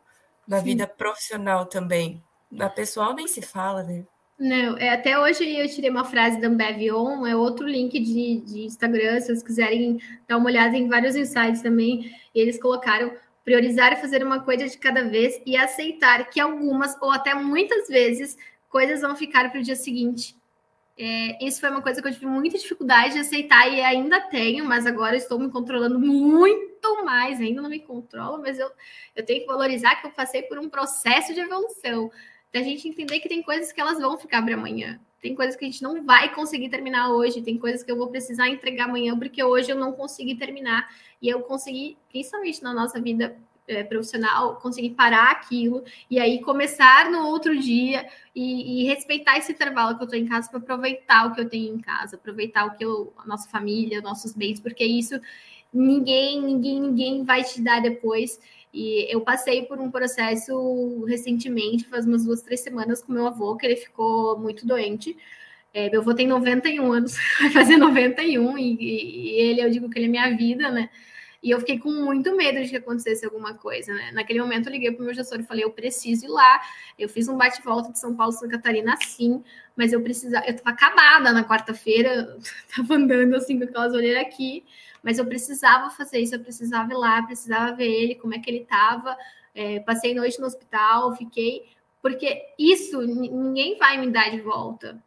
[0.47, 0.65] na Sim.
[0.65, 2.23] vida profissional também.
[2.49, 4.05] Na pessoal nem se fala, né?
[4.39, 8.41] Não, é, até hoje eu tirei uma frase da Ambev On, é outro link de,
[8.41, 13.11] de Instagram, se vocês quiserem dar uma olhada em vários insights também, eles colocaram
[13.43, 17.87] priorizar e fazer uma coisa de cada vez e aceitar que algumas, ou até muitas
[17.87, 18.37] vezes,
[18.69, 20.37] coisas vão ficar para o dia seguinte.
[20.99, 24.65] É, isso foi uma coisa que eu tive muita dificuldade de aceitar e ainda tenho,
[24.65, 27.39] mas agora estou me controlando muito mais.
[27.39, 28.69] Ainda não me controlo, mas eu,
[29.15, 32.11] eu tenho que valorizar que eu passei por um processo de evolução
[32.53, 34.99] da gente entender que tem coisas que elas vão ficar para amanhã.
[35.21, 38.07] Tem coisas que a gente não vai conseguir terminar hoje, tem coisas que eu vou
[38.07, 40.87] precisar entregar amanhã porque hoje eu não consegui terminar.
[41.21, 43.35] E eu consegui, principalmente na nossa vida
[43.67, 49.51] é, profissional, conseguir parar aquilo e aí começar no outro dia e, e respeitar esse
[49.51, 52.65] intervalo que eu estou em casa para aproveitar o que eu tenho em casa, aproveitar
[52.65, 55.19] o que eu, a nossa família, nossos bens, porque isso
[55.73, 58.39] ninguém, ninguém, ninguém vai te dar depois.
[58.73, 63.55] E eu passei por um processo recentemente, faz umas duas, três semanas, com meu avô,
[63.55, 65.17] que ele ficou muito doente.
[65.73, 69.89] É, meu avô tem 91 anos, vai fazer 91, e, e, e ele, eu digo
[69.89, 70.89] que ele é minha vida, né?
[71.41, 74.11] E eu fiquei com muito medo de que acontecesse alguma coisa, né?
[74.11, 76.59] Naquele momento eu liguei para o meu gestor e falei, eu preciso ir lá.
[76.97, 79.43] Eu fiz um bate-volta de São Paulo Santa Catarina sim,
[79.77, 82.37] mas eu precisava, eu estava acabada na quarta-feira,
[82.67, 84.65] estava andando assim com aquelas olheiras aqui
[85.07, 88.49] mas eu precisava fazer isso, eu precisava ir lá, precisava ver ele, como é que
[88.49, 89.17] ele estava.
[89.55, 91.69] É, passei noite no hospital, fiquei.
[92.01, 95.01] Porque isso ninguém vai me dar de volta.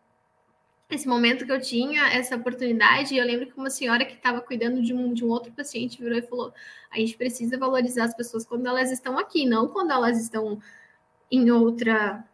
[0.89, 4.83] Esse momento que eu tinha, essa oportunidade, eu lembro que uma senhora que estava cuidando
[4.83, 6.53] de um, de um outro paciente virou e falou:
[6.91, 10.61] a gente precisa valorizar as pessoas quando elas estão aqui, não quando elas estão
[11.31, 12.25] em outra,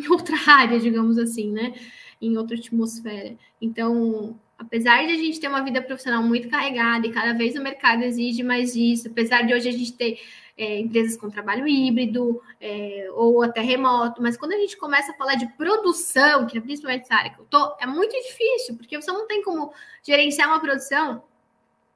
[0.00, 1.74] em outra área, digamos assim, né?
[2.20, 3.36] Em outra atmosfera.
[3.60, 7.62] Então, apesar de a gente ter uma vida profissional muito carregada e cada vez o
[7.62, 10.18] mercado exige mais disso, apesar de hoje a gente ter
[10.56, 15.14] é, empresas com trabalho híbrido é, ou até remoto, mas quando a gente começa a
[15.14, 19.00] falar de produção, que é principalmente essa área que eu tô, é muito difícil, porque
[19.00, 19.72] você não tem como
[20.02, 21.22] gerenciar uma produção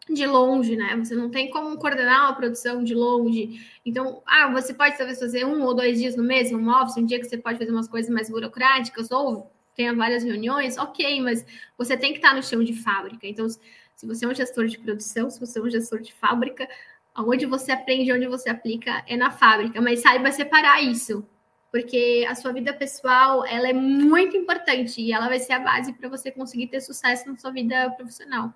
[0.09, 0.97] de longe, né?
[0.97, 3.61] Você não tem como coordenar uma produção de longe.
[3.85, 7.07] Então, ah, você pode talvez fazer um ou dois dias no mês, um office, um
[7.07, 11.45] dia que você pode fazer umas coisas mais burocráticas, ou tenha várias reuniões, ok, mas
[11.77, 13.27] você tem que estar no chão de fábrica.
[13.27, 16.69] Então, se você é um gestor de produção, se você é um gestor de fábrica,
[17.17, 21.27] onde você aprende, onde você aplica é na fábrica, mas saiba separar isso,
[21.71, 25.93] porque a sua vida pessoal ela é muito importante e ela vai ser a base
[25.93, 28.53] para você conseguir ter sucesso na sua vida profissional.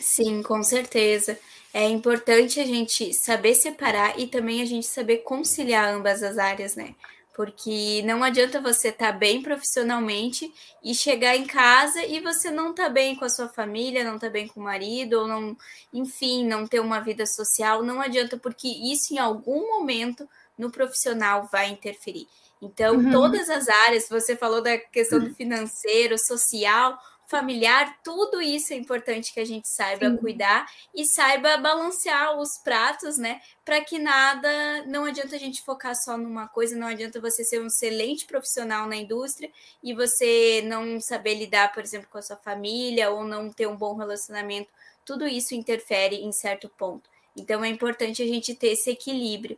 [0.00, 1.38] Sim, com certeza.
[1.72, 6.74] É importante a gente saber separar e também a gente saber conciliar ambas as áreas,
[6.74, 6.94] né?
[7.34, 10.52] Porque não adianta você estar tá bem profissionalmente
[10.82, 14.28] e chegar em casa e você não tá bem com a sua família, não tá
[14.28, 15.56] bem com o marido, ou não,
[15.92, 17.84] enfim, não ter uma vida social.
[17.84, 20.28] Não adianta, porque isso em algum momento
[20.58, 22.26] no profissional vai interferir.
[22.60, 23.10] Então, uhum.
[23.10, 26.98] todas as áreas, você falou da questão do financeiro, social,
[27.30, 30.16] familiar, tudo isso é importante que a gente saiba Sim.
[30.16, 33.40] cuidar e saiba balancear os pratos, né?
[33.64, 37.62] Para que nada, não adianta a gente focar só numa coisa, não adianta você ser
[37.62, 39.48] um excelente profissional na indústria
[39.80, 43.76] e você não saber lidar, por exemplo, com a sua família ou não ter um
[43.76, 44.68] bom relacionamento.
[45.04, 47.08] Tudo isso interfere em certo ponto.
[47.36, 49.56] Então é importante a gente ter esse equilíbrio.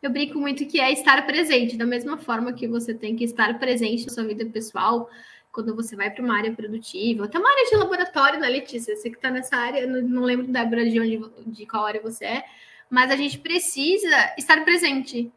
[0.00, 3.58] Eu brinco muito que é estar presente, da mesma forma que você tem que estar
[3.58, 5.10] presente na sua vida pessoal,
[5.56, 8.94] quando você vai para uma área produtiva, até uma área de laboratório, né, Letícia?
[8.94, 12.44] Você que está nessa área, não, lembro, Débora, de, onde, de qual área você é,
[12.90, 15.32] mas a gente precisa estar presente.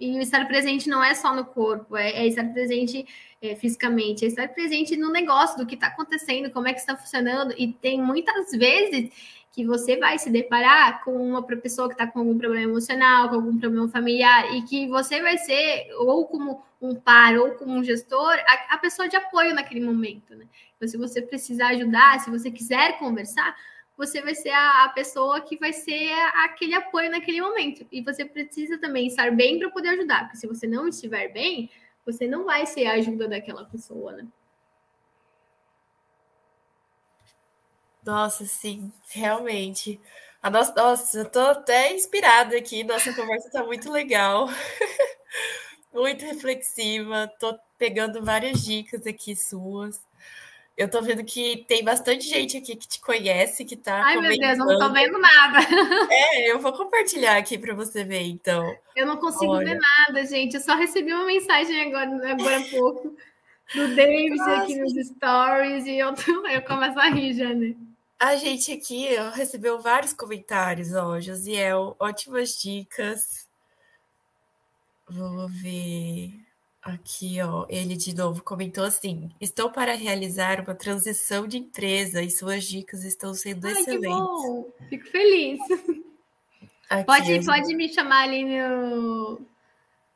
[0.00, 3.06] E estar presente não é só no corpo, é, é estar presente
[3.42, 6.96] é, fisicamente, é estar presente no negócio, do que está acontecendo, como é que está
[6.96, 7.52] funcionando.
[7.58, 9.10] E tem muitas vezes
[9.52, 13.36] que você vai se deparar com uma pessoa que está com algum problema emocional, com
[13.36, 17.82] algum problema familiar, e que você vai ser, ou como um par, ou como um
[17.82, 20.46] gestor, a, a pessoa de apoio naquele momento, né?
[20.76, 23.56] Então, se você precisar ajudar, se você quiser conversar,
[23.96, 26.12] você vai ser a, a pessoa que vai ser
[26.44, 27.84] aquele apoio naquele momento.
[27.90, 31.68] E você precisa também estar bem para poder ajudar, porque se você não estiver bem,
[32.06, 34.26] você não vai ser a ajuda daquela pessoa, né?
[38.08, 40.00] Nossa, sim, realmente.
[40.42, 44.48] A nossa, nossa, eu tô até inspirada aqui, nossa conversa tá muito legal.
[45.92, 47.30] muito reflexiva.
[47.38, 50.00] Tô pegando várias dicas aqui suas.
[50.74, 54.02] Eu tô vendo que tem bastante gente aqui que te conhece, que tá.
[54.02, 55.58] Ai, meu Deus, não tô vendo nada.
[56.10, 58.74] É, eu vou compartilhar aqui para você ver, então.
[58.96, 59.66] Eu não consigo Olha.
[59.74, 60.54] ver nada, gente.
[60.54, 63.14] Eu só recebi uma mensagem agora, agora há pouco
[63.74, 64.62] do David Nossa.
[64.62, 67.74] aqui nos stories e eu, tô, eu começo a rir já, né?
[68.20, 73.48] A gente aqui recebeu vários comentários, ó, Josiel, ótimas dicas.
[75.08, 76.32] Vou ver
[76.82, 77.64] aqui, ó.
[77.68, 83.04] Ele de novo comentou assim: estou para realizar uma transição de empresa e suas dicas
[83.04, 84.00] estão sendo Ai, excelentes.
[84.00, 84.72] Que bom.
[84.88, 85.60] Fico feliz.
[86.90, 89.46] Aqui, pode, pode me chamar ali no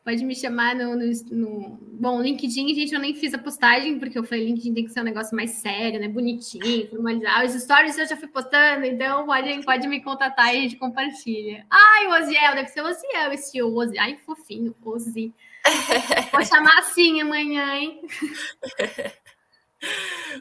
[0.05, 4.19] Pode me chamar no, no, no, Bom, LinkedIn, gente, eu nem fiz a postagem, porque
[4.19, 6.09] eu falei, LinkedIn tem que ser um negócio mais sério, né?
[6.09, 7.45] Bonitinho, formalizar.
[7.45, 11.65] Os stories eu já fui postando, então pode, pode me contatar e a gente compartilha.
[11.71, 13.99] Ai, o Oziel, deve ser o Oziel, esse Ozi.
[13.99, 15.33] Ai, fofinho, Ozi.
[16.33, 18.01] Vou chamar assim amanhã, hein?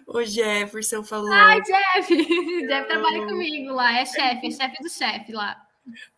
[0.05, 1.31] O Jefferson falou.
[1.31, 2.15] Ai, Jeff!
[2.67, 5.59] Jeff trabalha comigo lá, é chefe, é chefe do chefe lá.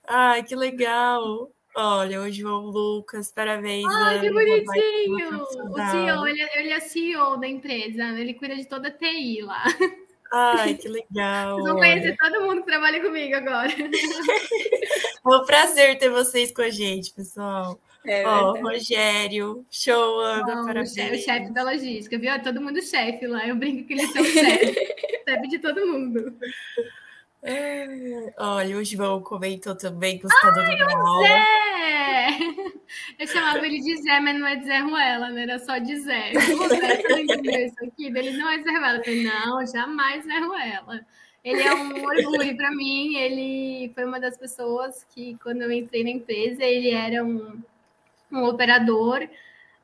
[0.08, 1.50] Ai, que legal!
[1.76, 3.86] Olha, o João Lucas, parabéns.
[3.88, 5.42] Ai, que bonitinho!
[5.42, 9.42] O CEO, ele, é, ele é CEO da empresa, ele cuida de toda a TI
[9.42, 9.64] lá.
[10.32, 11.56] Ai, que legal!
[11.56, 13.72] Vocês vão conhecer todo mundo que trabalha comigo agora.
[15.24, 17.80] Foi um prazer ter vocês com a gente, pessoal.
[18.06, 21.22] É Ó, Rogério, show, Ana, Não, parabéns.
[21.22, 22.44] O chefe da logística, viu?
[22.44, 23.48] Todo mundo chefe lá.
[23.48, 24.76] Eu brinco que ele é o chefe.
[25.28, 26.38] chefe de todo mundo.
[27.46, 32.38] É, olha, o João comentou também que está dando uma Zé!
[33.20, 35.44] Eu chamava ele de Zé, mas não é de Zé Ruela, né?
[35.44, 36.32] Era só de Zé.
[36.32, 38.06] O Zé, isso aqui?
[38.06, 38.98] Ele não é Zé Ruela.
[38.98, 41.06] Eu falei, não, jamais Zé Ruela.
[41.44, 43.18] Ele é um orgulho para mim.
[43.18, 47.62] Ele foi uma das pessoas que, quando eu entrei na empresa, ele era um,
[48.32, 49.28] um operador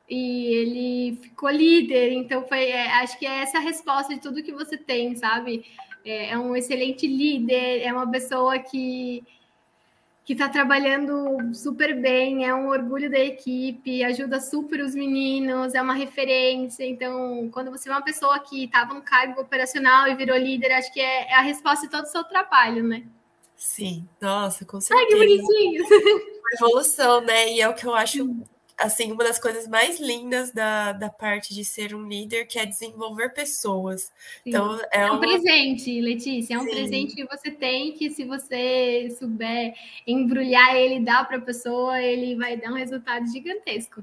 [0.09, 2.13] e ele ficou líder.
[2.13, 5.65] Então, foi, é, acho que é essa a resposta de tudo que você tem, sabe?
[6.05, 9.23] É, é um excelente líder, é uma pessoa que
[10.29, 15.81] que está trabalhando super bem, é um orgulho da equipe, ajuda super os meninos, é
[15.81, 16.85] uma referência.
[16.85, 20.93] Então, quando você é uma pessoa que estava no cargo operacional e virou líder, acho
[20.93, 23.07] que é, é, a resposta de todo o seu trabalho, né?
[23.55, 25.03] Sim, nossa, com certeza.
[25.03, 25.83] Ai, que bonitinho!
[26.53, 27.51] evolução, né?
[27.53, 28.29] E é o que eu acho
[28.79, 32.65] assim, uma das coisas mais lindas da, da parte de ser um líder, que é
[32.65, 34.03] desenvolver pessoas.
[34.03, 34.11] Sim.
[34.45, 35.19] Então, é, é um uma...
[35.19, 36.71] presente, Letícia, é um Sim.
[36.71, 39.73] presente que você tem que se você souber
[40.07, 44.01] embrulhar ele, dar para a pessoa, ele vai dar um resultado gigantesco.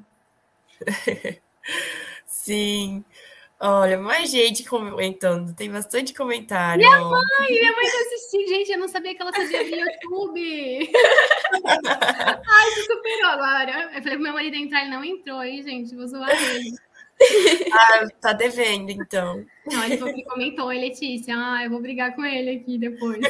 [2.26, 3.04] Sim.
[3.58, 6.84] Olha, mais gente comentando, tem bastante comentário.
[6.84, 10.90] Minha mãe, minha mãe tá assistindo, gente, eu não sabia que ela fazia no YouTube.
[12.46, 13.90] Ai, se superou agora.
[13.94, 16.76] Eu falei pro meu marido entrar, ele não entrou aí, gente, vou zoar ele.
[17.72, 19.42] Ah, tá devendo, então.
[19.66, 23.20] Não, ele, ele comentou, Oi, Letícia, ah, eu vou brigar com ele aqui depois.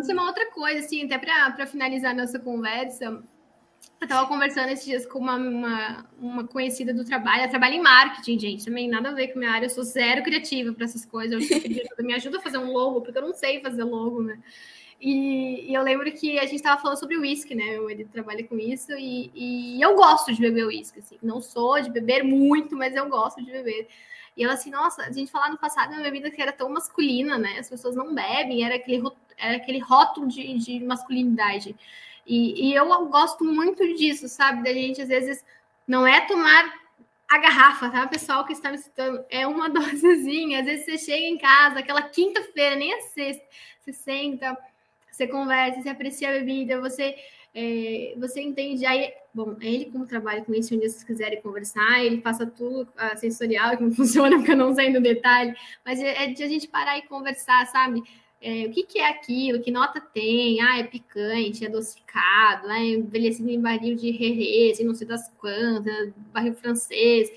[0.00, 3.22] Isso é uma outra coisa, assim, até para finalizar nossa conversa,
[4.00, 7.42] eu estava conversando esses dias com uma, uma, uma, conhecida do trabalho.
[7.42, 8.64] Ela trabalha em marketing, gente.
[8.64, 9.66] Também nada a ver com a minha área.
[9.66, 11.50] Eu sou zero criativa para essas coisas.
[11.50, 14.38] Eu pedi me ajuda a fazer um logo, porque eu não sei fazer logo, né?
[15.00, 17.76] E, e eu lembro que a gente estava falando sobre uísque, né?
[17.90, 21.18] Ele trabalha com isso e, e eu gosto de beber uísque, assim.
[21.22, 23.88] Não sou de beber muito, mas eu gosto de beber.
[24.36, 27.38] E ela assim, nossa, a gente falar no passado uma bebida que era tão masculina,
[27.38, 27.58] né?
[27.58, 29.02] As pessoas não bebem, era aquele,
[29.36, 31.76] era aquele rótulo de, de masculinidade.
[32.26, 34.62] E, e eu gosto muito disso, sabe?
[34.62, 35.44] Da gente, às vezes,
[35.86, 36.72] não é tomar
[37.28, 38.06] a garrafa, tá?
[38.06, 40.60] Pessoal que está me citando, é uma dosezinha.
[40.60, 43.44] Às vezes você chega em casa, aquela quinta-feira, nem a sexta,
[43.80, 44.56] você senta,
[45.10, 47.14] você conversa, você aprecia a bebida, você,
[47.54, 48.84] é, você entende.
[48.84, 52.88] Aí, bom, ele como trabalha com isso, um dia vocês quiserem conversar, ele passa tudo
[52.96, 56.42] a sensorial, que não funciona, porque eu não sei no detalhe, mas é, é de
[56.42, 58.02] a gente parar e conversar, sabe?
[58.44, 62.84] É, o que, que, é aquilo, que nota tem, ah, é picante, é adocicado, é
[62.90, 67.30] envelhecido em barril de rerês, não sei das quantas, barril francês.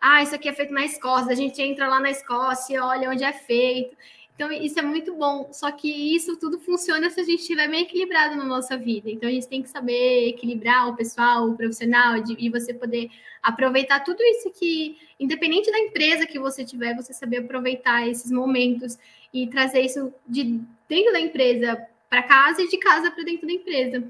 [0.00, 3.24] Ah, isso aqui é feito na Escócia, a gente entra lá na Escócia, olha onde
[3.24, 3.96] é feito.
[4.34, 5.48] Então, isso é muito bom.
[5.52, 9.10] Só que isso tudo funciona se a gente estiver bem equilibrado na nossa vida.
[9.10, 13.10] Então, a gente tem que saber equilibrar o pessoal, o profissional, de, e você poder
[13.42, 18.98] aproveitar tudo isso que, independente da empresa que você tiver, você saber aproveitar esses momentos
[19.32, 23.52] e trazer isso de dentro da empresa para casa e de casa para dentro da
[23.52, 24.04] empresa.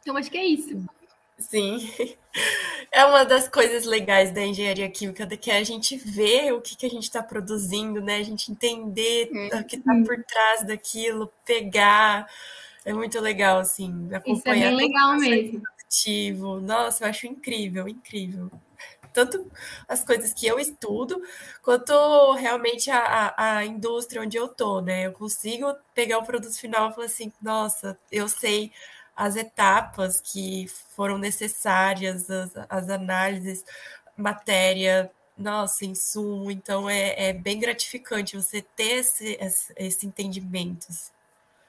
[0.00, 0.84] Então, acho que é isso.
[1.38, 1.88] Sim,
[2.90, 6.74] é uma das coisas legais da engenharia química, que é a gente ver o que,
[6.74, 8.16] que a gente está produzindo, né?
[8.16, 12.26] A gente entender o que está por trás daquilo, pegar.
[12.84, 14.72] É muito legal, assim, acompanhar.
[14.72, 15.62] Isso é bem legal mesmo.
[16.62, 18.50] Nossa, eu acho incrível, incrível.
[19.16, 19.50] Tanto
[19.88, 21.18] as coisas que eu estudo,
[21.62, 25.06] quanto realmente a, a, a indústria onde eu tô, né?
[25.06, 28.70] Eu consigo pegar o produto final e falar assim, nossa, eu sei
[29.16, 33.64] as etapas que foram necessárias, as, as análises,
[34.14, 36.50] matéria, nossa, insumo.
[36.50, 39.38] Então é, é bem gratificante você ter esse,
[39.78, 40.88] esse, entendimento.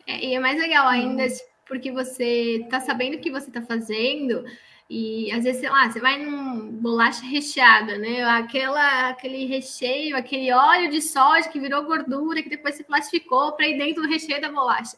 [0.05, 1.37] É, e é mais legal ainda hum.
[1.65, 4.43] porque você está sabendo o que você está fazendo.
[4.89, 8.23] E às vezes, sei lá, você vai num bolacha recheada, né?
[8.23, 13.67] Aquela, aquele recheio, aquele óleo de soja que virou gordura, que depois se plastificou para
[13.67, 14.95] ir dentro do recheio da bolacha.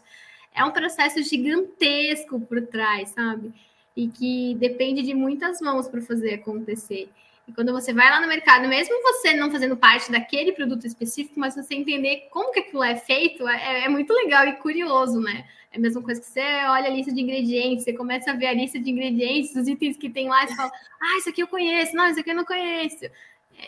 [0.53, 3.52] É um processo gigantesco por trás, sabe?
[3.95, 7.10] E que depende de muitas mãos para fazer acontecer.
[7.48, 11.40] E quando você vai lá no mercado, mesmo você não fazendo parte daquele produto específico,
[11.40, 15.48] mas você entender como que aquilo é feito, é, é muito legal e curioso, né?
[15.72, 18.48] É a mesma coisa que você olha a lista de ingredientes, você começa a ver
[18.48, 21.48] a lista de ingredientes, os itens que tem lá, e fala, ah, isso aqui eu
[21.48, 23.06] conheço, não, isso aqui eu não conheço.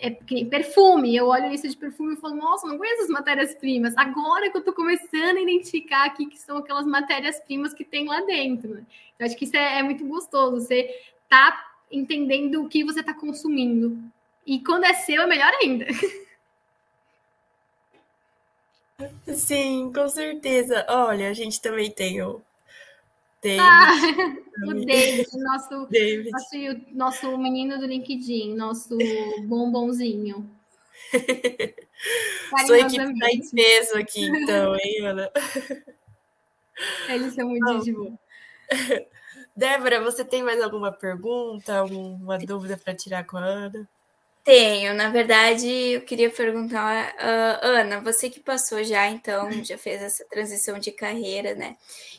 [0.02, 0.10] É
[0.46, 3.94] perfume, eu olho a lista de perfume e falo, nossa, não conheço as matérias-primas.
[3.98, 8.22] Agora que eu tô começando a identificar aqui que são aquelas matérias-primas que tem lá
[8.22, 8.86] dentro.
[9.20, 10.90] Eu acho que isso é, é muito gostoso, você
[11.30, 13.98] tá entendendo o que você está consumindo.
[14.46, 15.86] E quando é seu, é melhor ainda.
[19.36, 20.86] Sim, com certeza.
[20.90, 22.42] Olha, a gente também tem o
[23.42, 23.60] David.
[23.60, 23.92] Ah,
[24.68, 26.32] o David, nosso, David.
[26.32, 26.56] Nosso,
[26.92, 28.98] nosso menino do LinkedIn, nosso
[29.48, 30.50] bombonzinho.
[32.66, 35.32] Sua equipe está em peso aqui, então, hein, Ana?
[37.10, 38.14] Eles são muito de boa.
[39.56, 43.88] Débora, você tem mais alguma pergunta, alguma dúvida para tirar com a Ana?
[44.44, 50.02] Tenho, na verdade, eu queria perguntar, uh, Ana, você que passou já, então, já fez
[50.02, 51.78] essa transição de carreira, né?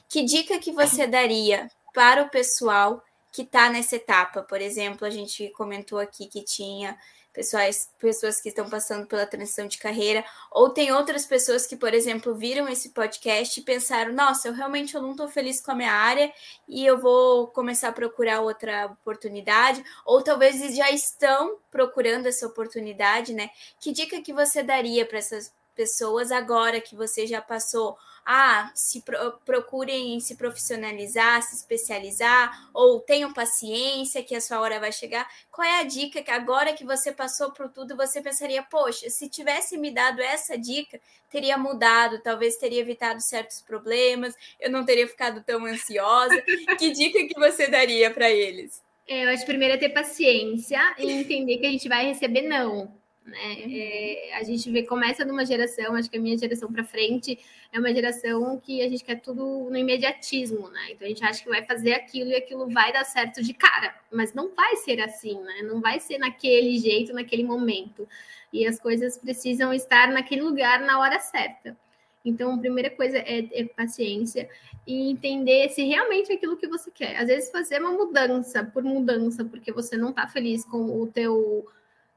[0.09, 4.43] Que dica que você daria para o pessoal que está nessa etapa?
[4.43, 6.97] Por exemplo, a gente comentou aqui que tinha
[7.33, 11.95] pessoas, pessoas que estão passando pela transição de carreira, ou tem outras pessoas que, por
[11.95, 15.75] exemplo, viram esse podcast e pensaram: nossa, eu realmente eu não estou feliz com a
[15.75, 16.33] minha área
[16.69, 23.33] e eu vou começar a procurar outra oportunidade, ou talvez já estão procurando essa oportunidade,
[23.33, 23.51] né?
[23.81, 29.03] Que dica que você daria para essas pessoas agora que você já passou ah, se
[29.03, 35.29] pro, procurem se profissionalizar, se especializar, ou tenham paciência que a sua hora vai chegar.
[35.51, 39.29] Qual é a dica que agora que você passou por tudo, você pensaria, poxa, se
[39.29, 45.09] tivesse me dado essa dica, teria mudado, talvez teria evitado certos problemas, eu não teria
[45.09, 46.41] ficado tão ansiosa.
[46.79, 48.81] que dica que você daria para eles?
[49.09, 52.43] É, eu acho que primeiro é ter paciência e entender que a gente vai receber
[52.43, 53.02] não.
[53.25, 53.39] Né?
[53.39, 53.73] Uhum.
[53.73, 57.39] É, a gente vê, começa numa geração, acho que a minha geração para frente
[57.73, 60.91] é uma geração que a gente quer tudo no imediatismo, né?
[60.91, 63.95] Então a gente acha que vai fazer aquilo e aquilo vai dar certo de cara,
[64.13, 65.63] mas não vai ser assim, né?
[65.63, 68.09] Não vai ser naquele jeito, naquele momento.
[68.53, 71.77] E as coisas precisam estar naquele lugar na hora certa.
[72.25, 74.49] Então, a primeira coisa é, é paciência
[74.87, 77.17] e entender se realmente é aquilo que você quer.
[77.17, 81.67] Às vezes, fazer uma mudança por mudança, porque você não está feliz com o teu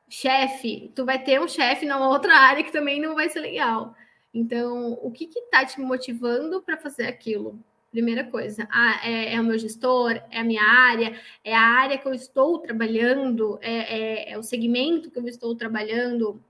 [0.09, 3.95] chefe, tu vai ter um chefe numa outra área que também não vai ser legal.
[4.33, 7.59] Então, o que está te motivando para fazer aquilo?
[7.91, 11.97] Primeira coisa, ah, é, é, o meu gestor, é a minha área, é a área
[11.97, 16.43] que eu estou trabalhando, é, é, é o segmento que eu estou trabalhando,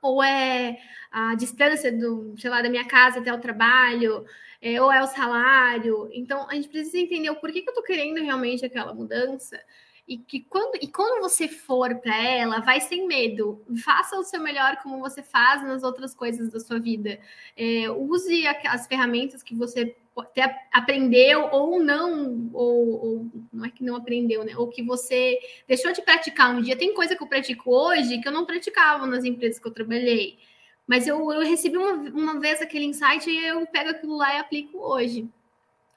[0.00, 0.78] ou é
[1.10, 4.24] a distância do, sei lá, da minha casa até o trabalho,
[4.62, 6.08] é, ou é o salário.
[6.12, 9.60] Então, a gente precisa entender o porquê que eu estou querendo realmente aquela mudança
[10.06, 13.62] e que quando, e quando você for para ela, vai sem medo.
[13.84, 17.18] Faça o seu melhor como você faz nas outras coisas da sua vida.
[17.56, 23.82] É, use as ferramentas que você até aprendeu ou não, ou, ou, não é que
[23.82, 24.52] não aprendeu, né?
[24.56, 26.76] Ou que você deixou de praticar um dia.
[26.76, 30.38] Tem coisa que eu pratico hoje que eu não praticava nas empresas que eu trabalhei.
[30.86, 34.38] Mas eu, eu recebi uma, uma vez aquele insight e eu pego aquilo lá e
[34.38, 35.28] aplico hoje.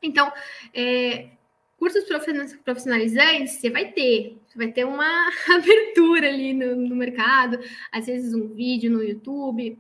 [0.02, 0.32] Então,
[0.74, 1.30] é,
[1.78, 2.04] cursos
[2.64, 4.38] profissionalizantes, você vai ter.
[4.48, 7.60] Você vai ter uma abertura ali no, no mercado,
[7.92, 9.78] às vezes um vídeo no YouTube,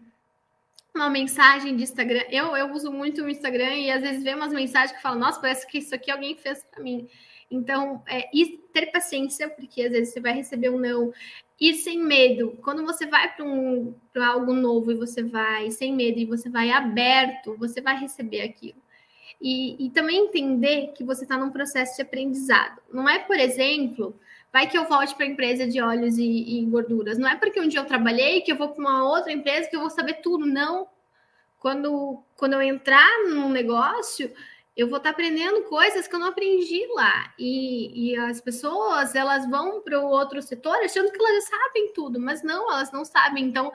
[0.94, 2.24] uma mensagem de Instagram.
[2.30, 5.40] Eu, eu uso muito o Instagram e às vezes vê umas mensagens que falam, nossa,
[5.40, 7.08] parece que isso aqui alguém fez para mim.
[7.50, 11.14] Então, é, e ter paciência, porque às vezes você vai receber um não.
[11.60, 12.58] Ir sem medo.
[12.62, 16.70] Quando você vai para um, algo novo e você vai sem medo e você vai
[16.70, 18.82] aberto, você vai receber aquilo.
[19.42, 22.82] E, e também entender que você está num processo de aprendizado.
[22.92, 24.18] Não é, por exemplo,
[24.52, 27.18] vai que eu volte para a empresa de óleos e, e, gorduras.
[27.18, 29.76] Não é porque um dia eu trabalhei que eu vou para uma outra empresa que
[29.76, 30.46] eu vou saber tudo.
[30.46, 30.88] Não.
[31.60, 34.32] Quando, quando eu entrar num negócio,
[34.76, 37.34] eu vou estar tá aprendendo coisas que eu não aprendi lá.
[37.40, 41.94] E, e as pessoas, elas vão para o outro setor achando que elas já sabem
[41.94, 43.46] tudo, mas não, elas não sabem.
[43.46, 43.72] Então,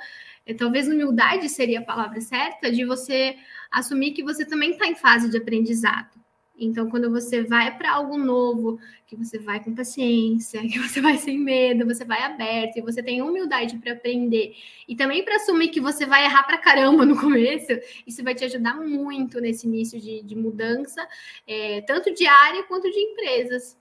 [0.56, 3.36] talvez humildade seria a palavra certa de você
[3.70, 6.20] assumir que você também está em fase de aprendizado.
[6.60, 11.16] Então, quando você vai para algo novo, que você vai com paciência, que você vai
[11.16, 14.54] sem medo, você vai aberto e você tem humildade para aprender
[14.86, 17.72] e também para assumir que você vai errar para caramba no começo,
[18.06, 21.08] isso vai te ajudar muito nesse início de, de mudança,
[21.46, 23.79] é, tanto de área quanto de empresas.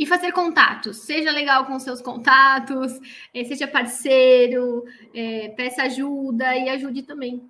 [0.00, 2.98] E fazer contatos, seja legal com seus contatos,
[3.34, 7.46] é, seja parceiro, é, peça ajuda e ajude também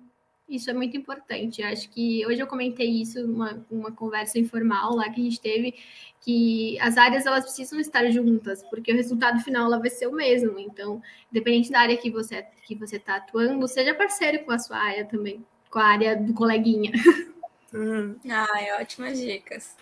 [0.51, 1.63] isso é muito importante.
[1.63, 5.73] Acho que hoje eu comentei isso numa uma conversa informal lá que a gente teve,
[6.19, 10.11] que as áreas elas precisam estar juntas, porque o resultado final ela vai ser o
[10.11, 10.59] mesmo.
[10.59, 11.01] Então,
[11.31, 15.05] independente da área que você que você está atuando, seja parceiro com a sua área
[15.05, 16.91] também, com a área do coleguinha.
[17.73, 18.17] Hum.
[18.29, 19.77] Ai, ótimas dicas.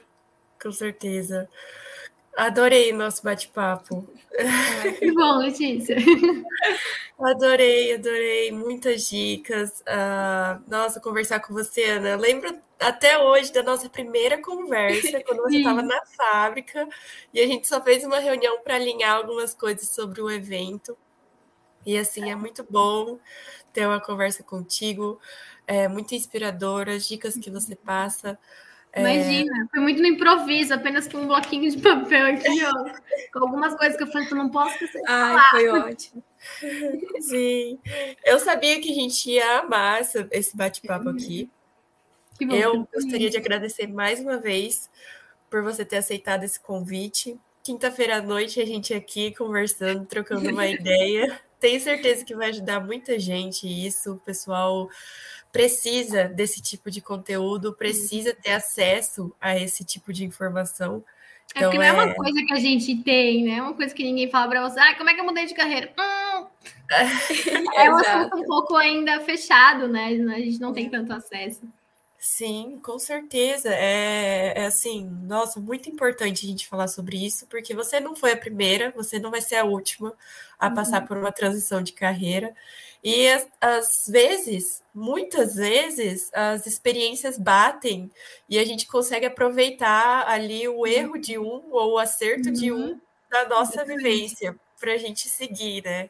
[0.62, 1.50] Com certeza.
[2.40, 4.08] Adorei nosso bate-papo.
[4.98, 5.98] Que bom, Letícia.
[7.20, 8.50] Adorei, adorei.
[8.50, 9.82] Muitas dicas.
[9.82, 12.16] Uh, nossa, conversar com você, Ana.
[12.16, 16.88] Lembro até hoje da nossa primeira conversa, quando você estava na fábrica,
[17.34, 20.98] e a gente só fez uma reunião para alinhar algumas coisas sobre o evento.
[21.86, 23.20] E assim, é muito bom
[23.74, 25.20] ter uma conversa contigo,
[25.68, 28.40] é muito inspiradora, as dicas que você passa.
[28.96, 29.68] Imagina, é...
[29.70, 32.74] foi muito no improviso, apenas com um bloquinho de papel aqui, ó.
[33.34, 35.02] com algumas coisas que eu falei que eu não posso esquecer.
[35.08, 35.50] Ai, falar.
[35.52, 36.24] foi ótimo.
[37.20, 37.80] Sim.
[38.26, 40.02] Eu sabia que a gente ia amar
[40.32, 41.50] esse bate-papo aqui.
[42.42, 44.90] Bom, eu gostaria de agradecer mais uma vez
[45.50, 47.38] por você ter aceitado esse convite.
[47.62, 51.40] Quinta-feira à noite a gente aqui conversando, trocando uma ideia.
[51.60, 54.90] Tenho certeza que vai ajudar muita gente isso, o pessoal
[55.52, 61.04] precisa desse tipo de conteúdo, precisa ter acesso a esse tipo de informação.
[61.56, 61.88] É porque não é...
[61.88, 63.58] é uma coisa que a gente tem, né?
[63.58, 65.54] É uma coisa que ninguém fala para você, ah, como é que eu mudei de
[65.56, 65.92] carreira?
[65.98, 66.46] Hum.
[67.76, 70.06] é um assunto um pouco ainda fechado, né?
[70.06, 71.62] A gente não tem tanto acesso.
[72.22, 73.74] Sim, com certeza.
[73.74, 78.34] É, é, assim, nossa, muito importante a gente falar sobre isso, porque você não foi
[78.34, 80.14] a primeira, você não vai ser a última
[80.60, 80.76] a uhum.
[80.76, 82.54] passar por uma transição de carreira.
[83.02, 83.26] E
[83.62, 88.12] às vezes, muitas vezes, as experiências batem
[88.50, 90.88] e a gente consegue aproveitar ali o uhum.
[90.88, 92.54] erro de um ou o acerto uhum.
[92.54, 93.02] de um uhum.
[93.32, 96.10] da nossa vivência para a gente seguir, né?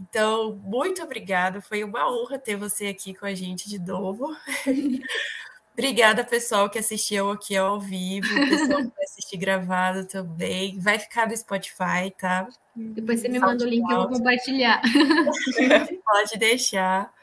[0.00, 1.60] Então, muito obrigada.
[1.60, 4.34] Foi uma honra ter você aqui com a gente de novo.
[5.78, 10.76] Obrigada, pessoal que assistiu aqui ao vivo, pessoal que vai assistir gravado também.
[10.80, 12.48] Vai ficar no Spotify, tá?
[12.74, 14.82] Depois você me manda o link e eu vou compartilhar.
[16.04, 17.14] Pode deixar.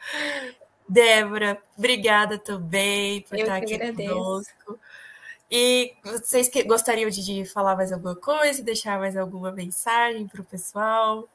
[0.87, 4.09] Débora, obrigada também por eu estar aqui agradeço.
[4.09, 4.79] conosco.
[5.51, 10.45] E vocês que gostariam de falar mais alguma coisa, deixar mais alguma mensagem para o
[10.45, 11.27] pessoal?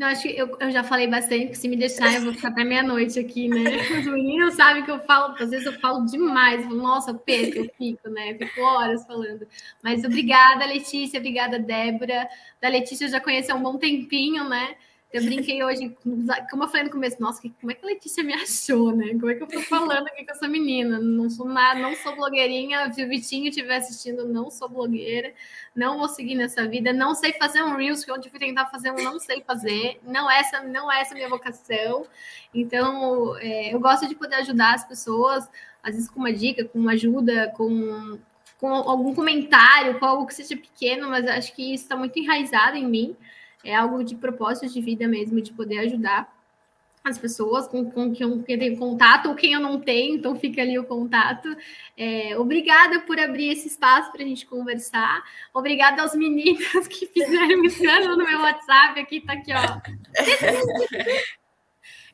[0.00, 2.48] Não, acho que eu, eu já falei bastante, porque se me deixar, eu vou ficar
[2.48, 3.64] até meia-noite aqui, né?
[4.00, 7.58] Os meninos sabem que eu falo, às vezes eu falo demais, eu falo, nossa, perco,
[7.58, 8.32] eu fico, né?
[8.32, 9.46] Fico horas falando.
[9.82, 12.26] Mas obrigada, Letícia, obrigada, Débora.
[12.62, 14.74] Da Letícia eu já conheci há um bom tempinho, né?
[15.12, 15.96] Eu brinquei hoje,
[16.48, 19.08] como eu falei no começo, nossa, como é que a Letícia me achou, né?
[19.08, 21.00] Como é que eu tô falando aqui com essa menina?
[21.00, 22.92] Não sou nada, não sou blogueirinha.
[22.92, 25.34] Se o Vitinho estiver assistindo, não sou blogueira,
[25.74, 28.92] não vou seguir nessa vida, não sei fazer um Reels, que onde fui tentar fazer
[28.92, 29.98] um, não sei fazer.
[30.04, 32.06] Não é essa, não é essa minha vocação.
[32.54, 35.48] Então, é, eu gosto de poder ajudar as pessoas,
[35.82, 38.16] às vezes com uma dica, com uma ajuda, com,
[38.60, 42.76] com algum comentário, com algo que seja pequeno, mas acho que isso está muito enraizado
[42.76, 43.16] em mim
[43.64, 46.32] é algo de propósito de vida mesmo, de poder ajudar
[47.02, 50.60] as pessoas com, com quem eu tenho contato ou quem eu não tenho, então fica
[50.60, 51.48] ali o contato.
[51.96, 55.22] É, obrigada por abrir esse espaço para a gente conversar.
[55.54, 59.00] Obrigada aos meninos que fizeram escândalo no meu WhatsApp.
[59.00, 59.80] Aqui tá aqui, ó.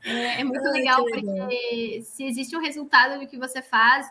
[0.05, 4.09] É, é muito Ai, legal, porque se existe um resultado do que você faz,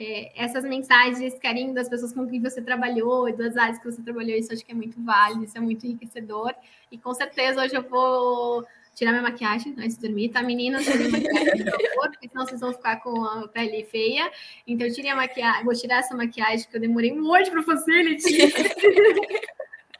[0.00, 3.84] é, essas mensagens, esse carinho das pessoas com quem você trabalhou e das áreas que
[3.84, 6.54] você trabalhou, isso acho que é muito válido, isso é muito enriquecedor.
[6.92, 8.64] E com certeza hoje eu vou
[8.94, 10.84] tirar minha maquiagem antes de dormir, tá, meninas?
[10.84, 14.30] Tirem maquiagem, por favor, porque senão vocês vão ficar com a pele feia.
[14.66, 17.62] Então, eu tirei a maquiagem, vou tirar essa maquiagem que eu demorei um monte para
[17.62, 18.16] fazer,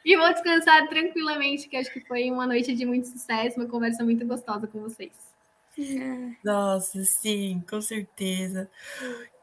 [0.05, 4.03] e vou descansar tranquilamente, que acho que foi uma noite de muito sucesso, uma conversa
[4.03, 5.11] muito gostosa com vocês.
[6.43, 8.69] Nossa, sim, com certeza.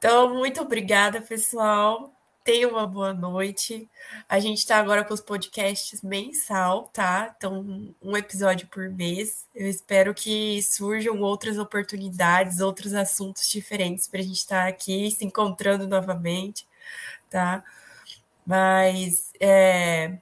[0.07, 2.15] Então, muito obrigada, pessoal.
[2.45, 3.91] Tenha uma boa noite.
[4.29, 7.35] A gente está agora com os podcasts mensal, tá?
[7.37, 9.49] Então, um episódio por mês.
[9.53, 15.11] Eu espero que surjam outras oportunidades, outros assuntos diferentes para a gente estar tá aqui
[15.11, 16.69] se encontrando novamente,
[17.29, 17.65] tá?
[18.47, 20.19] Mas é,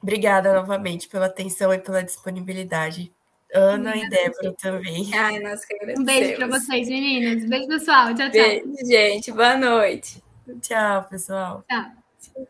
[0.00, 3.12] obrigada novamente pela atenção e pela disponibilidade.
[3.54, 5.14] Ana e Débora também.
[5.14, 7.48] Ai, nós que Um beijo para vocês, meninas.
[7.48, 8.06] Beijo, pessoal.
[8.14, 8.32] Tchau, tchau.
[8.32, 9.32] Beijo, gente.
[9.32, 10.22] Boa noite.
[10.60, 11.64] Tchau, pessoal.
[11.68, 12.46] Tchau.